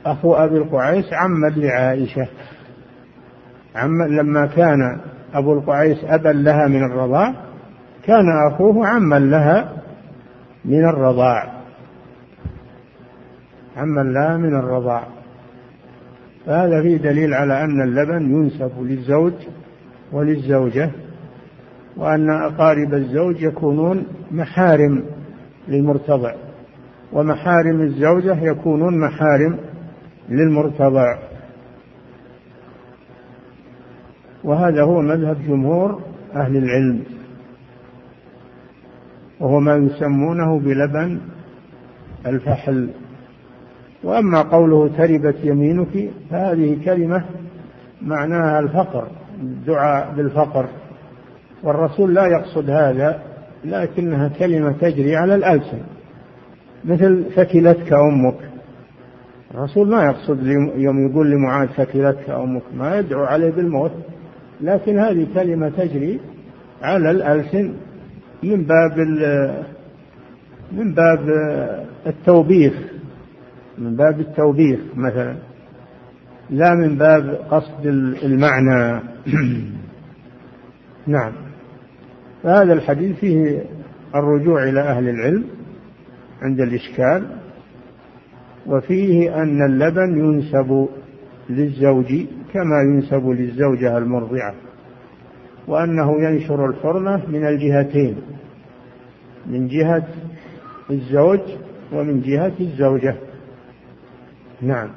أخو 0.05 0.33
أبي 0.33 0.57
القعيس 0.57 1.13
عما 1.13 1.47
لعائشة 1.47 2.27
عما 3.75 4.03
لما 4.03 4.45
كان 4.45 4.99
أبو 5.33 5.53
القعيس 5.53 5.97
أبا 6.03 6.29
لها 6.29 6.67
من 6.67 6.83
الرضاع 6.83 7.33
كان 8.03 8.25
أخوه 8.51 8.87
عما 8.87 9.19
لها 9.19 9.73
من 10.65 10.89
الرضاع. 10.89 11.53
عما 13.77 14.01
لها 14.01 14.37
من 14.37 14.55
الرضاع. 14.55 15.07
فهذا 16.45 16.81
فيه 16.81 16.97
دليل 16.97 17.33
على 17.33 17.63
أن 17.63 17.81
اللبن 17.81 18.31
ينسب 18.31 18.71
للزوج 18.81 19.33
وللزوجة 20.11 20.91
وأن 21.97 22.29
أقارب 22.29 22.93
الزوج 22.93 23.41
يكونون 23.41 24.05
محارم 24.31 25.03
للمرتضع 25.67 26.33
ومحارم 27.13 27.81
الزوجة 27.81 28.43
يكونون 28.43 28.99
محارم 28.99 29.57
للمرتضع. 30.29 31.17
وهذا 34.43 34.83
هو 34.83 35.01
مذهب 35.01 35.37
جمهور 35.47 36.01
أهل 36.35 36.57
العلم 36.57 37.03
وهو 39.39 39.59
ما 39.59 39.75
يسمونه 39.75 40.59
بلبن 40.59 41.19
الفحل. 42.25 42.89
وأما 44.03 44.41
قوله 44.41 44.87
تربت 44.97 45.35
يمينك 45.43 46.09
فهذه 46.29 46.77
كلمة 46.85 47.25
معناها 48.01 48.59
الفقر 48.59 49.07
الدعاء 49.41 50.13
بالفقر. 50.15 50.65
والرسول 51.63 52.13
لا 52.13 52.27
يقصد 52.27 52.69
هذا 52.69 53.21
لكنها 53.65 54.27
كلمة 54.27 54.71
تجري 54.71 55.15
على 55.15 55.35
الألسن 55.35 55.81
مثل 56.85 57.25
ثكلتك 57.35 57.93
أمك 57.93 58.35
الرسول 59.55 59.89
ما 59.89 60.03
يقصد 60.03 60.47
يوم 60.75 61.09
يقول 61.09 61.31
لمعاذ 61.31 61.67
ثكلتك 61.67 62.29
أمك 62.29 62.63
ما 62.73 62.99
يدعو 62.99 63.23
عليه 63.23 63.51
بالموت. 63.51 63.91
لكن 64.61 64.99
هذه 64.99 65.27
كلمة 65.33 65.69
تجري 65.69 66.19
على 66.81 67.11
الألسن 67.11 67.73
من 68.43 68.63
باب 68.63 68.99
من 70.71 70.93
باب 70.93 71.29
التوبيخ 72.07 72.73
من 73.77 73.95
باب 73.95 74.19
التوبيخ 74.19 74.79
مثلا 74.95 75.35
لا 76.49 76.75
من 76.75 76.97
باب 76.97 77.29
قصد 77.51 77.85
المعنى. 78.23 79.01
نعم. 81.07 81.33
فهذا 82.43 82.73
الحديث 82.73 83.15
فيه 83.19 83.63
الرجوع 84.15 84.63
إلى 84.63 84.81
أهل 84.81 85.09
العلم 85.09 85.43
عند 86.41 86.61
الإشكال. 86.61 87.27
وفيه 88.67 89.41
أن 89.41 89.65
اللبن 89.65 90.17
ينسب 90.17 90.87
للزوج 91.49 92.25
كما 92.53 92.81
ينسب 92.81 93.29
للزوجة 93.29 93.97
المرضعة 93.97 94.53
وأنه 95.67 96.21
ينشر 96.21 96.69
الحرمة 96.69 97.21
من 97.27 97.47
الجهتين 97.47 98.15
من 99.45 99.67
جهة 99.67 100.07
الزوج 100.91 101.39
ومن 101.93 102.21
جهة 102.21 102.53
الزوجة. 102.59 103.15
نعم. 104.61 104.89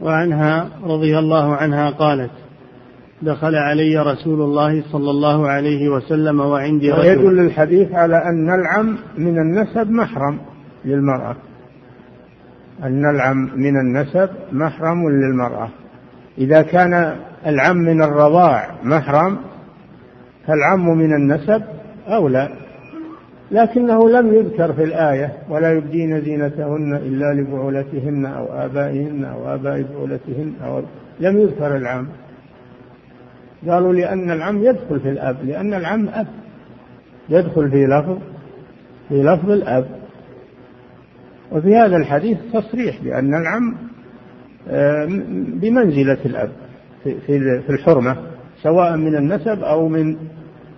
وعنها 0.00 0.68
رضي 0.84 1.18
الله 1.18 1.56
عنها 1.56 1.90
قالت 1.90 2.30
دخل 3.22 3.54
علي 3.54 3.98
رسول 3.98 4.42
الله 4.42 4.82
صلى 4.92 5.10
الله 5.10 5.48
عليه 5.48 5.88
وسلم 5.88 6.40
وعندي 6.40 6.90
رجل. 6.90 7.00
ويدل 7.00 7.40
الحديث 7.40 7.92
على 7.92 8.16
أن 8.16 8.50
العم 8.60 8.98
من 9.18 9.38
النسب 9.38 9.90
محرم 9.90 10.38
للمرأة. 10.84 11.36
أن 12.84 13.10
العم 13.10 13.50
من 13.56 13.76
النسب 13.80 14.30
محرم 14.52 15.08
للمرأة. 15.08 15.68
إذا 16.38 16.62
كان 16.62 17.16
العم 17.46 17.76
من 17.76 18.02
الرضاع 18.02 18.70
محرم 18.84 19.38
فالعم 20.46 20.98
من 20.98 21.14
النسب 21.14 21.62
أولى. 22.08 22.48
لكنه 23.50 24.10
لم 24.10 24.34
يذكر 24.34 24.72
في 24.72 24.84
الآية 24.84 25.32
ولا 25.48 25.72
يبدين 25.72 26.20
زينتهن 26.20 26.94
إلا 26.94 27.34
لبعولتهن 27.34 28.26
أو 28.26 28.44
آبائهن 28.44 29.24
أو 29.24 29.54
آباء 29.54 29.82
بعولتهن 29.82 30.52
أو 30.64 30.82
لم 31.20 31.38
يذكر 31.38 31.76
العم. 31.76 32.06
قالوا 33.68 33.92
لأن 33.92 34.30
العم 34.30 34.62
يدخل 34.62 35.00
في 35.00 35.08
الأب 35.08 35.36
لأن 35.44 35.74
العم 35.74 36.08
أب. 36.08 36.26
يدخل 37.28 37.70
في 37.70 37.86
لفظ 37.86 38.18
في 39.08 39.22
لفظ 39.22 39.50
الأب. 39.50 39.97
وفي 41.52 41.76
هذا 41.76 41.96
الحديث 41.96 42.38
تصريح 42.52 43.02
بأن 43.02 43.34
العم 43.34 43.76
آه، 44.68 45.06
بمنزلة 45.60 46.18
الأب 46.24 46.50
في 47.02 47.70
الحرمة 47.70 48.16
سواء 48.62 48.96
من 48.96 49.16
النسب 49.16 49.62
أو 49.62 49.88
من 49.88 50.16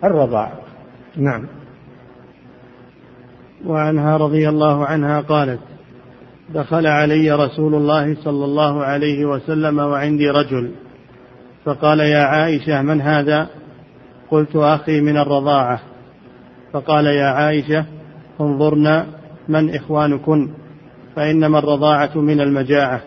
الرضاع. 0.05 0.53
نعم. 1.17 1.47
وعنها 3.67 4.17
رضي 4.17 4.49
الله 4.49 4.87
عنها 4.87 5.21
قالت 5.21 5.61
دخل 6.55 6.87
علي 6.87 7.33
رسول 7.33 7.75
الله 7.75 8.15
صلى 8.15 8.45
الله 8.45 8.85
عليه 8.85 9.25
وسلم 9.25 9.79
وعندي 9.79 10.31
رجل 10.31 10.71
فقال 11.65 12.01
يا 12.01 12.23
عائشة 12.23 12.83
من 12.83 13.01
هذا؟ 13.01 13.49
قلت 14.31 14.57
أخي 14.57 15.01
من 15.01 15.17
الرضاعة. 15.17 15.81
فقال 16.73 17.07
يا 17.07 17.27
عائشة 17.27 17.85
انظرنا 18.41 19.07
من 19.49 19.75
إخوانكن. 19.75 20.49
فإنما 21.17 21.59
الرضاعة 21.59 22.19
من 22.19 22.41
المجاعة. 22.41 23.01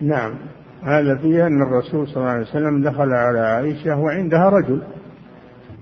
نعم. 0.00 0.34
هذا 0.82 1.16
فيه 1.16 1.46
أن 1.46 1.62
الرسول 1.62 2.08
صلى 2.08 2.16
الله 2.16 2.28
عليه 2.28 2.42
وسلم 2.42 2.82
دخل 2.82 3.12
على 3.12 3.40
عائشة 3.40 3.96
وعندها 3.98 4.48
رجل. 4.48 4.82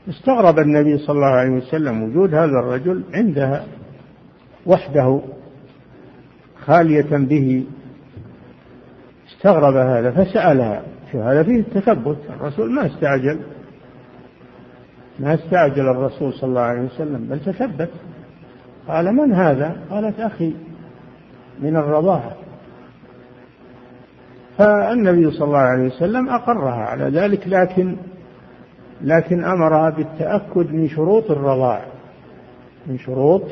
استغرب 0.08 0.58
النبي 0.58 0.98
صلى 0.98 1.16
الله 1.16 1.26
عليه 1.26 1.50
وسلم 1.50 2.02
وجود 2.02 2.34
هذا 2.34 2.58
الرجل 2.64 3.04
عندها 3.14 3.64
وحده 4.66 5.20
خالية 6.66 7.16
به. 7.16 7.64
استغرب 9.28 9.76
هذا 9.76 10.10
فسألها. 10.10 10.82
هذا 11.14 11.42
فيه 11.42 11.60
التثبت. 11.60 12.18
الرسول 12.30 12.72
ما 12.72 12.86
استعجل. 12.86 13.40
ما 15.18 15.34
استعجل 15.34 15.88
الرسول 15.88 16.32
صلى 16.32 16.48
الله 16.48 16.60
عليه 16.60 16.82
وسلم 16.82 17.26
بل 17.30 17.40
تثبت. 17.40 17.90
قال 18.88 19.12
من 19.14 19.32
هذا؟ 19.32 19.76
قالت 19.90 20.20
أخي 20.20 20.54
من 21.60 21.76
الرضاعة. 21.76 22.32
فالنبي 24.58 25.30
صلى 25.30 25.44
الله 25.44 25.58
عليه 25.58 25.86
وسلم 25.86 26.28
أقرها 26.28 26.84
على 26.84 27.04
ذلك 27.04 27.48
لكن 27.48 27.96
لكن 29.00 29.44
أمرها 29.44 29.90
بالتأكد 29.90 30.72
من 30.72 30.88
شروط 30.88 31.30
الرضاع 31.30 31.84
من 32.86 32.98
شروط 32.98 33.42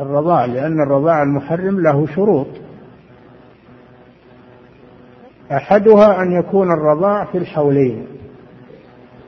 الرضاع 0.00 0.44
لأن 0.44 0.80
الرضاع 0.80 1.22
المحرم 1.22 1.80
له 1.80 2.06
شروط. 2.06 2.46
أحدها 5.52 6.22
أن 6.22 6.32
يكون 6.32 6.72
الرضاع 6.72 7.24
في 7.24 7.38
الحولين 7.38 8.06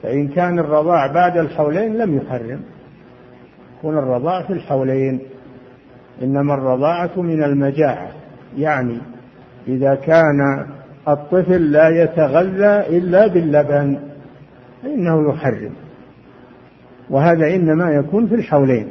فإن 0.02 0.28
كان 0.28 0.58
الرضاع 0.58 1.06
بعد 1.06 1.36
الحولين 1.36 1.96
لم 1.98 2.16
يحرم. 2.16 2.60
يكون 3.78 3.98
الرضاع 3.98 4.42
في 4.42 4.52
الحولين. 4.52 5.20
إنما 6.22 6.54
الرضاعة 6.54 7.10
من 7.16 7.42
المجاعة. 7.42 8.08
يعني 8.56 8.98
إذا 9.68 9.94
كان 9.94 10.66
الطفل 11.08 11.72
لا 11.72 11.88
يتغذى 11.88 12.98
إلا 12.98 13.26
باللبن 13.26 13.98
فإنه 14.82 15.30
يحرم. 15.30 15.72
وهذا 17.10 17.54
إنما 17.54 17.90
يكون 17.90 18.26
في 18.26 18.34
الحولين. 18.34 18.88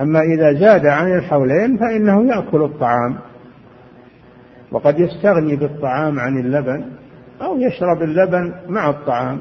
أما 0.00 0.20
إذا 0.20 0.52
زاد 0.52 0.86
عن 0.86 1.14
الحولين 1.14 1.76
فإنه 1.76 2.26
يأكل 2.26 2.62
الطعام. 2.62 3.16
وقد 4.72 5.00
يستغني 5.00 5.56
بالطعام 5.56 6.20
عن 6.20 6.38
اللبن 6.38 6.84
أو 7.42 7.58
يشرب 7.58 8.02
اللبن 8.02 8.52
مع 8.68 8.90
الطعام. 8.90 9.40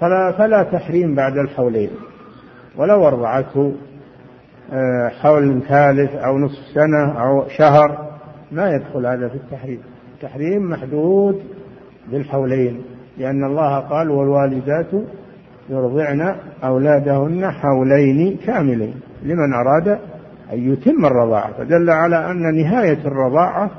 فلا, 0.00 0.32
فلا 0.32 0.62
تحريم 0.62 1.14
بعد 1.14 1.38
الحولين. 1.38 1.90
ولو 2.76 3.06
أرضعته 3.06 3.72
آه، 4.72 5.08
حول 5.08 5.62
ثالث 5.68 6.14
أو 6.14 6.38
نصف 6.38 6.58
سنة 6.74 7.22
أو 7.22 7.48
شهر 7.48 8.12
ما 8.52 8.70
يدخل 8.70 9.06
هذا 9.06 9.28
في 9.28 9.34
التحريم. 9.34 9.80
التحريم 10.14 10.70
محدود 10.70 11.42
بالحولين 12.10 12.82
لأن 13.18 13.44
الله 13.44 13.78
قال 13.78 14.10
والوالدات 14.10 14.90
يرضعن 15.68 16.34
أولادهن 16.64 17.50
حولين 17.50 18.36
كاملين 18.46 18.94
لمن 19.22 19.54
أراد 19.54 19.88
أن 20.52 20.72
يتم 20.72 21.06
الرضاعة 21.06 21.52
فدل 21.52 21.90
على 21.90 22.30
أن 22.30 22.54
نهاية 22.54 22.98
الرضاعة 23.06 23.70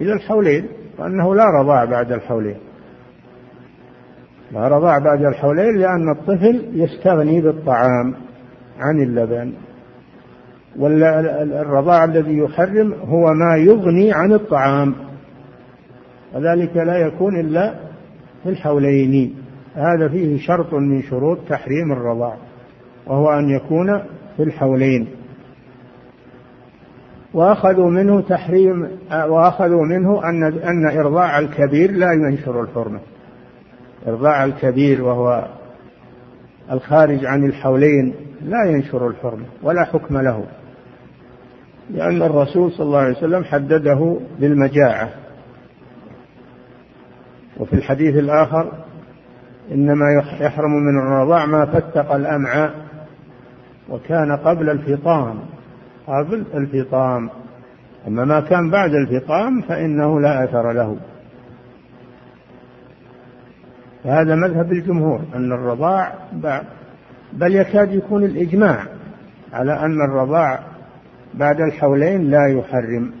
إلى 0.00 0.12
الحولين 0.12 0.66
وأنه 0.98 1.34
لا 1.34 1.44
رضاع 1.44 1.84
بعد 1.84 2.12
الحولين. 2.12 2.56
لا 4.52 4.68
رضاع 4.68 4.98
بعد 4.98 5.24
الحولين 5.24 5.78
لأن 5.78 6.10
الطفل 6.10 6.64
يستغني 6.74 7.40
بالطعام. 7.40 8.14
عن 8.80 9.02
اللبن. 9.02 9.52
والرضاع 10.78 12.04
الذي 12.04 12.38
يحرم 12.38 12.92
هو 12.92 13.26
ما 13.32 13.56
يغني 13.56 14.12
عن 14.12 14.32
الطعام. 14.32 14.94
وذلك 16.34 16.76
لا 16.76 16.96
يكون 16.96 17.40
إلا 17.40 17.74
في 18.42 18.48
الحولين. 18.48 19.34
هذا 19.74 20.08
فيه 20.08 20.38
شرط 20.38 20.74
من 20.74 21.02
شروط 21.02 21.38
تحريم 21.48 21.92
الرضاع 21.92 22.36
وهو 23.06 23.30
أن 23.30 23.48
يكون 23.48 24.02
في 24.36 24.42
الحولين. 24.42 25.08
وأخذوا 27.34 27.90
منه 27.90 28.20
تحريم 28.20 28.88
وأخذوا 29.12 29.84
منه 29.84 30.24
أن 30.24 30.44
أن 30.44 30.98
إرضاع 30.98 31.38
الكبير 31.38 31.90
لا 31.90 32.12
ينشر 32.12 32.62
الحرمة. 32.62 33.00
إرضاع 34.06 34.44
الكبير 34.44 35.04
وهو 35.04 35.48
الخارج 36.72 37.26
عن 37.26 37.44
الحولين. 37.44 38.14
لا 38.42 38.64
ينشر 38.64 39.08
الحرمة 39.08 39.46
ولا 39.62 39.84
حكم 39.84 40.18
له 40.18 40.44
لأن 41.90 42.22
الرسول 42.22 42.72
صلى 42.72 42.86
الله 42.86 42.98
عليه 42.98 43.16
وسلم 43.16 43.44
حدده 43.44 44.20
بالمجاعة. 44.40 45.08
وفي 47.56 47.72
الحديث 47.72 48.16
الآخر 48.16 48.72
إنما 49.72 50.06
يحرم 50.40 50.70
من 50.70 50.98
الرضاع 50.98 51.46
ما 51.46 51.66
فتق 51.66 52.12
الأمعاء 52.12 52.74
وكان 53.88 54.36
قبل 54.36 54.70
الفطام 54.70 55.40
قبل 56.06 56.44
الفطام. 56.54 57.30
أما 58.08 58.24
ما 58.24 58.40
كان 58.40 58.70
بعد 58.70 58.90
الفطام 58.94 59.60
فإنه 59.60 60.20
لا 60.20 60.44
أثر 60.44 60.72
له. 60.72 60.96
فهذا 64.04 64.34
مذهب 64.34 64.72
الجمهور 64.72 65.20
أن 65.34 65.52
الرضاع 65.52 66.14
بعد 66.32 66.64
بل 67.32 67.54
يكاد 67.54 67.94
يكون 67.94 68.24
الإجماع 68.24 68.86
على 69.52 69.72
أن 69.72 70.04
الرضاع 70.08 70.60
بعد 71.34 71.60
الحولين 71.60 72.30
لا 72.30 72.46
يحرم. 72.46 73.12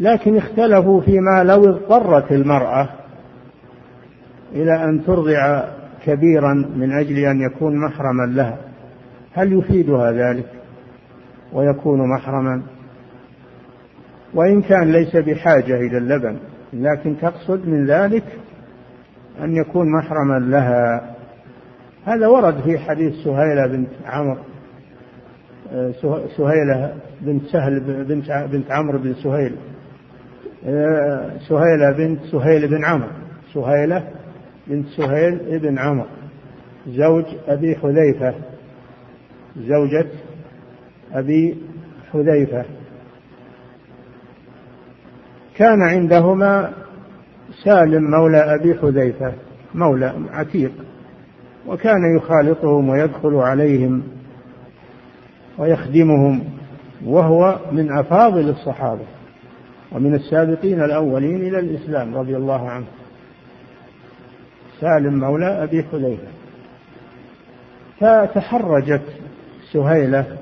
لكن 0.00 0.36
اختلفوا 0.36 1.00
فيما 1.00 1.44
لو 1.44 1.64
اضطرت 1.64 2.32
المرأة 2.32 2.88
إلى 4.52 4.84
أن 4.84 5.04
ترضع 5.04 5.64
كبيرا 6.04 6.54
من 6.54 6.92
أجل 6.92 7.18
أن 7.18 7.40
يكون 7.40 7.84
محرما 7.84 8.26
لها. 8.26 8.58
هل 9.32 9.52
يفيدها 9.52 10.12
ذلك 10.12 10.46
ويكون 11.52 12.08
محرما؟ 12.08 12.62
وإن 14.34 14.62
كان 14.62 14.92
ليس 14.92 15.16
بحاجة 15.16 15.74
إلى 15.74 15.98
اللبن 15.98 16.36
لكن 16.72 17.16
تقصد 17.22 17.68
من 17.68 17.86
ذلك 17.86 18.24
أن 19.40 19.56
يكون 19.56 19.92
محرما 19.92 20.38
لها. 20.38 21.15
هذا 22.06 22.26
ورد 22.26 22.60
في 22.60 22.78
حديث 22.78 23.14
سهيلة 23.14 23.66
بنت 23.66 23.88
عمرو 24.04 24.42
سهيلة 26.36 26.94
بنت 27.20 27.46
سهل 27.46 27.80
بنت 27.80 28.30
بنت 28.52 28.70
عمرو 28.70 28.98
بن 28.98 29.14
سهيل. 29.14 29.56
سهيلة 31.48 31.92
بنت 31.92 32.24
سهيل 32.24 32.68
بن 32.68 32.84
عمرو 32.84 33.08
سهيلة 33.54 34.08
بنت 34.66 34.88
سهيل 34.88 35.58
بن 35.58 35.78
عمرو. 35.78 36.06
زوج 36.88 37.24
أبي 37.48 37.76
حذيفة 37.76 38.34
زوجة 39.56 40.06
أبي 41.12 41.56
حذيفة. 42.12 42.64
كان 45.56 45.82
عندهما 45.82 46.72
سالم 47.64 48.10
مولى 48.10 48.54
أبي 48.54 48.74
حذيفة 48.74 49.32
مولى 49.74 50.14
عتيق. 50.32 50.72
وكان 51.68 52.16
يخالطهم 52.16 52.88
ويدخل 52.88 53.34
عليهم 53.34 54.02
ويخدمهم 55.58 56.44
وهو 57.04 57.60
من 57.72 57.98
أفاضل 57.98 58.48
الصحابة 58.48 59.04
ومن 59.92 60.14
السابقين 60.14 60.82
الأولين 60.82 61.36
إلى 61.36 61.58
الإسلام 61.58 62.14
رضي 62.14 62.36
الله 62.36 62.70
عنه. 62.70 62.86
سالم 64.80 65.20
مولى 65.20 65.62
أبي 65.62 65.82
حذيفة. 65.82 66.28
فتحرجت 68.00 69.02
سهيلة 69.72 70.38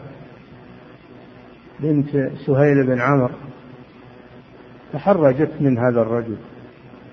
بنت 1.80 2.08
سهيل 2.46 2.86
بن 2.86 3.00
عمر. 3.00 3.30
تحرجت 4.92 5.50
من 5.60 5.78
هذا 5.78 6.02
الرجل. 6.02 6.36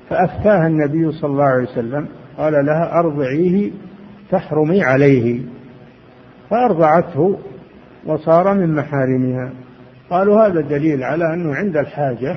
فأفتاها 0.09 0.67
النبي 0.67 1.11
صلى 1.11 1.31
الله 1.31 1.43
عليه 1.43 1.63
وسلم. 1.63 2.07
قال 2.37 2.53
لها 2.53 2.99
أرضعيه 2.99 3.71
تحرمي 4.31 4.83
عليه. 4.83 5.41
فأرضعته 6.49 7.39
وصار 8.05 8.53
من 8.53 8.75
محارمها. 8.75 9.51
قالوا 10.09 10.47
هذا 10.47 10.61
دليل 10.61 11.03
على 11.03 11.33
أنه 11.33 11.55
عند 11.55 11.77
الحاجة 11.77 12.35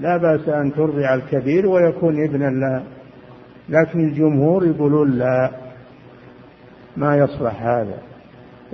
لا 0.00 0.16
بأس 0.16 0.48
أن 0.48 0.72
ترضع 0.72 1.14
الكبير 1.14 1.66
ويكون 1.66 2.24
ابنا 2.24 2.44
لها 2.44 2.82
لكن 3.68 4.00
الجمهور 4.00 4.66
يقولون 4.66 5.10
لا 5.10 5.50
ما 6.96 7.16
يصلح 7.16 7.62
هذا. 7.62 7.98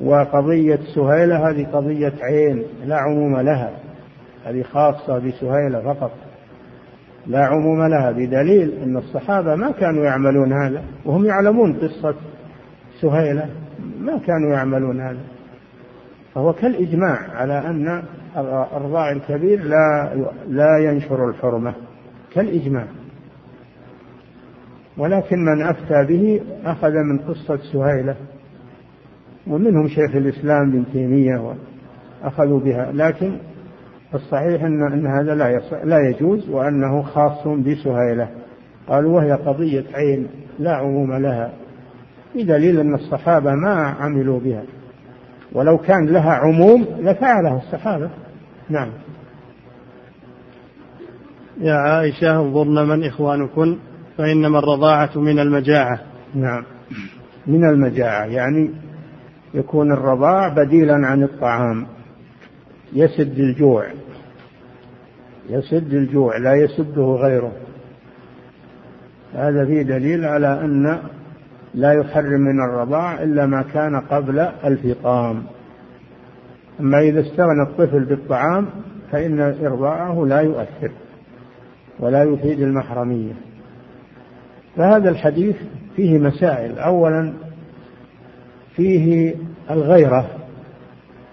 وقضية 0.03 0.79
سهيلة 0.95 1.51
هذه 1.51 1.67
قضية 1.73 2.13
عين 2.23 2.63
لا 2.85 2.97
عموم 2.97 3.41
لها. 3.41 3.71
هذه 4.45 4.63
خاصة 4.63 5.19
بسهيلة 5.19 5.81
فقط. 5.81 6.24
لا 7.27 7.47
عموم 7.47 7.87
لها 7.87 8.13
بدليل 8.13 8.73
أن 8.83 8.97
الصحابة 8.97 9.55
ما 9.55 9.71
كانوا 9.71 10.05
يعملون 10.05 10.53
هذا 10.53 10.83
وهم 11.05 11.25
يعلمون 11.25 11.73
قصة 11.73 12.15
سهيلة 13.01 13.49
ما 14.01 14.19
كانوا 14.19 14.51
يعملون 14.51 15.01
هذا. 15.01 15.21
فهو 16.35 16.53
كالإجماع 16.53 17.19
على 17.31 17.59
أن 17.59 18.03
الرضاع 18.77 19.11
الكبير 19.13 19.65
لا 19.65 20.15
لا 20.49 20.79
ينشر 20.79 21.29
الحرمة 21.29 21.75
كالإجماع. 22.33 22.87
ولكن 24.99 25.39
من 25.45 25.63
أفتى 25.63 26.05
به 26.05 26.41
أخذ 26.65 26.93
من 26.93 27.19
قصة 27.19 27.57
سهيلة 27.73 28.17
ومنهم 29.47 29.89
شيخ 29.89 30.17
الإسلام 30.17 30.71
بن 30.71 30.85
تيمية 30.93 31.55
أخذوا 32.23 32.61
بها. 32.61 32.93
لكن 32.93 33.39
الصحيح 34.15 34.63
أن, 34.63 34.93
أن 34.93 35.07
هذا 35.07 35.35
لا, 35.35 35.61
لا 35.85 36.09
يجوز 36.09 36.49
وأنه 36.51 37.03
خاص 37.03 37.47
بسهيلة. 37.47 38.29
قالوا 38.89 39.17
وهي 39.17 39.33
قضية 39.33 39.85
عين 39.95 40.27
لا 40.59 40.75
عموم 40.77 41.15
لها. 41.15 41.53
بدليل 42.35 42.81
أن 42.81 42.95
الصحابة 42.95 43.55
ما 43.55 43.75
عملوا 44.01 44.41
بها. 44.41 44.63
ولو 45.53 45.79
كان 45.79 46.07
لها 46.07 46.33
عموم 46.33 46.87
لفعلها 47.01 47.57
الصحابة. 47.57 48.11
نعم. 48.69 48.89
يا 51.61 51.75
عائشة 51.75 52.41
انظرن 52.41 52.89
من 52.89 53.05
إخوانكن 53.05 53.77
فإنما 54.19 54.59
الرضاعة 54.59 55.19
من 55.19 55.39
المجاعة. 55.39 56.01
نعم. 56.35 56.65
من 57.47 57.65
المجاعة 57.69 58.25
يعني 58.25 58.71
يكون 59.55 59.93
الرضاع 59.93 60.49
بديلا 60.49 60.95
عن 61.07 61.23
الطعام. 61.23 61.87
يسد 62.93 63.39
الجوع. 63.39 63.87
يسد 65.49 65.95
الجوع 65.95 66.37
لا 66.37 66.55
يسده 66.55 67.03
غيره. 67.03 67.53
هذا 69.35 69.65
فيه 69.65 69.83
دليل 69.83 70.25
على 70.25 70.61
أن 70.65 70.99
لا 71.75 71.93
يحرم 71.93 72.41
من 72.41 72.61
الرضاع 72.61 73.23
إلا 73.23 73.47
ما 73.47 73.63
كان 73.63 74.01
قبل 74.01 74.39
الفطام 74.65 75.43
أما 76.81 77.01
إذا 77.01 77.21
استغنى 77.21 77.63
الطفل 77.63 78.05
بالطعام 78.05 78.67
فإن 79.13 79.41
إرضاعه 79.41 80.27
لا 80.27 80.41
يؤثر 80.41 80.91
ولا 82.01 82.23
يفيد 82.23 82.61
المحرمية. 82.61 83.33
فهذا 84.77 85.11
الحديث 85.11 85.57
فيه 85.97 86.19
مسائل. 86.19 86.79
أولا 86.79 87.33
فيه 88.77 89.35
الغيرة 89.71 90.27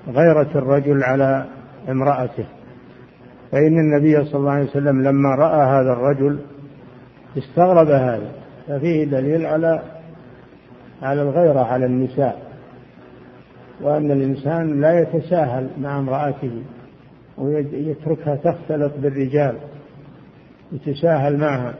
غيرة 0.08 0.50
الرجل 0.56 1.04
على 1.04 1.46
امرأته. 1.90 2.46
فإن 3.52 3.80
النبي 3.80 4.26
صلى 4.26 4.40
الله 4.40 4.52
عليه 4.52 4.70
وسلم 4.70 5.02
لما 5.02 5.36
رأى 5.36 5.82
هذا 5.82 5.94
الرجل 5.94 6.40
استغرب 7.38 7.88
هذا 7.88 8.32
ففيه 8.68 9.06
دليل 9.06 9.46
على 9.46 9.82
على 11.02 11.22
الغيرة 11.22 11.60
على 11.60 11.86
النساء 11.86 12.52
وأن 13.82 14.12
الإنسان 14.12 14.82
لا 14.82 15.00
يتساهل 15.00 15.68
مع 15.82 16.00
امرأته 16.00 16.64
ويتركها 17.38 18.36
تختلط 18.36 18.92
بالرجال 18.98 19.56
يتساهل 20.72 21.38
معها 21.38 21.74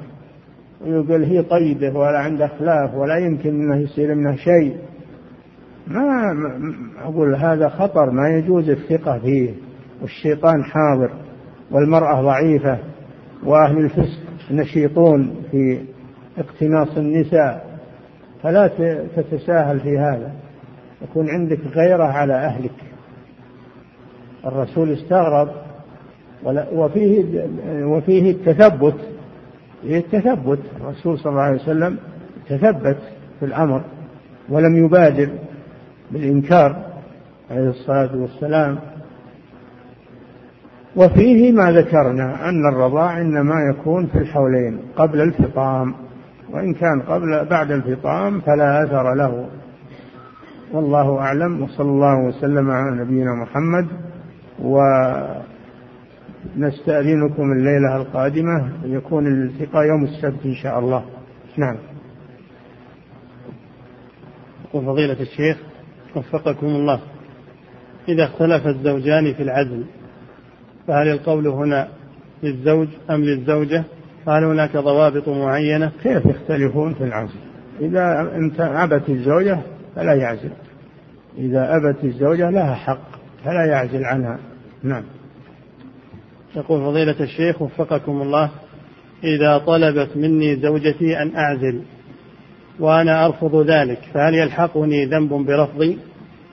ويقول 0.82 1.24
هي 1.24 1.44
طيبة 1.44 2.00
ولا 2.00 2.20
عندها 2.20 2.48
خلاف 2.48 2.96
ولا 2.96 3.18
يمكن 3.18 3.50
أنه 3.50 3.76
يصير 3.76 4.16
منها 4.16 4.36
شيء. 4.36 4.78
ما 5.88 6.34
أقول 7.04 7.36
هذا 7.36 7.70
خطر 7.70 8.12
ما 8.12 8.30
يجوز 8.30 8.70
الثقة 8.70 9.20
فيه 9.20 9.54
والشيطان 10.02 10.64
حاضر. 10.64 11.12
والمرأة 11.72 12.22
ضعيفة 12.22 12.78
وأهل 13.44 13.78
الفسق 13.78 14.20
نشيطون 14.52 15.36
في 15.52 15.82
اقتناص 16.38 16.98
النساء 16.98 17.80
فلا 18.44 18.68
تتساهل 19.16 19.80
في 19.80 19.98
هذا. 19.98 20.32
يكون 21.02 21.30
عندك 21.30 21.60
غيرة 21.76 22.04
على 22.04 22.34
أهلك. 22.34 22.72
الرسول 24.46 24.92
استغرب 24.92 25.50
وفيه 26.74 27.46
وفيه 27.84 28.32
التثبت. 28.32 28.96
فيه 29.82 29.98
التثبت. 29.98 30.60
الرسول 30.82 31.20
صلى 31.20 31.32
الله 31.32 31.42
عليه 31.42 31.62
وسلم 31.62 31.98
تثبت 32.50 32.98
في 33.40 33.46
الأمر 33.46 33.84
ولم 34.50 34.86
يبادر 34.86 35.30
بالإنكار 36.12 36.86
عليه 37.52 37.70
الصلاة 37.70 38.16
والسلام. 38.16 38.80
وفيه 40.96 41.52
ما 41.52 41.72
ذكرنا 41.72 42.50
أن 42.50 42.70
الرضاع 42.74 43.22
إنما 43.22 43.56
يكون 43.74 44.08
في 44.08 44.18
الحولين 44.18 44.80
قبل 44.96 45.22
الفطام 45.22 45.96
وإن 46.50 46.74
كان 46.74 47.02
قبل 47.02 47.46
بعد 47.46 47.72
الفطام 47.72 48.42
فلا 48.42 48.84
أثر 48.84 49.14
له. 49.16 49.50
والله 50.74 51.20
أعلم 51.20 51.62
وصلى 51.64 51.90
الله 51.90 52.28
وسلم 52.28 52.72
على 52.72 53.02
نبينا 53.02 53.32
محمد 53.36 53.88
ونستأذنكم 56.56 57.52
الليلة 57.52 57.96
القادمة 57.96 58.72
يكون 58.84 59.28
الالتقاء 59.28 59.84
يوم 59.86 60.04
السبت 60.04 60.46
إن 60.46 60.56
شاء 60.56 60.80
الله. 60.80 61.04
نعم. 61.58 61.78
وفضيلة 64.74 65.22
الشيخ 65.22 65.58
وفقكم 66.16 66.68
الله 66.68 67.00
إذا 68.10 68.24
اختلف 68.24 68.68
الزوجان 68.68 69.34
في 69.34 69.44
العزل 69.44 69.86
فهل 70.88 71.08
القول 71.08 71.48
هنا 71.48 71.88
للزوج 72.44 72.88
أم 73.10 73.24
للزوجة؟ 73.24 73.84
هل 74.28 74.44
هناك 74.44 74.78
ضوابط 74.78 75.30
معينة؟ 75.30 75.92
كيف 76.04 76.26
يختلفون 76.26 76.94
في 76.94 77.04
العزل؟ 77.04 77.40
إذا 77.82 78.32
أبت 78.60 79.10
الزوجة 79.10 79.60
فلا 79.96 80.14
يعزل. 80.14 80.52
إذا 81.38 81.76
أبت 81.76 82.04
الزوجة 82.04 82.50
لها 82.50 82.76
حق 82.76 83.12
فلا 83.46 83.66
يعزل 83.66 84.06
عنها. 84.06 84.40
نعم. 84.84 85.04
يقول 86.56 86.82
فضيلة 86.82 87.20
الشيخ 87.20 87.62
وفقكم 87.62 88.22
الله 88.22 88.50
إذا 89.24 89.58
طلبت 89.58 90.18
مني 90.18 90.56
زوجتي 90.56 91.22
أن 91.22 91.36
أعزل 91.36 91.82
وأنا 92.80 93.26
أرفض 93.26 93.56
ذلك 93.56 94.00
فهل 94.14 94.36
يلحقني 94.36 95.06
ذنب 95.06 95.30
برفضي؟ 95.30 95.98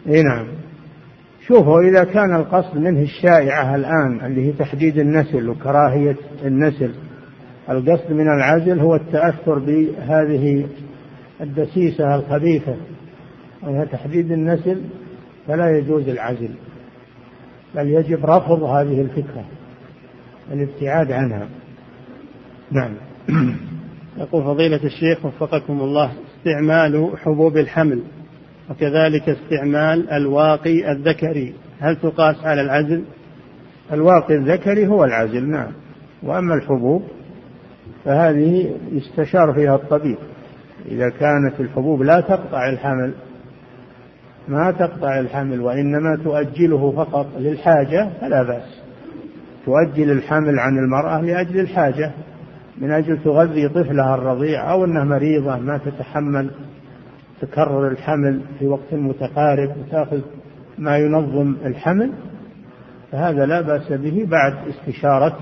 إي 0.09 0.23
نعم. 0.23 0.47
شوفوا 1.49 1.81
إذا 1.81 2.05
كان 2.05 2.35
القصد 2.35 2.77
منه 2.77 3.03
الشائعة 3.03 3.75
الآن 3.75 4.27
اللي 4.27 4.47
هي 4.47 4.53
تحديد 4.53 4.99
النسل 4.99 5.49
وكراهية 5.49 6.17
النسل 6.45 6.95
القصد 7.71 8.13
من 8.13 8.29
العزل 8.29 8.81
هو 8.81 8.95
التأثر 8.95 9.59
بهذه 9.59 10.67
الدسيسة 11.41 12.15
الخبيثة 12.15 12.77
وهي 13.63 13.87
تحديد 13.87 14.33
النسل 14.33 14.83
فلا 15.47 15.79
يجوز 15.79 16.09
العزل 16.09 16.51
بل 17.75 17.89
يجب 17.89 18.27
رفض 18.27 18.63
هذه 18.63 19.01
الفكرة 19.01 19.45
الابتعاد 20.53 21.13
عنها. 21.13 21.49
نعم. 22.71 22.95
يقول 24.19 24.45
فضيلة 24.45 24.85
الشيخ 24.85 25.25
وفقكم 25.25 25.81
الله 25.81 26.13
استعمال 26.39 27.11
حبوب 27.17 27.57
الحمل. 27.57 28.03
وكذلك 28.71 29.29
استعمال 29.29 30.11
الواقي 30.11 30.93
الذكري. 30.93 31.55
هل 31.81 31.97
تقاس 31.97 32.37
على 32.45 32.61
العزل؟ 32.61 33.05
الواقي 33.93 34.35
الذكري 34.35 34.87
هو 34.87 35.05
العزل 35.05 35.51
نعم. 35.51 35.73
وأما 36.23 36.55
الحبوب 36.55 37.03
فهذه 38.05 38.77
يستشار 38.93 39.53
فيها 39.53 39.75
الطبيب. 39.75 40.19
إذا 40.89 41.09
كانت 41.09 41.61
الحبوب 41.61 42.03
لا 42.03 42.21
تقطع 42.21 42.69
الحمل 42.69 43.13
ما 44.49 44.71
تقطع 44.71 45.19
الحمل 45.19 45.61
وإنما 45.61 46.17
تؤجله 46.25 46.93
فقط 46.97 47.27
للحاجة 47.39 48.09
فلا 48.21 48.43
بأس. 48.43 48.83
تؤجل 49.67 50.11
الحمل 50.11 50.59
عن 50.59 50.79
المرأة 50.79 51.21
لأجل 51.21 51.61
الحاجة 51.61 52.11
من 52.79 52.91
أجل 52.91 53.19
تغذي 53.25 53.69
طفلها 53.69 54.15
الرضيع 54.15 54.73
أو 54.73 54.85
أنها 54.85 55.05
مريضة 55.05 55.57
ما 55.57 55.79
تتحمل. 55.79 56.51
تكرر 57.41 57.89
الحمل 57.89 58.41
في 58.59 58.67
وقت 58.67 58.93
متقارب 58.93 59.77
وتأخذ 59.77 60.21
ما 60.79 60.99
ينظم 60.99 61.57
الحمل 61.65 62.13
فهذا 63.13 63.47
لا 63.47 63.61
بأس 63.61 63.93
به 63.93 64.27
بعد 64.31 64.55
استشارة 64.69 65.39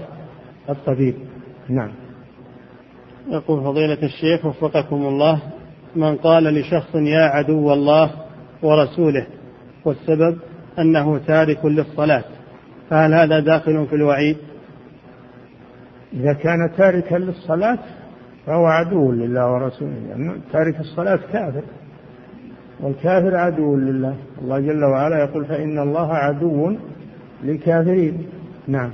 الطبيب. 0.68 1.14
نعم. 1.68 1.90
يقول 3.28 3.64
فضيلة 3.64 3.98
الشيخ 4.02 4.46
وفقكم 4.46 4.96
الله 4.96 5.42
من 5.96 6.16
قال 6.16 6.44
لشخص 6.44 6.94
يا 6.94 7.22
عدو 7.22 7.72
الله 7.72 8.10
ورسوله 8.62 9.26
والسبب 9.84 10.38
أنه 10.78 11.18
تارك 11.18 11.64
للصلاة 11.64 12.24
فهل 12.90 13.14
هذا 13.14 13.40
داخل 13.40 13.86
في 13.86 13.94
الوعيد؟ 13.94 14.36
إذا 16.12 16.32
كان 16.32 16.70
تاركا 16.76 17.14
للصلاة 17.14 17.78
فهو 18.46 18.66
عدو 18.66 19.12
لله 19.12 19.52
ورسوله 19.52 19.96
يعني 20.08 20.40
تارك 20.52 20.80
الصلاة 20.80 21.18
كافر. 21.32 21.62
والكافر 22.80 23.36
عدو 23.36 23.76
لله. 23.76 24.16
الله 24.42 24.60
جل 24.60 24.84
وعلا 24.84 25.24
يقول 25.24 25.44
فإن 25.44 25.78
الله 25.78 26.14
عدو 26.14 26.76
للكافرين. 27.44 28.26
نعم. 28.68 28.90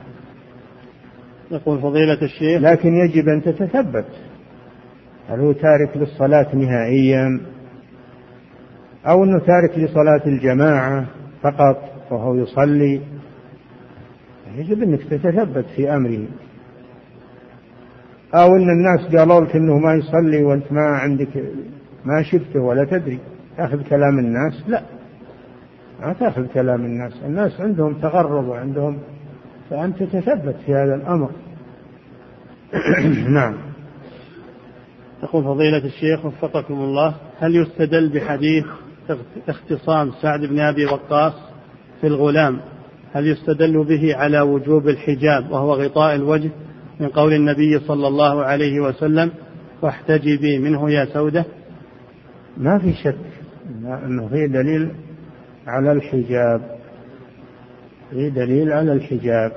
يقول 1.50 1.80
فضيلة 1.80 2.22
الشيخ. 2.22 2.62
لكن 2.62 2.94
يجب 2.94 3.28
أن 3.28 3.42
تتثبت. 3.42 4.06
هل 5.28 5.40
هو 5.40 5.52
تارك 5.52 5.96
للصلاة 5.96 6.56
نهائيا؟ 6.56 7.40
أو 9.06 9.24
أنه 9.24 9.38
تارك 9.38 9.78
لصلاة 9.78 10.26
الجماعة 10.26 11.06
فقط 11.42 11.92
وهو 12.10 12.34
يصلي؟ 12.34 13.00
يجب 14.56 14.82
أنك 14.82 15.02
تتثبت 15.02 15.64
في 15.76 15.94
أمره. 15.94 16.26
أو 18.34 18.56
أن 18.56 18.70
الناس 18.70 19.16
قالوا 19.16 19.40
لك 19.40 19.56
أنه 19.56 19.78
ما 19.78 19.94
يصلي 19.94 20.44
وأنت 20.44 20.72
ما 20.72 20.82
عندك 20.82 21.28
ما 22.04 22.22
شفته 22.22 22.60
ولا 22.60 22.84
تدري. 22.84 23.18
تأخذ 23.56 23.82
كلام 23.82 24.18
الناس؟ 24.18 24.62
لا. 24.68 24.82
ما 26.00 26.12
تأخذ 26.12 26.46
كلام 26.46 26.84
الناس. 26.84 27.12
الناس 27.24 27.60
عندهم 27.60 27.94
تغرب 27.94 28.48
وعندهم 28.48 28.98
فأنت 29.70 30.02
تثبت 30.02 30.56
في 30.66 30.72
هذا 30.74 30.94
الأمر. 30.94 31.30
نعم. 33.28 33.54
يقول 35.22 35.44
فضيلة 35.44 35.84
الشيخ 35.84 36.24
وفقكم 36.24 36.74
الله 36.74 37.14
هل 37.38 37.56
يستدل 37.56 38.08
بحديث 38.08 38.64
اختصام 39.48 40.12
سعد 40.22 40.40
بن 40.40 40.60
أبي 40.60 40.84
وقاص 40.84 41.32
في 42.00 42.06
الغلام 42.06 42.60
هل 43.12 43.26
يستدل 43.26 43.84
به 43.84 44.16
على 44.16 44.40
وجوب 44.40 44.88
الحجاب 44.88 45.50
وهو 45.50 45.74
غطاء 45.74 46.14
الوجه 46.14 46.50
من 47.00 47.08
قول 47.08 47.32
النبي 47.32 47.78
صلى 47.78 48.08
الله 48.08 48.44
عليه 48.44 48.80
وسلم 48.80 49.30
واحتجبي 49.82 50.58
منه 50.58 50.90
يا 50.90 51.04
سودة 51.04 51.44
ما 52.56 52.78
في 52.78 52.92
شك. 52.92 53.31
أنه 54.06 54.28
في 54.28 54.46
دليل 54.46 54.90
على 55.66 55.92
الحجاب. 55.92 56.60
في 58.10 58.30
دليل 58.30 58.72
على 58.72 58.92
الحجاب. 58.92 59.52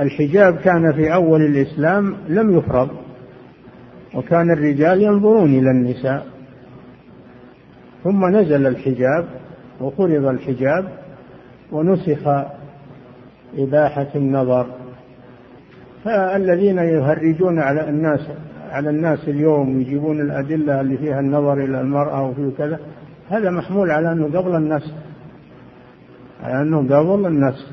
الحجاب 0.00 0.56
كان 0.56 0.92
في 0.92 1.14
أول 1.14 1.42
الإسلام 1.42 2.16
لم 2.28 2.58
يفرض 2.58 2.88
وكان 4.14 4.50
الرجال 4.50 5.02
ينظرون 5.02 5.58
إلى 5.58 5.70
النساء. 5.70 6.26
ثم 8.04 8.26
نزل 8.26 8.66
الحجاب 8.66 9.26
وفرض 9.80 10.24
الحجاب 10.24 10.88
ونسخ 11.72 12.28
إباحة 13.58 14.08
النظر. 14.14 14.66
فالذين 16.04 16.78
يهرجون 16.78 17.58
على 17.58 17.88
الناس 17.88 18.20
على 18.70 18.90
الناس 18.90 19.28
اليوم 19.28 19.80
يجيبون 19.80 20.20
الأدلة 20.20 20.80
اللي 20.80 20.96
فيها 20.96 21.20
النظر 21.20 21.64
إلى 21.64 21.80
المرأة 21.80 22.28
وفي 22.28 22.50
كذا 22.58 22.80
هذا 23.28 23.50
محمول 23.50 23.90
على 23.90 24.12
أنه 24.12 24.38
قبل 24.38 24.54
النسخ 24.56 24.92
على 26.42 26.62
أنه 26.62 26.96
قبل 26.96 27.26
النسخ. 27.26 27.66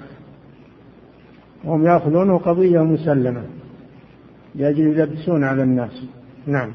هم 1.65 1.85
يأخذونه 1.85 2.37
قضية 2.37 2.79
مسلمة 2.79 3.43
لأجل 4.55 4.99
يلبسون 4.99 5.43
على 5.43 5.63
الناس. 5.63 6.03
نعم. 6.47 6.71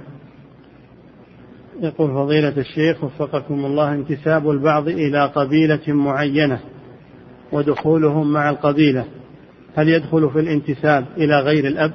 يقول 1.81 2.11
فضيلة 2.11 2.57
الشيخ 2.57 3.05
وفقكم 3.05 3.65
الله 3.65 3.95
انتساب 3.95 4.51
البعض 4.51 4.89
إلى 4.89 5.27
قبيلة 5.27 5.81
معينة 5.89 6.61
ودخولهم 7.53 8.33
مع 8.33 8.51
القبيلة 8.51 9.05
هل 9.77 9.89
يدخل 9.89 10.31
في 10.31 10.41
الانتساب 10.41 11.05
إلى 11.17 11.41
غير 11.41 11.67
الأب؟ 11.67 11.93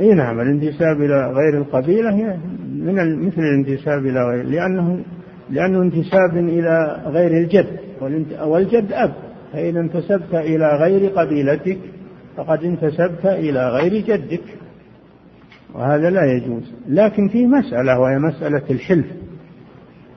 إي 0.00 0.14
نعم 0.14 0.40
الانتساب 0.40 1.02
إلى 1.02 1.32
غير 1.32 1.58
القبيلة 1.58 2.38
من 2.72 3.26
مثل 3.26 3.42
الانتساب 3.42 4.06
إلى 4.06 4.24
غير 4.24 4.44
لأنه 4.44 5.04
لأنه 5.50 5.82
انتساب 5.82 6.36
إلى 6.36 7.02
غير 7.06 7.30
الجد 7.30 7.78
والجد 8.40 8.92
أب 8.92 9.12
فاذا 9.52 9.80
انتسبت 9.80 10.34
إلى 10.34 10.76
غير 10.76 11.10
قبيلتك 11.10 11.78
فقد 12.36 12.64
انتسبت 12.64 13.26
إلى 13.26 13.68
غير 13.68 13.92
جدك 13.92 14.42
وهذا 15.74 16.10
لا 16.10 16.24
يجوز. 16.24 16.72
لكن 16.88 17.28
في 17.28 17.46
مسألة 17.46 18.00
وهي 18.00 18.18
مسألة 18.18 18.62
الحلف 18.70 19.06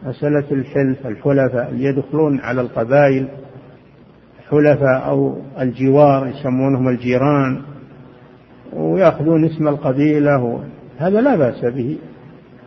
مسألة 0.05 0.45
الحلف 0.51 1.07
الحلفاء 1.07 1.69
اللي 1.69 1.83
يدخلون 1.83 2.39
على 2.39 2.61
القبائل 2.61 3.27
حلفاء 4.49 5.05
أو 5.09 5.37
الجوار 5.59 6.27
يسمونهم 6.27 6.89
الجيران 6.89 7.61
ويأخذون 8.73 9.45
اسم 9.45 9.67
القبيلة 9.67 10.63
هذا 10.97 11.21
لا 11.21 11.35
بأس 11.35 11.65
به. 11.65 11.97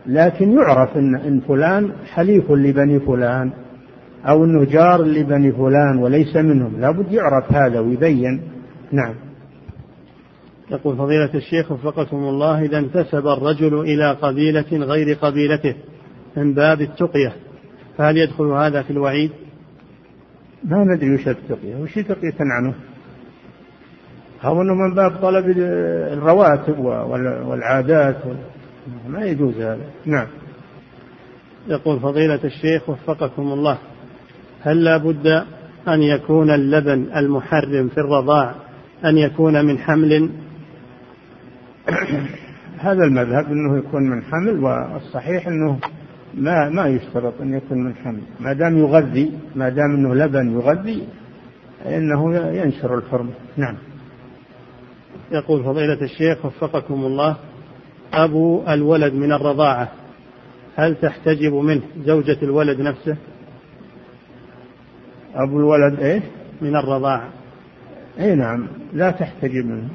لكن 0.05 0.51
يعرف 0.51 0.97
إن, 0.97 1.15
إن 1.15 1.39
فلان 1.39 1.91
حليف 2.13 2.51
لبني 2.51 2.99
فلان 2.99 3.51
أو 4.25 4.45
أنه 4.45 4.63
جار 4.63 5.01
لبني 5.01 5.51
فلان 5.51 5.97
وليس 5.97 6.35
منهم. 6.35 6.79
لابد 6.79 7.11
يعرف 7.11 7.53
هذا 7.53 7.79
ويبين. 7.79 8.41
نعم. 8.91 9.15
يقول 10.71 10.97
فضيلة 10.97 11.33
الشيخ 11.35 11.71
وفقكم 11.71 12.17
الله 12.17 12.61
إذا 12.61 12.77
انتسب 12.77 13.27
الرجل 13.27 13.79
إلى 13.79 14.11
قبيلة 14.11 14.85
غير 14.85 15.17
قبيلته 15.17 15.75
من 16.37 16.53
باب 16.53 16.81
التقية 16.81 17.33
فهل 17.97 18.17
يدخل 18.17 18.45
هذا 18.45 18.81
في 18.81 18.91
الوعيد؟ 18.91 19.31
ما 20.63 20.83
ندري 20.83 21.15
وش 21.15 21.27
التقية 21.27 21.75
وش 21.75 21.93
تقية 21.95 22.37
عنه؟ 22.39 22.73
أو 24.45 24.61
أنه 24.61 24.73
من 24.73 24.93
باب 24.93 25.11
طلب 25.21 25.45
الرواتب 26.13 26.79
والعادات 27.45 28.17
ما 29.07 29.25
يجوز 29.25 29.55
هذا. 29.57 29.85
نعم. 30.05 30.27
يقول 31.67 31.99
فضيلة 31.99 32.39
الشيخ 32.43 32.89
وفقكم 32.89 33.41
الله 33.41 33.77
هل 34.61 34.83
لا 34.83 34.97
بد 34.97 35.27
أن 35.87 36.01
يكون 36.01 36.51
اللبن 36.51 37.05
المحرم 37.15 37.87
في 37.87 37.97
الرضاع 37.97 38.55
أن 39.05 39.17
يكون 39.17 39.65
من 39.65 39.79
حمل؟ 39.79 40.29
هذا 42.85 43.03
المذهب 43.03 43.45
أنه 43.45 43.77
يكون 43.77 44.09
من 44.09 44.23
حمل 44.23 44.63
والصحيح 44.63 45.47
أنه 45.47 45.79
ما 46.33 46.69
ما 46.69 46.87
يشترط 46.87 47.33
أن 47.41 47.53
يكون 47.53 47.83
من 47.83 47.95
حمل. 47.95 48.21
ما 48.39 48.53
دام 48.53 48.77
يغذي 48.77 49.31
ما 49.55 49.69
دام 49.69 49.95
أنه 49.95 50.15
لبن 50.15 50.53
يغذي 50.53 51.07
فإنه 51.83 52.35
ينشر 52.37 52.97
الحرمة. 52.97 53.31
نعم. 53.57 53.75
يقول 55.31 55.63
فضيلة 55.63 56.01
الشيخ 56.01 56.45
وفقكم 56.45 57.05
الله 57.05 57.37
أبو 58.13 58.63
الولد 58.67 59.13
من 59.13 59.31
الرضاعة 59.31 59.91
هل 60.75 60.95
تحتجب 60.95 61.53
منه 61.53 61.81
زوجة 62.05 62.37
الولد 62.43 62.81
نفسه؟ 62.81 63.17
أبو 65.35 65.59
الولد 65.59 65.99
إيه؟ 65.99 66.21
من 66.61 66.75
الرضاعة. 66.75 67.29
أي 68.19 68.35
نعم 68.35 68.67
لا 68.93 69.11
تحتجب 69.11 69.65
منه. 69.65 69.89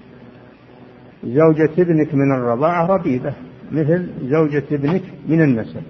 زوجة 1.24 1.70
ابنك 1.78 2.14
من 2.14 2.34
الرضاعة 2.34 2.86
ربيبة 2.86 3.32
مثل 3.72 4.08
زوجة 4.22 4.64
ابنك 4.72 5.02
من 5.28 5.42
النسب. 5.42 5.82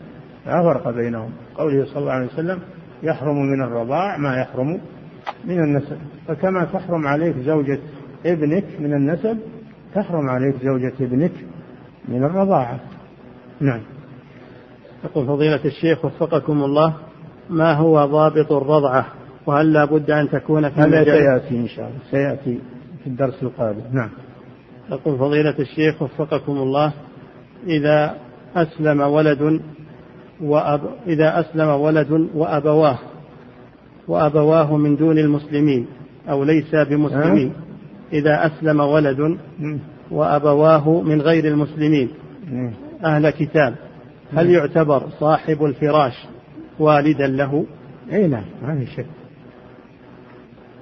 لا 0.46 0.62
فرق 0.62 0.90
بينهم. 0.90 1.30
قوله 1.54 1.84
صلى 1.84 1.98
الله 1.98 2.12
عليه 2.12 2.26
وسلم 2.26 2.58
يحرم 3.02 3.36
من 3.36 3.62
الرضاع 3.62 4.16
ما 4.16 4.36
يحرم 4.40 4.80
من 5.44 5.58
النسب. 5.64 5.98
فكما 6.28 6.64
تحرم 6.64 7.06
عليك 7.06 7.36
زوجة 7.36 7.78
ابنك 8.26 8.64
من 8.80 8.92
النسب 8.92 9.38
تحرم 9.94 10.28
عليك 10.28 10.54
زوجة 10.62 10.92
ابنك 11.00 11.32
من 12.08 12.24
الرضاعة. 12.24 12.80
نعم. 13.60 13.80
يقول 15.04 15.26
فضيلة 15.26 15.64
الشيخ 15.64 16.04
وفقكم 16.04 16.64
الله 16.64 16.94
ما 17.50 17.72
هو 17.72 18.06
ضابط 18.06 18.52
الرضعة؟ 18.52 19.06
وهل 19.46 19.72
لا 19.72 19.84
بد 19.84 20.10
أن 20.10 20.28
تكون 20.28 20.70
في 20.70 20.80
هذا 20.80 21.04
سيأتي 21.04 21.56
إن 21.56 21.68
شاء 21.68 21.88
الله. 21.88 21.98
سيأتي 22.10 22.60
في 23.04 23.06
الدرس 23.06 23.42
القادم. 23.42 23.82
نعم. 23.92 24.10
يقول 24.90 25.18
فضيلة 25.18 25.58
الشيخ 25.58 26.02
وفقكم 26.02 26.52
الله 26.52 26.92
إذا 27.66 28.16
أسلم 28.56 29.00
ولد 29.00 29.60
وأب 30.42 30.80
إذا 31.06 31.40
أسلم 31.40 31.68
ولد 31.68 32.28
وأبواه 32.34 32.98
وأبواه 34.08 34.76
من 34.76 34.96
دون 34.96 35.18
المسلمين 35.18 35.86
أو 36.28 36.44
ليس 36.44 36.74
بمسلمين. 36.74 37.52
إذا 38.12 38.46
أسلم 38.46 38.80
ولد 38.80 39.38
وأبواه 40.10 41.00
من 41.00 41.20
غير 41.20 41.44
المسلمين. 41.44 42.08
أهل 43.04 43.30
كتاب. 43.30 43.74
هل 44.32 44.50
يعتبر 44.50 45.02
صاحب 45.20 45.64
الفراش 45.64 46.26
والدا 46.78 47.26
له؟ 47.26 47.64
اي 48.12 48.26
نعم 48.26 48.44
ما 48.62 48.78
في 48.78 48.86
شك. 48.86 49.06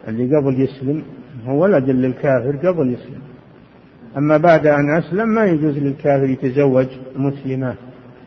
اللي 0.08 0.36
قبل 0.36 0.60
يسلم 0.60 1.02
هو 1.46 1.62
ولد 1.62 1.90
للكافر 1.90 2.68
قبل 2.68 2.92
يسلم. 2.92 3.20
أما 4.16 4.36
بعد 4.36 4.66
أن 4.66 4.96
أسلم 4.98 5.28
ما 5.28 5.44
يجوز 5.44 5.78
للكافر 5.78 6.24
يتزوج 6.24 6.86
مسلمات 7.16 7.76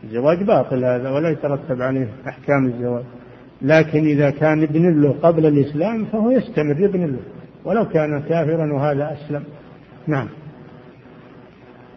الزواج 0.04 0.42
باطل 0.42 0.84
هذا 0.84 1.10
ولا 1.10 1.28
يترتب 1.28 1.82
عليه 1.82 2.08
أحكام 2.28 2.66
الزواج. 2.66 3.04
لكن 3.62 4.04
إذا 4.04 4.30
كان 4.30 4.62
ابن 4.62 5.02
له 5.02 5.14
قبل 5.22 5.46
الإسلام 5.46 6.04
فهو 6.04 6.30
يستمر 6.30 6.84
ابن 6.84 7.06
له. 7.06 7.18
ولو 7.64 7.88
كان 7.88 8.22
كافرا 8.28 8.72
وهذا 8.72 9.12
أسلم. 9.12 9.44
نعم. 10.06 10.28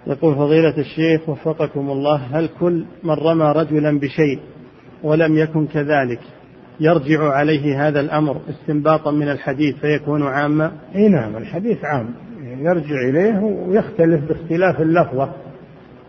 يقول 0.07 0.35
فضيلة 0.35 0.77
الشيخ 0.77 1.29
وفقكم 1.29 1.89
الله 1.89 2.15
هل 2.15 2.49
كل 2.59 2.85
من 3.03 3.13
رمى 3.13 3.51
رجلا 3.51 3.99
بشيء 3.99 4.39
ولم 5.03 5.37
يكن 5.37 5.67
كذلك 5.67 6.19
يرجع 6.79 7.29
عليه 7.29 7.87
هذا 7.87 7.99
الأمر 7.99 8.41
استنباطا 8.49 9.11
من 9.11 9.29
الحديث 9.29 9.75
فيكون 9.75 10.23
عاما؟ 10.23 10.71
إي 10.95 11.09
نعم 11.09 11.37
الحديث 11.37 11.77
عام. 11.85 12.13
يرجع 12.43 13.09
إليه 13.09 13.39
ويختلف 13.39 14.27
باختلاف 14.27 14.81
اللفظة. 14.81 15.31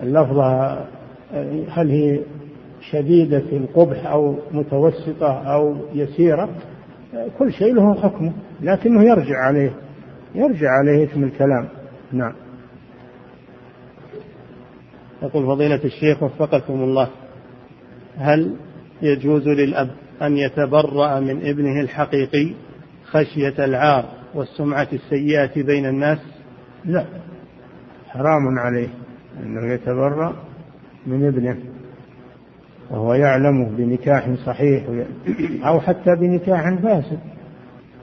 اللفظة 0.03 0.79
هل 1.69 1.91
هي 1.91 2.21
شديدة 2.91 3.43
القبح 3.53 4.07
أو 4.07 4.37
متوسطة 4.53 5.33
أو 5.33 5.77
يسيرة؟ 5.95 6.49
كل 7.39 7.53
شيء 7.53 7.75
له 7.75 7.95
حكمه 7.95 8.33
لكنه 8.61 9.03
يرجع 9.03 9.39
عليه 9.39 9.71
يرجع 10.35 10.71
عليه 10.71 11.05
اسم 11.05 11.25
الكلام. 11.25 11.69
نعم. 12.13 12.33
يقول 15.23 15.47
فضيلة 15.47 15.85
الشيخ 15.85 16.23
وفقكم 16.23 16.75
الله 16.75 17.09
هل 18.17 18.57
يجوز 19.03 19.49
للأب 19.49 19.91
أن 20.23 20.37
يتبرأ 20.37 21.21
من 21.21 21.47
ابنه 21.47 21.81
الحقيقي 21.81 22.55
خشية 23.05 23.65
العار 23.65 24.05
والسمعة 24.35 24.89
السيئة 24.93 25.63
بين 25.63 25.87
الناس؟ 25.87 26.19
لا. 26.85 27.07
حرام 28.09 28.59
عليه 28.59 28.89
أنه 29.43 29.73
يتبرأ 29.73 30.37
من 31.07 31.27
ابنه. 31.27 31.76
وهو 32.91 33.15
يعلمه 33.15 33.69
بنكاح 33.77 34.31
صحيح 34.47 34.85
أو 35.67 35.81
حتى 35.81 36.17
بنكاح 36.21 36.75
فاسد. 36.83 37.19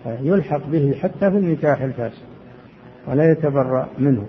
يلحق 0.06 0.68
به 0.68 0.94
حتى 1.02 1.20
في 1.32 1.38
النكاح 1.38 1.82
الفاسد 1.82 2.24
ولا 3.08 3.32
يتبرأ 3.32 3.90
منه. 4.00 4.26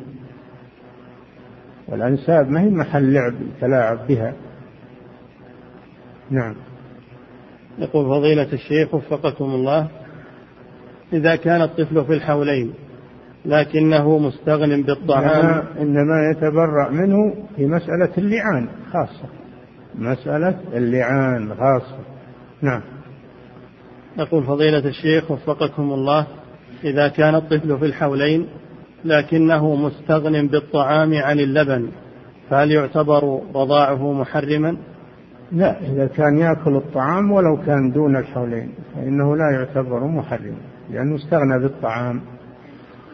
والأنساب 1.89 2.51
ما 2.51 2.61
هي 2.61 2.71
محل 2.71 3.13
لعب 3.13 3.35
يتلاعب 3.57 4.07
بها. 4.09 4.33
نعم. 6.31 6.55
يقول 7.79 8.05
فضيلة 8.05 8.53
الشيخ 8.53 8.95
وفقكم 8.95 9.45
الله 9.45 9.89
إذا 11.13 11.37
كان 11.37 11.63
الطفل 11.63 12.05
في 12.05 12.13
الحولين 12.13 12.75
لكنه 13.45 14.19
مستغن 14.19 14.83
بالطعام. 14.83 15.25
إنما, 15.27 15.65
إنما 15.81 16.31
يتبرأ 16.31 16.91
منه 16.91 17.35
في 17.57 17.67
مسألة 17.67 18.11
اللعان 18.19 18.69
خاصة. 18.93 19.44
مسألة 19.99 20.59
اللعان 20.73 21.55
خاصة 21.55 21.99
نعم. 22.63 22.81
يقول 24.19 24.45
فضيلة 24.45 24.89
الشيخ 24.89 25.31
وفقكم 25.31 25.93
الله 25.93 26.27
إذا 26.85 27.09
كان 27.09 27.35
الطفل 27.35 27.79
في 27.79 27.85
الحولين 27.85 28.47
لكنه 29.05 29.75
مستغن 29.75 30.47
بالطعام 30.47 31.15
عن 31.15 31.41
اللبن 31.41 31.89
فهل 32.51 32.71
يعتبر 32.71 33.41
رضاعه 33.55 34.13
محرما؟ 34.13 34.77
لا 35.53 35.81
إذا 35.81 36.07
كان 36.07 36.39
يأكل 36.39 36.77
الطعام 36.77 37.33
ولو 37.33 37.57
كان 37.67 37.91
دون 37.91 38.17
الحولين 38.17 38.69
فإنه 38.95 39.37
لا 39.37 39.51
يعتبر 39.51 40.07
محرما 40.07 40.57
لأنه 40.91 41.17
استغنى 41.17 41.59
بالطعام. 41.59 42.21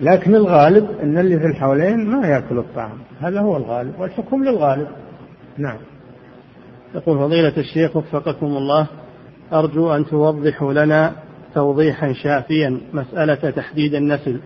لكن 0.00 0.34
الغالب 0.34 0.90
أن 1.02 1.18
اللي 1.18 1.38
في 1.38 1.46
الحولين 1.46 2.10
ما 2.10 2.28
يأكل 2.28 2.58
الطعام 2.58 2.98
هذا 3.20 3.40
هو 3.40 3.56
الغالب 3.56 4.00
والحكم 4.00 4.44
للغالب. 4.44 4.88
نعم. 5.58 5.78
يقول 6.94 7.18
فضيلة 7.18 7.52
الشيخ 7.56 7.96
وفقكم 7.96 8.46
الله 8.46 8.86
أرجو 9.52 9.94
أن 9.94 10.06
توضحوا 10.06 10.72
لنا 10.72 11.12
توضيحا 11.54 12.12
شافيا 12.12 12.80
مسألة 12.92 13.50
تحديد 13.50 13.94
النسل 13.94 14.40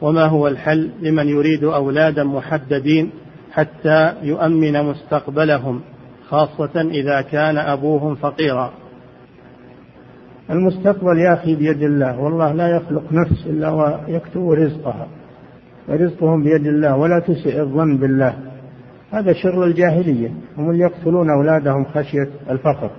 وما 0.00 0.24
هو 0.24 0.48
الحل 0.48 0.90
لمن 1.02 1.28
يريد 1.28 1.64
أولادا 1.64 2.24
محددين 2.24 3.10
حتى 3.52 4.12
يؤمن 4.22 4.84
مستقبلهم 4.84 5.80
خاصة 6.28 6.80
إذا 6.80 7.20
كان 7.20 7.58
أبوهم 7.58 8.14
فقيرا؟ 8.14 8.72
المستقبل 10.50 11.18
يا 11.18 11.34
أخي 11.34 11.54
بيد 11.56 11.82
الله 11.82 12.20
والله 12.20 12.52
لا 12.52 12.68
يخلق 12.76 13.02
نفس 13.12 13.46
إلا 13.46 13.70
ويكتب 13.70 14.50
رزقها 14.50 15.08
ورزقهم 15.88 16.42
بيد 16.42 16.66
الله 16.66 16.96
ولا 16.96 17.18
تسئ 17.18 17.60
الظن 17.60 17.96
بالله. 17.96 18.34
هذا 19.10 19.32
شر 19.32 19.64
الجاهلية. 19.64 20.30
هم 20.58 20.70
اللي 20.70 20.82
يقتلون 20.82 21.30
أولادهم 21.30 21.84
خشية 21.84 22.28
الفقر. 22.50 22.90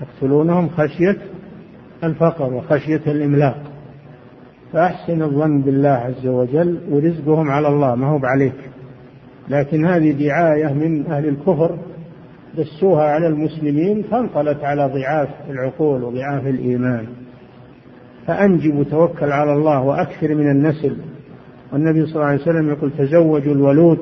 يقتلونهم 0.00 0.68
خشية 0.68 1.16
الفقر 2.04 2.52
وخشية 2.52 3.02
الإملاق. 3.06 3.62
فأحسن 4.72 5.22
الظن 5.22 5.60
بالله 5.60 5.88
عز 5.88 6.26
وجل 6.26 6.78
ورزقهم 6.90 7.50
على 7.50 7.68
الله 7.68 7.94
ما 7.94 8.06
هو 8.06 8.20
عليك 8.22 8.54
لكن 9.48 9.86
هذه 9.86 10.12
دعاية 10.12 10.72
من 10.72 11.06
أهل 11.06 11.28
الكفر 11.28 11.78
دسوها 12.58 13.04
على 13.04 13.26
المسلمين 13.26 14.02
فانقلت 14.02 14.64
على 14.64 14.86
ضعاف 14.86 15.28
العقول 15.50 16.04
وضعاف 16.04 16.46
الإيمان. 16.46 17.06
فأنجب 18.26 18.74
وتوكل 18.74 19.32
على 19.32 19.52
الله 19.52 19.80
وأكثر 19.80 20.34
من 20.34 20.50
النسل. 20.50 20.96
والنبي 21.72 22.06
صلى 22.06 22.14
الله 22.14 22.26
عليه 22.26 22.42
وسلم 22.42 22.70
يقول 22.70 22.90
تزوجوا 22.98 23.54
الولود 23.54 23.98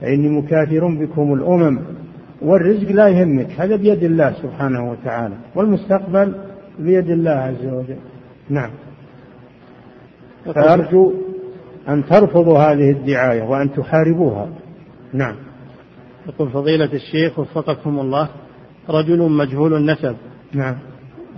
فإني 0.00 0.28
مكاثر 0.28 0.86
بكم 0.86 1.34
الأمم 1.34 1.78
والرزق 2.42 2.90
لا 2.92 3.08
يهمك 3.08 3.60
هذا 3.60 3.76
بيد 3.76 4.04
الله 4.04 4.32
سبحانه 4.42 4.90
وتعالى 4.90 5.34
والمستقبل 5.54 6.34
بيد 6.78 7.10
الله 7.10 7.30
عز 7.30 7.66
وجل. 7.66 7.96
نعم. 8.50 8.70
فأرجو 10.54 11.12
أن 11.88 12.04
ترفضوا 12.06 12.58
هذه 12.58 12.90
الدعاية 12.90 13.42
وأن 13.42 13.72
تحاربوها. 13.72 14.48
نعم. 15.12 15.36
يقول 16.28 16.50
فضيلة 16.50 16.92
الشيخ 16.92 17.38
وفقكم 17.38 17.98
الله 17.98 18.28
رجل 18.90 19.30
مجهول 19.30 19.74
النسب. 19.74 20.16
نعم. 20.52 20.76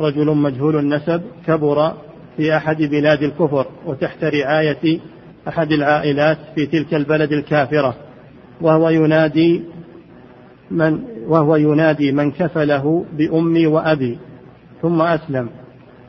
رجل 0.01 0.36
مجهول 0.36 0.78
النسب 0.78 1.22
كبر 1.47 1.93
في 2.36 2.56
أحد 2.56 2.76
بلاد 2.76 3.22
الكفر 3.22 3.66
وتحت 3.86 4.24
رعاية 4.24 5.01
أحد 5.48 5.72
العائلات 5.72 6.39
في 6.55 6.66
تلك 6.66 6.94
البلد 6.94 7.32
الكافرة. 7.32 8.07
وهو 8.60 8.89
ينادي 8.89 9.62
من 10.70 11.01
وهو 11.26 11.56
ينادي 11.56 12.12
من 12.12 12.30
كفله 12.30 13.05
بأمي 13.18 13.66
وأبي 13.66 14.18
ثم 14.82 15.02
أسلم. 15.02 15.48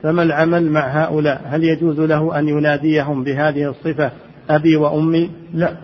فما 0.03 0.23
العمل 0.23 0.71
مع 0.71 1.03
هؤلاء؟ 1.03 1.41
هل 1.45 1.63
يجوز 1.63 1.99
له 1.99 2.39
أن 2.39 2.47
يناديهم 2.47 3.23
بهذه 3.23 3.69
الصفة 3.69 4.11
أبي 4.49 4.75
وأمي؟ 4.75 5.31
لا. 5.53 5.77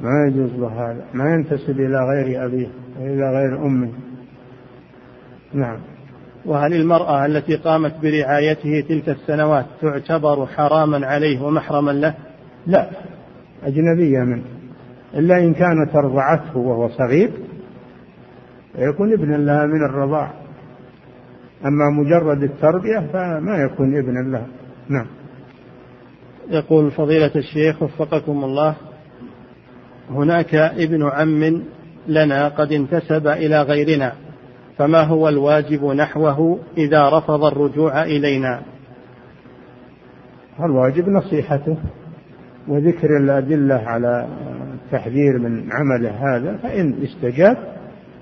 ما 0.00 0.10
يجوز 0.28 0.50
له 0.60 0.68
هذا. 0.68 1.04
ما 1.14 1.24
ينتسب 1.34 1.80
إلى 1.80 1.98
غير 1.98 2.44
أبيه 2.44 2.68
إلى 3.00 3.30
غير 3.30 3.66
أمه 3.66 3.90
نعم. 5.54 5.78
وهل 6.44 6.74
المرأة 6.74 7.26
التي 7.26 7.56
قامت 7.56 7.94
برعايته 8.02 8.84
تلك 8.88 9.08
السنوات 9.08 9.66
تعتبر 9.80 10.46
حراما 10.46 11.06
عليه 11.06 11.42
ومحرما 11.42 11.90
له؟ 11.90 12.14
لا. 12.66 12.90
أجنبية 13.64 14.18
منه. 14.18 14.57
إلا 15.14 15.38
إن 15.38 15.54
كانت 15.54 15.94
أرضعته 15.94 16.58
وهو 16.58 16.88
صغير 16.88 17.30
يكون 18.78 19.12
ابنا 19.12 19.36
لها 19.36 19.66
من 19.66 19.84
الرضاع. 19.84 20.32
أما 21.66 21.90
مجرد 21.90 22.42
التربية 22.42 22.98
فما 23.12 23.56
يكون 23.56 23.98
ابنا 23.98 24.30
لها. 24.30 24.46
نعم. 24.88 25.06
يقول 26.50 26.90
فضيلة 26.90 27.30
الشيخ 27.36 27.82
وفقكم 27.82 28.44
الله 28.44 28.74
هناك 30.10 30.54
ابن 30.54 31.02
عم 31.02 31.62
لنا 32.06 32.48
قد 32.48 32.72
انتسب 32.72 33.26
إلى 33.26 33.62
غيرنا 33.62 34.12
فما 34.76 35.02
هو 35.02 35.28
الواجب 35.28 35.84
نحوه 35.84 36.58
إذا 36.76 37.18
رفض 37.18 37.44
الرجوع 37.44 38.02
إلينا؟ 38.02 38.62
الواجب 40.60 41.08
نصيحته 41.08 41.76
وذكر 42.68 43.16
الأدلة 43.16 43.74
على 43.74 44.28
التحذير 44.88 45.38
من 45.38 45.72
عمله 45.72 46.10
هذا 46.10 46.56
فإن 46.56 46.94
استجاب 47.02 47.56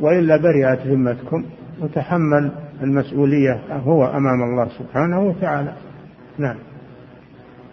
وإلا 0.00 0.36
برئت 0.36 0.86
ذمتكم 0.86 1.44
وتحمل 1.80 2.50
المسؤولية 2.82 3.60
هو 3.70 4.04
أمام 4.04 4.42
الله 4.42 4.68
سبحانه 4.78 5.20
وتعالى. 5.20 5.72
نعم. 6.38 6.56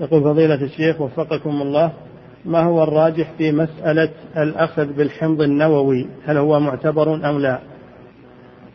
يقول 0.02 0.24
فضيلة 0.24 0.64
الشيخ 0.64 1.02
وفقكم 1.02 1.49
الله 1.49 1.94
ما 2.45 2.64
هو 2.64 2.84
الراجح 2.84 3.32
في 3.38 3.52
مسألة 3.52 4.10
الأخذ 4.38 4.94
بالحمض 4.94 5.41
النووي؟ 5.41 6.07
هل 6.26 6.38
هو 6.38 6.60
معتبر 6.60 7.30
أم 7.30 7.40
لا؟ 7.40 7.60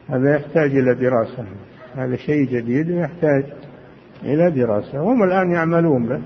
هذا 0.09 0.35
يحتاج 0.37 0.71
إلى 0.71 0.95
دراسة. 0.95 1.45
هذا 1.97 2.17
شيء 2.17 2.45
جديد 2.45 2.91
يحتاج 2.91 3.45
إلى 4.25 4.51
دراسة. 4.51 4.99
هم 4.99 5.23
الآن 5.23 5.51
يعملون 5.51 6.09
به. 6.09 6.21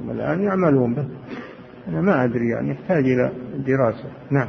هم 0.00 0.10
الآن 0.10 0.42
يعملون 0.42 0.94
به. 0.94 1.04
أنا 1.88 2.00
ما 2.00 2.24
أدري 2.24 2.48
يعني 2.48 2.70
يحتاج 2.70 3.04
إلى 3.04 3.32
دراسة. 3.66 4.04
نعم. 4.30 4.48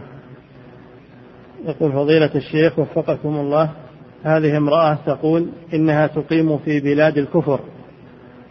يقول 1.66 1.92
فضيلة 1.92 2.36
الشيخ 2.36 2.80
وفقكم 2.80 3.36
الله 3.36 3.72
هذه 4.24 4.58
امرأة 4.58 4.98
تقول 5.06 5.50
إنها 5.74 6.08
تقيم 6.08 6.58
في 6.58 6.80
بلاد 6.80 7.18
الكفر 7.18 7.60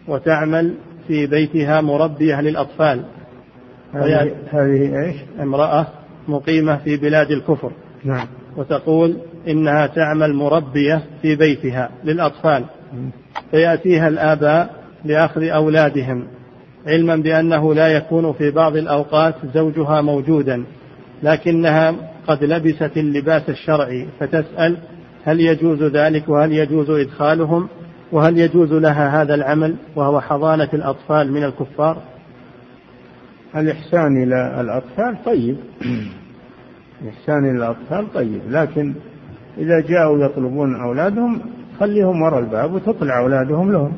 وتعمل 0.08 0.74
في 1.08 1.26
بيتها 1.26 1.80
مربية 1.80 2.40
للأطفال. 2.40 3.04
هذه 3.92 4.32
هذه 4.50 5.06
إيش؟ 5.06 5.16
امرأة 5.40 5.86
مقيمة 6.28 6.76
في 6.76 6.96
بلاد 6.96 7.30
الكفر. 7.30 7.72
نعم. 8.04 8.26
وتقول 8.56 9.16
إنها 9.48 9.86
تعمل 9.86 10.34
مربية 10.34 11.02
في 11.22 11.36
بيتها 11.36 11.90
للأطفال. 12.04 12.64
فيأتيها 13.50 14.08
الآباء 14.08 14.74
لأخذ 15.04 15.42
أولادهم. 15.42 16.26
علما 16.88 17.16
بأنه 17.16 17.74
لا 17.74 17.88
يكون 17.88 18.32
في 18.32 18.50
بعض 18.50 18.76
الأوقات 18.76 19.34
زوجها 19.54 20.00
موجودا 20.00 20.64
لكنها 21.22 21.94
قد 22.26 22.44
لبست 22.44 22.96
اللباس 22.96 23.48
الشرعي 23.48 24.08
فتسأل 24.20 24.76
هل 25.24 25.40
يجوز 25.40 25.82
ذلك 25.82 26.28
وهل 26.28 26.52
يجوز 26.52 26.90
إدخالهم 26.90 27.68
وهل 28.12 28.38
يجوز 28.38 28.72
لها 28.72 29.22
هذا 29.22 29.34
العمل 29.34 29.74
وهو 29.96 30.20
حضانة 30.20 30.68
الأطفال 30.72 31.32
من 31.32 31.44
الكفار؟ 31.44 31.96
الإحسان 33.56 34.22
إلى 34.22 34.60
الأطفال 34.60 35.24
طيب. 35.24 35.56
الإحسان 37.02 37.50
إلى 37.50 37.56
الأطفال 37.56 38.12
طيب 38.12 38.40
لكن 38.50 38.94
إذا 39.58 39.80
جاءوا 39.80 40.24
يطلبون 40.24 40.80
أولادهم 40.80 41.40
خليهم 41.80 42.22
وراء 42.22 42.38
الباب 42.38 42.74
وتطلع 42.74 43.18
أولادهم 43.18 43.72
لهم. 43.72 43.92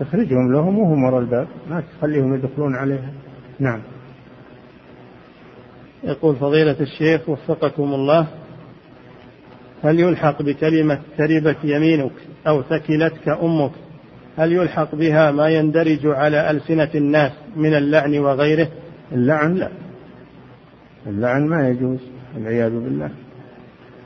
تخرجهم 0.00 0.52
لهم 0.52 0.78
وهم 0.78 1.04
وراء 1.04 1.20
الباب. 1.20 1.48
ما 1.70 1.82
تخليهم 1.98 2.34
يدخلون 2.34 2.76
عليها. 2.76 3.12
نعم. 3.60 3.80
يقول 6.04 6.36
فضيلة 6.36 6.76
الشيخ 6.80 7.28
وفقكم 7.28 7.82
الله 7.82 8.26
هل 9.82 10.00
يلحق 10.00 10.42
بكلمة 10.42 10.98
تربت 11.18 11.56
يمينك 11.64 12.12
أو 12.46 12.62
ثكلتك 12.62 13.28
أمك؟ 13.28 13.70
هل 14.36 14.52
يلحق 14.52 14.94
بها 14.94 15.30
ما 15.30 15.48
يندرج 15.48 16.06
على 16.06 16.50
ألسنة 16.50 16.90
الناس 16.94 17.32
من 17.56 17.74
اللعن 17.74 18.18
وغيره؟ 18.18 18.68
اللعن 19.12 19.54
لا. 19.54 19.68
اللعن 21.06 21.46
ما 21.46 21.68
يجوز 21.68 21.98
والعياذ 22.34 22.70
بالله. 22.70 23.10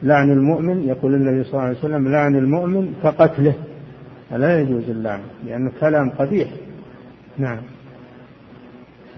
لعن 0.03 0.31
المؤمن 0.31 0.89
يقول 0.89 1.15
النبي 1.15 1.45
صلى 1.45 1.53
الله 1.53 1.63
عليه 1.63 1.79
وسلم 1.79 2.09
لعن 2.13 2.37
المؤمن 2.37 2.95
كقتله. 3.03 3.55
فلا 4.33 4.61
يجوز 4.61 4.91
اللعن 4.91 5.21
لأنه 5.47 5.73
كلام 5.81 6.11
قبيح. 6.11 6.49
نعم. 7.39 7.61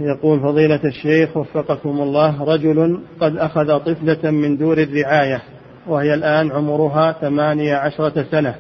يقول 0.00 0.40
فضيلة 0.40 0.80
الشيخ 0.84 1.36
وفقكم 1.36 2.00
الله 2.00 2.44
رجل 2.44 3.00
قد 3.20 3.36
أخذ 3.36 3.78
طفلة 3.78 4.30
من 4.30 4.56
دور 4.56 4.78
الرعاية 4.78 5.42
وهي 5.86 6.14
الآن 6.14 6.52
عمرها 6.52 7.12
ثمانية 7.12 7.74
عشرة 7.74 8.22
سنة. 8.22 8.54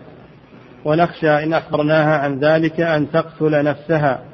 ونخشى 0.84 1.30
إن 1.30 1.52
أخبرناها 1.52 2.18
عن 2.18 2.38
ذلك 2.38 2.80
أن 2.80 3.10
تقتل 3.10 3.64
نفسها. 3.64 4.24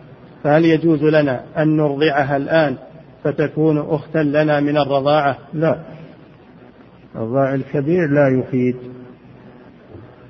فهل 0.45 0.65
يجوز 0.65 1.03
لنا 1.03 1.45
أن 1.59 1.77
نرضعها 1.77 2.37
الآن 2.37 2.77
فتكون 3.25 3.79
أختا 3.79 4.19
لنا 4.19 4.61
من 4.61 4.77
الرضاعة؟ 4.77 5.39
لا. 5.53 5.81
الرضاع 7.15 7.55
الكبير 7.55 8.11
لا 8.11 8.29
يفيد. 8.29 8.77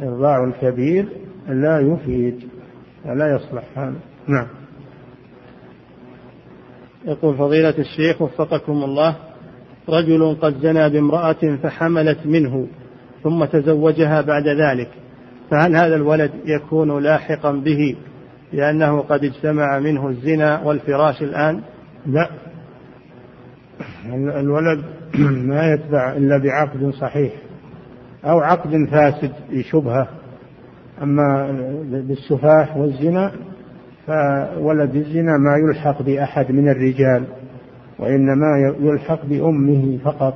الرضاع 0.01 0.45
الكبير 0.45 1.20
لا 1.53 1.81
يفيد 1.81 2.49
لا 3.05 3.35
يصلح. 3.35 3.65
هذا. 3.77 3.95
نعم. 4.27 4.47
يقول 7.07 7.37
فضيلة 7.37 7.75
الشيخ 7.79 8.23
وفقكم 8.23 8.73
الله 8.73 9.17
رجل 9.89 10.37
قد 10.43 10.55
زنى 10.61 10.91
بامرأة 10.91 11.57
فحملت 11.63 12.27
منه 12.27 12.67
ثم 13.23 13.45
تزوجها 13.45 14.21
بعد 14.21 14.49
ذلك 14.49 14.89
فهل 15.51 15.77
هذا 15.77 15.97
الولد 15.97 16.31
يكون 16.45 17.03
لاحقا 17.03 17.53
به 17.53 17.97
لأنه 18.53 19.01
قد 19.01 19.25
اجتمع 19.25 19.79
منه 19.79 20.09
الزنا 20.09 20.63
والفراش 20.63 21.23
الآن؟ 21.23 21.61
لا. 22.07 22.31
الولد 24.15 24.85
ما 25.51 25.73
يتبع 25.73 26.13
إلا 26.13 26.39
بعقد 26.39 26.91
صحيح 26.91 27.33
أو 28.25 28.39
عقد 28.41 28.89
فاسد 28.91 29.33
بشبهة 29.51 30.09
أما 31.03 31.53
بالسفاح 31.91 32.77
والزنا 32.77 33.33
فولد 34.07 34.97
الزنا 34.97 35.39
ما 35.39 35.57
يلحق 35.57 36.03
بأحد 36.03 36.53
من 36.53 36.69
الرجال 36.69 37.25
وإنما 37.99 38.75
يلحق 38.81 39.27
بأمه 39.27 39.99
فقط. 40.05 40.35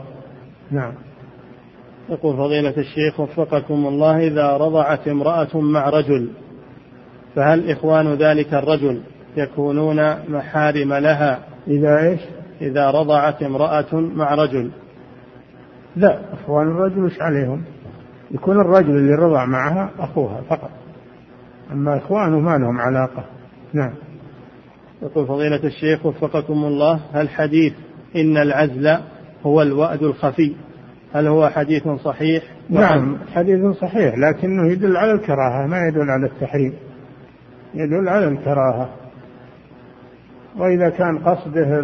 نعم. 0.71 0.93
يقول 2.09 2.37
فضيلة 2.37 2.75
الشيخ 2.77 3.21
وفقكم 3.21 3.87
الله 3.87 4.27
إذا 4.27 4.57
رضعت 4.57 5.09
امرأة 5.09 5.61
مع 5.61 5.89
رجل 5.89 6.31
فهل 7.35 7.71
إخوان 7.71 8.15
ذلك 8.15 8.55
الرجل 8.55 9.01
يكونون 9.37 10.15
محارم 10.29 10.95
لها؟ 10.95 11.39
إذا 11.69 11.99
إيش؟ 11.99 12.21
إذا 12.61 12.91
رضعت 12.91 13.43
امرأة 13.43 13.95
مع 13.95 14.35
رجل. 14.35 14.71
لا 15.97 16.21
إخوان 16.33 16.67
الرجل 16.67 17.05
إيش 17.05 17.21
عليهم. 17.21 17.65
يكون 18.31 18.61
الرجل 18.61 18.91
اللي 18.91 19.15
رضع 19.15 19.45
معها 19.45 19.91
أخوها 19.99 20.41
فقط. 20.41 20.71
أما 21.73 21.97
إخوانه 21.97 22.41
ما 22.41 22.59
لهم 22.59 22.81
علاقة. 22.81 23.25
نعم. 23.73 23.93
يقول 25.03 25.27
فضيلة 25.27 25.65
الشيخ 25.65 26.07
وفقكم 26.07 26.65
الله 26.65 27.01
هل 27.13 27.29
حديث 27.29 27.73
إن 28.17 28.37
العزل 28.37 28.99
هو 29.47 29.63
الوأد 29.63 30.03
الخفي. 30.03 30.55
هل 31.15 31.27
هو 31.27 31.49
حديث 31.49 31.89
صحيح؟ 31.89 32.43
نعم 32.71 33.19
حديث 33.35 33.67
صحيح 33.67 34.15
لكنه 34.19 34.73
يدل 34.73 34.97
على 34.97 35.13
الكراهة 35.13 35.67
ما 35.67 35.79
يدل 35.89 36.11
على 36.11 36.27
التحريم. 36.27 36.73
يدل 37.75 38.09
على 38.09 38.29
الكراهة. 38.29 38.89
وإذا 40.59 40.89
كان 40.89 41.19
قصده 41.19 41.81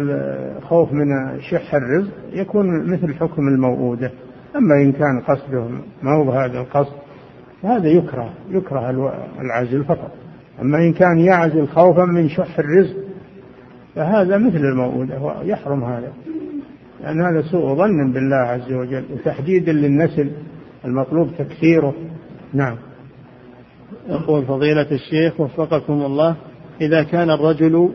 الخوف 0.57 0.93
من 0.93 1.05
شح 1.41 1.75
الرزق 1.75 2.11
يكون 2.33 2.91
مثل 2.91 3.13
حكم 3.13 3.47
الموؤودة. 3.47 4.11
أما 4.55 4.75
إن 4.75 4.91
كان 4.91 5.21
قصده 5.27 5.67
ما 6.03 6.11
هو 6.17 6.23
بهذا 6.23 6.59
القصد 6.59 6.93
فهذا 7.61 7.87
يكره 7.87 8.33
يكره 8.49 8.89
العزل 9.41 9.83
فقط. 9.83 10.11
أما 10.61 10.77
إن 10.77 10.93
كان 10.93 11.19
يعزل 11.19 11.67
خوفا 11.67 12.05
من 12.05 12.29
شح 12.29 12.59
الرزق 12.59 12.95
فهذا 13.95 14.37
مثل 14.37 14.57
الموؤودة 14.57 15.19
ويحرم 15.21 15.83
هذا. 15.83 16.13
لأن 17.01 17.21
هذا 17.21 17.41
سوء 17.41 17.75
ظن 17.75 18.11
بالله 18.13 18.35
عز 18.35 18.73
وجل 18.73 19.03
وتحديدا 19.13 19.71
للنسل 19.71 20.31
المطلوب 20.85 21.29
تكثيره. 21.37 21.93
نعم. 22.53 22.77
يقول 24.09 24.45
فضيلة 24.45 24.87
الشيخ 24.91 25.39
وفقكم 25.39 25.93
الله 25.93 26.35
إذا 26.81 27.03
كان 27.03 27.29
الرجل 27.29 27.89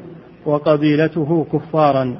وقبيلته 0.47 1.47
كفارا 1.53 2.17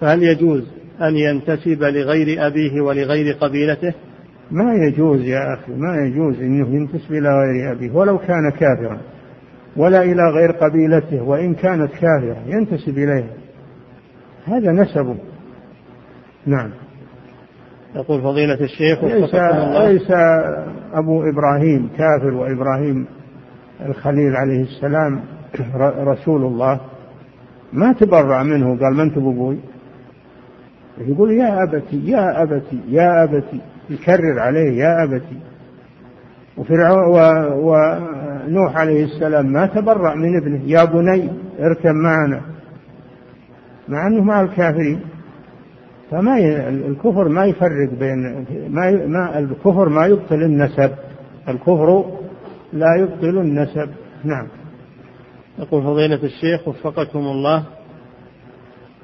فهل 0.00 0.22
يجوز 0.22 0.64
أن 1.02 1.16
ينتسب 1.16 1.82
لغير 1.82 2.46
أبيه 2.46 2.80
ولغير 2.80 3.36
قبيلته؟ 3.40 3.94
ما 4.50 4.74
يجوز 4.74 5.20
يا 5.20 5.54
أخي 5.54 5.72
ما 5.72 5.96
يجوز 5.96 6.40
أنه 6.40 6.68
ينتسب 6.68 7.12
إلى 7.12 7.28
غير 7.28 7.72
أبيه 7.72 7.90
ولو 7.92 8.18
كان 8.18 8.50
كافرا 8.50 9.00
ولا 9.76 10.02
إلى 10.02 10.22
غير 10.34 10.50
قبيلته 10.50 11.22
وإن 11.22 11.54
كانت 11.54 11.90
كافرة 11.92 12.36
ينتسب 12.46 12.98
إليها. 12.98 13.30
هذا 14.46 14.72
نسبه 14.72 15.16
نعم. 16.46 16.70
يقول 17.96 18.22
فضيلة 18.22 18.60
الشيخ 18.60 19.04
ليس, 19.04 19.34
ليس 19.74 20.10
أبو 20.92 21.22
إبراهيم 21.22 21.88
كافر 21.98 22.34
وإبراهيم 22.34 23.06
الخليل 23.86 24.36
عليه 24.36 24.62
السلام 24.62 25.20
رسول 26.12 26.44
الله. 26.44 26.80
ما 27.72 27.92
تبرع 27.92 28.42
منه؟ 28.42 28.78
قال 28.78 28.94
من 28.94 29.14
تبوي 29.14 29.58
يقول 30.98 31.30
يا 31.30 31.62
أبتي 31.62 32.10
يا 32.10 32.42
أبتي 32.42 32.80
يا 32.88 33.24
أبتي 33.24 33.60
يكرر 33.90 34.38
عليه 34.38 34.78
يا 34.78 35.04
أبتي. 35.04 35.38
وفرعون 36.56 37.52
ونوح 37.52 38.76
عليه 38.76 39.04
السلام 39.04 39.46
ما 39.46 39.66
تبرع 39.66 40.14
من 40.14 40.36
ابنه 40.36 40.60
يا 40.66 40.84
بني 40.84 41.30
اركب 41.60 41.94
معنا. 41.94 42.40
مع 43.88 44.06
أنه 44.06 44.24
مع 44.24 44.40
الكافرين. 44.40 45.00
فما 46.10 46.38
ي... 46.38 46.68
الكفر 46.68 47.28
ما 47.28 47.44
يفرق 47.44 47.90
بين 48.00 48.46
ما, 48.68 48.88
ي... 48.88 49.06
ما 49.06 49.38
الكفر 49.38 49.88
ما 49.88 50.06
يبطل 50.06 50.42
النسب. 50.42 50.90
الكفر 51.48 52.04
لا 52.72 52.96
يبطل 52.96 53.38
النسب. 53.38 53.88
نعم. 54.24 54.46
يقول 55.58 55.82
فضيلة 55.82 56.24
الشيخ 56.24 56.68
وفقكم 56.68 57.18
الله. 57.18 57.64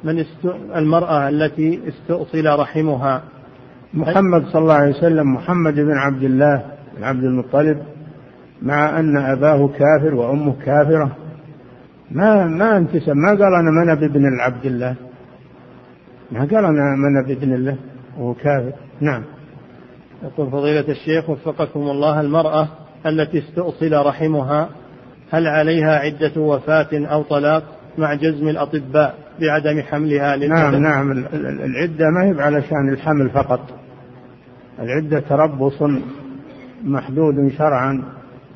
من 0.05 0.19
است... 0.19 0.47
المرأة 0.77 1.29
التي 1.29 1.81
استؤصل 1.89 2.47
رحمها. 2.47 3.23
محمد 3.95 4.47
صلى 4.47 4.63
الله 4.63 4.75
عليه 4.75 4.97
وسلم 4.97 5.35
محمد 5.35 5.75
بن 5.75 5.93
عبد 5.93 6.23
الله 6.23 6.63
بن 6.97 7.05
عبد 7.05 7.25
المطلب 7.25 7.83
مع 8.63 9.01
أن 9.01 9.17
أباه 9.17 9.69
كافر 9.69 10.15
وأمه 10.15 10.55
كافرة. 10.65 11.17
ما 12.11 12.47
ما 12.47 12.77
انتسب 12.77 13.13
ما 13.13 13.29
قال 13.29 13.55
أنا 13.55 13.71
منب 13.71 14.03
ابن 14.03 14.29
العبد 14.35 14.67
الله؟ 14.67 14.95
ما 16.33 16.41
قال 16.41 16.65
أنا 16.65 16.97
منب 16.97 17.31
ابن 17.31 17.55
الله؟ 17.55 17.77
وهو 18.19 18.35
كافر. 18.35 18.73
نعم. 19.01 19.23
يقول 20.23 20.51
فضيلة 20.51 20.89
الشيخ 20.89 21.31
وفقكم 21.31 21.81
الله 21.81 22.21
المرأة 22.21 22.69
التي 23.07 23.39
استؤصل 23.39 24.07
رحمها 24.07 24.69
هل 25.31 25.47
عليها 25.47 25.99
عدة 25.99 26.41
وفاة 26.41 26.89
أو 26.93 27.23
طلاق؟ 27.23 27.76
مع 27.99 28.15
جزم 28.15 28.49
الأطباء 28.49 29.15
بعدم 29.41 29.81
حملها 29.83 30.37
نعم 30.37 30.75
نعم. 30.75 31.11
العدة 31.65 32.11
ما 32.11 32.25
هي 32.25 32.43
علشان 32.43 32.89
الحمل 32.89 33.31
فقط. 33.31 33.61
العدة 34.83 35.21
تربص 35.21 35.83
محدود 36.85 37.53
شرعا 37.59 38.03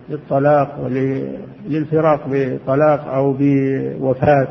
للطلاق 0.08 0.80
وللفراق 0.84 2.20
بطلاق 2.30 3.08
أو 3.08 3.36
بوفاة. 3.38 4.48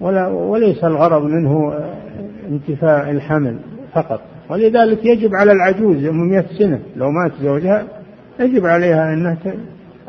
ولا 0.00 0.26
وليس 0.26 0.84
الغرض 0.84 1.22
منه 1.22 1.74
انتفاء 2.48 3.10
الحمل 3.10 3.58
فقط. 3.94 4.20
ولذلك 4.50 5.04
يجب 5.04 5.34
على 5.34 5.52
العجوز 5.52 6.04
100 6.04 6.44
سنة 6.58 6.80
لو 6.96 7.10
مات 7.10 7.32
زوجها 7.42 7.84
يجب 8.40 8.66
عليها 8.66 9.12
أنها 9.12 9.36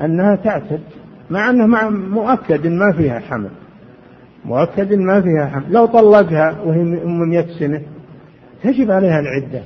أنها 0.02 0.35
تعتد 0.35 0.81
مع 1.30 1.49
أنه 1.49 1.65
مع 1.65 1.89
مؤكد 1.89 2.68
ما 2.68 2.91
فيها 2.98 3.19
حمل. 3.19 3.49
مؤكد 4.45 4.93
ما 4.93 5.22
فيها 5.22 5.45
حمل 5.45 5.73
لو 5.73 5.85
طلقها 5.85 6.61
وهي 6.61 6.81
أم 6.81 7.30
100 7.30 7.59
سنة 7.59 7.81
تجب 8.63 8.91
عليها 8.91 9.19
العدة. 9.19 9.63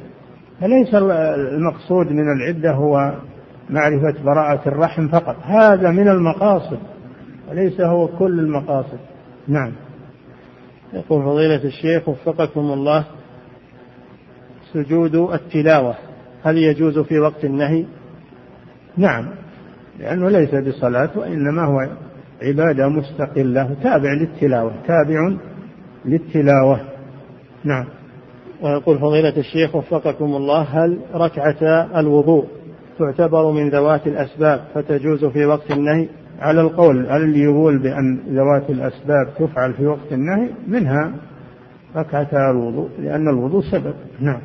فليس 0.61 0.95
المقصود 0.95 2.11
من 2.11 2.31
العدة 2.31 2.71
هو 2.71 3.15
معرفة 3.69 4.23
براءة 4.23 4.69
الرحم 4.69 5.07
فقط. 5.07 5.35
هذا 5.43 5.91
من 5.91 6.07
المقاصد 6.07 6.79
وليس 7.49 7.81
هو 7.81 8.07
كل 8.07 8.39
المقاصد. 8.39 8.99
نعم. 9.47 9.71
يقول 10.93 11.23
فضيلة 11.23 11.63
الشيخ 11.63 12.09
وفقكم 12.09 12.59
الله 12.59 13.05
سجود 14.73 15.15
التلاوة 15.15 15.95
هل 16.43 16.57
يجوز 16.57 16.99
في 16.99 17.19
وقت 17.19 17.45
النهي؟ 17.45 17.85
نعم 18.97 19.27
لأنه 19.99 20.29
ليس 20.29 20.55
بصلاة 20.55 21.09
وإنما 21.15 21.65
هو 21.65 21.87
عبادة 22.45 22.87
مستقلة 22.87 23.75
تابع 23.83 24.13
للتلاوة 24.13 24.71
تابع 24.87 25.35
للتلاوة. 26.05 26.79
نعم. 27.63 27.85
ويقول 28.61 28.99
فضيلة 28.99 29.37
الشيخ 29.37 29.75
وفقكم 29.75 30.35
الله 30.35 30.61
هل 30.61 30.99
ركعة 31.13 31.89
الوضوء 31.99 32.45
تعتبر 32.99 33.51
من 33.51 33.69
ذوات 33.69 34.07
الأسباب 34.07 34.61
فتجوز 34.73 35.25
في 35.25 35.45
وقت 35.45 35.71
النهي؟ 35.71 36.07
على 36.39 36.61
القول 36.61 37.05
على 37.05 37.23
اللي 37.23 37.39
يقول 37.39 37.79
بأن 37.79 38.19
ذوات 38.29 38.69
الأسباب 38.69 39.27
تفعل 39.39 39.73
في 39.73 39.85
وقت 39.85 40.11
النهي؟ 40.11 40.49
منها 40.67 41.11
ركعتا 41.95 42.51
الوضوء 42.51 42.89
لأن 42.99 43.29
الوضوء 43.29 43.61
سبب. 43.71 43.93
نعم. 44.19 44.41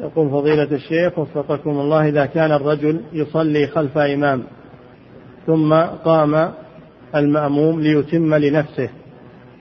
يقول 0.00 0.30
فضيلة 0.30 0.72
الشيخ 0.72 1.18
وفقكم 1.18 1.70
الله 1.70 2.08
إذا 2.08 2.26
كان 2.26 2.52
الرجل 2.52 3.00
يصلي 3.12 3.66
خلف 3.66 3.98
إمام 3.98 4.42
ثم 5.46 5.74
قام 6.04 6.50
المأموم 7.14 7.80
ليتم 7.80 8.34
لنفسه 8.34 8.88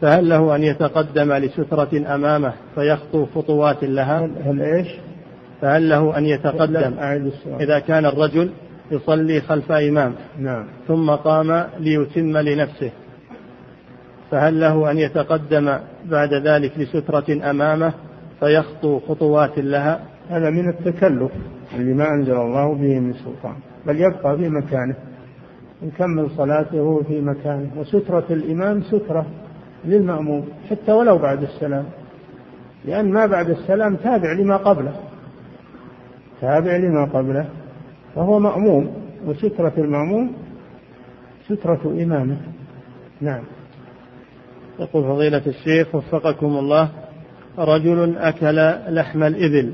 فهل 0.01 0.29
له 0.29 0.55
أن 0.55 0.63
يتقدم 0.63 1.33
لسترة 1.33 2.15
أمامه 2.15 2.53
فيخطو 2.75 3.25
خطوات 3.25 3.83
لها؟ 3.83 4.29
هل 4.45 4.61
إيش؟ 4.61 4.87
فهل 5.61 5.89
له 5.89 6.17
أن 6.17 6.25
يتقدم؟ 6.25 6.93
إذا 7.59 7.79
كان 7.79 8.05
الرجل 8.05 8.49
يصلي 8.91 9.41
خلف 9.41 9.71
إمام 9.71 10.15
نعم. 10.39 10.65
ثم 10.87 11.09
قام 11.09 11.65
ليتم 11.79 12.37
لنفسه 12.37 12.91
فهل 14.31 14.59
له 14.59 14.91
أن 14.91 14.97
يتقدم 14.97 15.77
بعد 16.05 16.33
ذلك 16.33 16.71
لسترة 16.77 17.49
أمامه 17.49 17.93
فيخطو 18.39 18.99
خطوات 18.99 19.59
لها؟ 19.59 19.99
هذا 20.29 20.49
من 20.49 20.69
التكلف 20.69 21.31
اللي 21.75 21.93
ما 21.93 22.07
أنزل 22.09 22.33
الله 22.33 22.75
به 22.75 22.99
من 22.99 23.13
سلطان 23.13 23.55
بل 23.85 24.01
يبقى 24.01 24.37
في 24.37 24.49
مكانه. 24.49 24.95
يكمل 25.81 26.29
صلاته 26.37 27.03
في 27.07 27.21
مكانه. 27.21 27.69
وسترة 27.77 28.25
الإمام 28.29 28.81
سترة 28.81 29.25
للمأموم 29.85 30.49
حتى 30.69 30.91
ولو 30.91 31.17
بعد 31.17 31.43
السلام. 31.43 31.85
لأن 32.85 33.13
ما 33.13 33.25
بعد 33.25 33.49
السلام 33.49 33.95
تابع 33.95 34.33
لما 34.33 34.57
قبله. 34.57 34.95
تابع 36.41 36.75
لما 36.75 37.05
قبله. 37.05 37.45
فهو 38.15 38.39
مأموم. 38.39 38.91
وسترة 39.25 39.73
المأموم 39.77 40.33
سترة 41.47 41.81
إمامه. 41.85 42.37
نعم. 43.21 43.43
يقول 44.79 45.03
فضيلة 45.03 45.41
الشيخ 45.47 45.95
وفقكم 45.95 46.57
الله 46.57 46.89
رجل 47.57 48.17
أكل 48.17 48.55
لحم 48.95 49.23
الإبل 49.23 49.73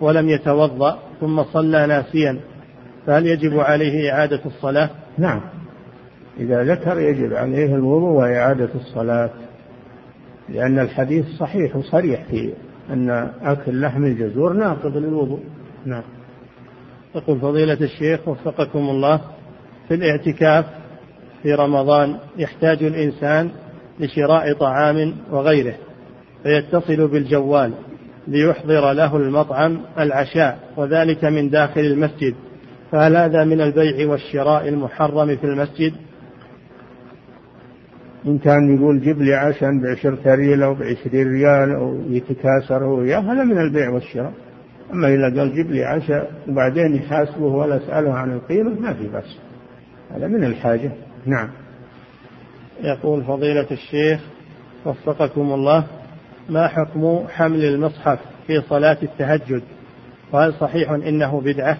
ولم 0.00 0.28
يتوضأ 0.28 0.98
ثم 1.20 1.42
صلى 1.42 1.86
ناسيا 1.86 2.40
فهل 3.06 3.26
يجب 3.26 3.58
عليه 3.58 4.12
إعادة 4.12 4.40
الصلاة؟ 4.46 4.90
نعم. 5.18 5.40
إذا 6.40 6.64
ذكر 6.64 7.00
يجب 7.00 7.34
عليه 7.34 7.74
الوضوء 7.74 8.10
وإعادة 8.10 8.68
الصلاة 8.74 9.30
لأن 10.48 10.78
الحديث 10.78 11.26
صحيح 11.26 11.76
وصريح 11.76 12.24
في 12.30 12.52
أن 12.90 13.30
أكل 13.42 13.80
لحم 13.80 14.04
الجزور 14.04 14.52
ناقض 14.52 14.96
للوضوء. 14.96 15.40
نعم. 15.86 16.02
يقول 17.14 17.40
فضيلة 17.40 17.78
الشيخ 17.80 18.28
وفقكم 18.28 18.78
الله 18.78 19.20
في 19.88 19.94
الاعتكاف 19.94 20.64
في 21.42 21.54
رمضان 21.54 22.16
يحتاج 22.36 22.82
الإنسان 22.82 23.50
لشراء 24.00 24.52
طعام 24.52 25.14
وغيره 25.30 25.74
فيتصل 26.42 27.08
بالجوال 27.08 27.72
ليحضر 28.28 28.92
له 28.92 29.16
المطعم 29.16 29.80
العشاء 29.98 30.58
وذلك 30.76 31.24
من 31.24 31.50
داخل 31.50 31.80
المسجد. 31.80 32.34
فهل 32.92 33.16
هذا 33.16 33.44
من 33.44 33.60
البيع 33.60 34.08
والشراء 34.08 34.68
المحرم 34.68 35.36
في 35.36 35.44
المسجد؟ 35.44 35.92
إن 38.26 38.38
كان 38.38 38.76
يقول 38.76 39.00
جيب 39.00 39.22
لي 39.22 39.34
عشاء 39.34 39.70
بعشرة 39.82 40.34
ريال 40.34 40.62
أو 40.62 40.74
بعشرين 40.74 41.32
ريال 41.32 41.74
أو 41.74 42.00
يتكاثر 42.08 42.84
هو 42.84 42.98
وياه 42.98 43.20
هذا 43.20 43.44
من 43.44 43.58
البيع 43.58 43.90
والشراء. 43.90 44.32
أما 44.92 45.08
إذا 45.08 45.38
قال 45.38 45.54
جيب 45.54 45.70
لي 45.70 45.84
عشاء 45.84 46.30
وبعدين 46.48 46.94
يحاسبه 46.94 47.46
ولا 47.46 47.76
أسأله 47.76 48.14
عن 48.14 48.32
القيمة 48.32 48.80
ما 48.80 48.94
في 48.94 49.08
بس 49.08 49.36
هذا 50.10 50.26
من 50.26 50.44
الحاجة. 50.44 50.92
نعم. 51.26 51.48
يقول 52.82 53.24
فضيلة 53.24 53.66
الشيخ 53.70 54.20
وفقكم 54.84 55.52
الله 55.52 55.84
ما 56.48 56.68
حكم 56.68 57.24
حمل 57.28 57.64
المصحف 57.64 58.18
في 58.46 58.60
صلاة 58.60 58.98
التهجد؟ 59.02 59.62
وهل 60.32 60.54
صحيح 60.54 60.90
إنه 60.90 61.40
بدعة؟ 61.40 61.78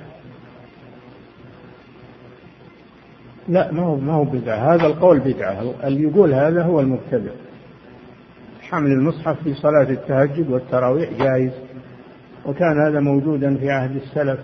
لا 3.49 3.73
ما 3.73 3.83
هو 3.83 3.97
ما 3.97 4.13
هو 4.13 4.25
بدعة. 4.25 4.75
هذا 4.75 4.87
القول 4.87 5.21
بدعة. 5.21 5.63
اللي 5.85 6.03
يقول 6.03 6.35
هذا 6.35 6.63
هو 6.63 6.81
المبتدع. 6.81 7.31
حمل 8.61 8.91
المصحف 8.91 9.43
في 9.43 9.55
صلاة 9.55 9.91
التهجد 9.91 10.51
والتراويح 10.51 11.11
جائز 11.19 11.53
وكان 12.47 12.81
هذا 12.87 13.01
موجودا 13.01 13.57
في 13.57 13.71
عهد 13.71 13.97
السلف. 13.97 14.41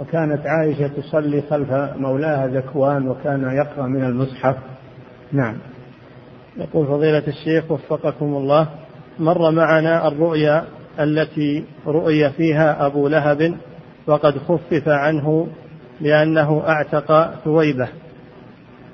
وكانت 0.00 0.46
عائشة 0.46 0.88
تصلي 0.88 1.42
خلف 1.42 1.72
مولاها 1.96 2.46
ذكوان 2.46 3.08
وكان 3.08 3.42
يقرأ 3.42 3.86
من 3.86 4.04
المصحف. 4.04 4.56
نعم. 5.32 5.56
يقول 6.56 6.86
فضيلة 6.86 7.22
الشيخ 7.28 7.70
وفقكم 7.70 8.26
الله 8.26 8.68
مر 9.18 9.50
معنا 9.50 10.08
الرؤيا 10.08 10.64
التي 11.00 11.64
رؤي 11.86 12.30
فيها 12.30 12.86
أبو 12.86 13.08
لهب 13.08 13.54
وقد 14.06 14.38
خفف 14.38 14.88
عنه 14.88 15.46
لأنه 16.00 16.62
أعتق 16.68 17.34
ثويبة. 17.44 17.88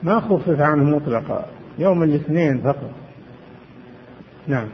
ما 0.03 0.21
خفف 0.21 0.61
عنه 0.61 0.85
مطلقا 0.85 1.45
يوم 1.79 2.03
الاثنين 2.03 2.61
فقط. 2.61 2.91
نعم. 4.47 4.69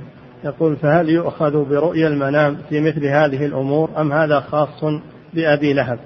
يقول 0.45 0.77
فهل 0.77 1.09
يؤخذ 1.09 1.69
برؤيا 1.69 2.09
المنام 2.09 2.57
في 2.69 2.81
مثل 2.81 3.07
هذه 3.07 3.47
الأمور 3.47 3.91
أم 4.01 4.13
هذا 4.13 4.41
خاص 4.41 4.85
بأبي 5.35 5.73
لهب؟ 5.73 5.99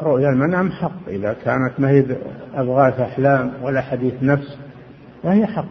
رؤيا 0.00 0.28
المنام 0.28 0.70
حق 0.70 1.08
إذا 1.08 1.36
كانت 1.44 1.72
ما 1.78 1.90
هي 1.90 2.04
أضغاث 2.54 3.00
أحلام 3.00 3.52
ولا 3.62 3.80
حديث 3.80 4.14
نفس 4.22 4.58
فهي 5.22 5.46
حق. 5.46 5.68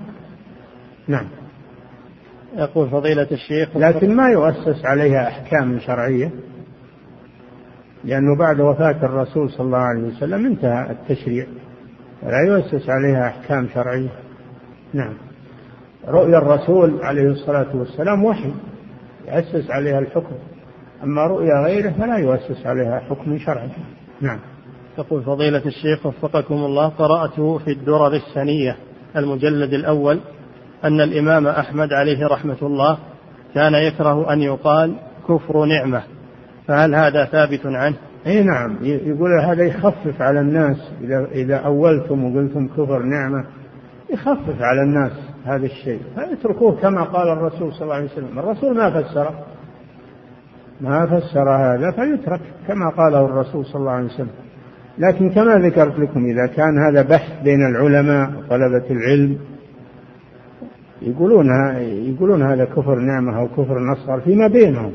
نعم. 1.08 1.28
يقول 2.56 2.90
فضيلة 2.90 3.28
الشيخ 3.32 3.78
لكن 3.78 4.16
ما 4.16 4.30
يؤسس 4.30 4.86
عليها 4.86 5.28
أحكام 5.28 5.80
شرعية. 5.80 6.32
لأنه 8.04 8.38
بعد 8.40 8.60
وفاة 8.60 9.06
الرسول 9.06 9.50
صلى 9.50 9.66
الله 9.66 9.78
عليه 9.78 10.04
وسلم 10.04 10.46
انتهى 10.46 10.92
التشريع. 10.92 11.46
ولا 12.24 12.42
يؤسس 12.48 12.90
عليها 12.90 13.28
أحكام 13.28 13.68
شرعية. 13.74 14.10
نعم. 14.94 15.14
رؤيا 16.08 16.38
الرسول 16.38 17.00
عليه 17.04 17.28
الصلاة 17.28 17.76
والسلام 17.76 18.26
وحي 18.26 18.54
يؤسس 19.28 19.72
عليها 19.72 20.00
الحكم. 20.00 20.36
أما 21.04 21.24
رؤيا 21.24 21.66
غيره 21.66 21.92
فلا 21.92 22.18
يؤسس 22.18 22.66
عليها 22.66 23.00
حكم 23.00 23.38
شرعي. 23.38 23.70
نعم. 24.22 24.40
يقول 24.98 25.24
فضيلة 25.24 25.66
الشيخ 25.66 26.06
وفقكم 26.06 26.56
الله 26.56 26.88
قرأت 26.88 27.62
في 27.64 27.72
الدرر 27.72 28.14
السنية 28.14 28.78
المجلد 29.16 29.74
الأول 29.74 30.20
أن 30.84 31.02
الإمام 31.02 31.48
أحمد 31.48 31.94
عليه 31.94 32.28
رحمة 32.28 32.58
الله 32.62 32.98
كان 33.54 33.74
يكره 33.74 34.34
أن 34.34 34.42
يقال 34.42 34.96
كفر 35.28 35.66
نعمة. 35.66 36.04
فهل 36.68 36.96
هذا 36.96 37.26
ثابت 37.26 37.66
عنه؟ 37.66 37.96
إي 38.28 38.44
نعم. 38.44 38.78
يقول 38.82 39.40
هذا 39.40 39.64
يخفف 39.64 40.22
على 40.22 40.40
الناس. 40.40 40.92
إذا 41.02 41.28
إذا 41.32 41.56
أولتم 41.56 42.24
وقلتم 42.24 42.68
كفر 42.68 43.04
نعمة 43.04 43.46
يخفف 44.14 44.62
على 44.62 44.82
الناس 44.82 45.12
هذا 45.46 45.66
الشيء. 45.66 46.00
فيتركوه 46.16 46.76
كما 46.82 47.04
قال 47.04 47.28
الرسول 47.28 47.74
صلى 47.74 47.82
الله 47.82 47.96
عليه 47.96 48.06
وسلم. 48.06 48.40
الرسول 48.40 48.78
ما 48.78 49.02
فسره 49.02 49.46
ما 50.82 51.06
فسر 51.06 51.50
هذا 51.50 51.92
فيترك 51.92 52.42
كما 52.68 52.90
قاله 52.90 53.26
الرسول 53.26 53.66
صلى 53.66 53.80
الله 53.80 53.92
عليه 53.92 54.06
وسلم. 54.06 54.30
لكن 54.98 55.30
كما 55.30 55.56
ذكرت 55.56 56.00
لكم 56.00 56.26
إذا 56.26 56.46
كان 56.46 56.78
هذا 56.78 57.02
بحث 57.02 57.44
بين 57.44 57.66
العلماء 57.66 58.30
وطلبة 58.30 58.92
العلم 58.92 59.38
يقولون 61.02 61.48
يقولون 61.80 62.44
هذا 62.44 62.66
كفر 62.66 62.96
نعمة 62.96 63.40
أو 63.40 63.48
كفر 63.48 63.80
نصر 63.80 64.20
فيما 64.20 64.48
بينهم. 64.48 64.92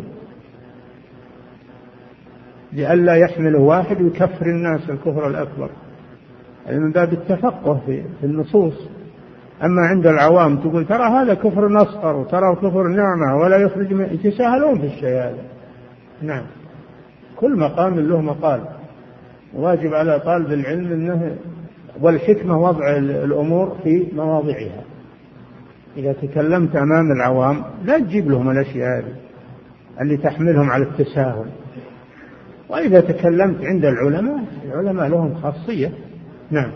لئلا 2.73 3.15
يحمله 3.15 3.59
واحد 3.59 4.03
ويكفر 4.03 4.47
الناس 4.47 4.91
الكفر 4.91 5.29
الأكبر. 5.29 5.71
هذا 6.67 6.79
من 6.79 6.93
باب 6.93 7.13
التفقه 7.13 7.81
في 7.87 8.03
النصوص. 8.25 8.89
أما 9.65 9.83
عند 9.83 10.07
العوام 10.07 10.57
تقول 10.57 10.87
ترى 10.87 11.09
هذا 11.09 11.35
كفر 11.35 11.69
نصر 11.69 12.17
وترى 12.17 12.55
كفر 12.57 12.89
نعمة 12.89 13.37
ولا 13.43 13.57
يخرج 13.57 13.93
من 13.93 14.05
يتساهلون 14.05 14.79
في 14.79 14.87
الشيء 14.87 15.09
هذا. 15.09 15.43
نعم. 16.23 16.43
كل 17.37 17.59
مقام 17.59 18.01
له 18.01 18.21
مقال. 18.21 18.61
واجب 19.55 19.95
على 19.95 20.21
طالب 20.21 20.53
العلم 20.53 20.93
انه 20.93 21.37
والحكمة 22.01 22.59
وضع 22.59 22.97
الأمور 22.97 23.77
في 23.83 24.07
مواضعها. 24.13 24.85
إذا 25.97 26.13
تكلمت 26.13 26.77
أمام 26.77 27.13
العوام 27.13 27.65
لا 27.85 27.99
تجيب 27.99 28.31
لهم 28.31 28.51
الأشياء 28.51 28.99
هذه 28.99 29.15
اللي 30.01 30.17
تحملهم 30.17 30.71
على 30.71 30.85
التساهل. 30.85 31.47
وإذا 32.69 33.01
تكلمت 33.01 33.65
عند 33.65 33.85
العلماء 33.85 34.45
العلماء 34.65 35.09
لهم 35.09 35.35
خاصية. 35.35 35.93
نعم. 36.51 36.71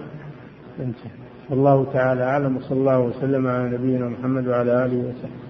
الله 1.53 1.93
تعالى 1.93 2.23
أعلم 2.23 2.57
وصلى 2.57 2.79
الله 2.79 3.01
وسلم 3.01 3.47
على 3.47 3.71
نبينا 3.71 4.09
محمد 4.09 4.49
وعلى 4.49 4.85
آله 4.85 4.99
وصحبه. 4.99 5.50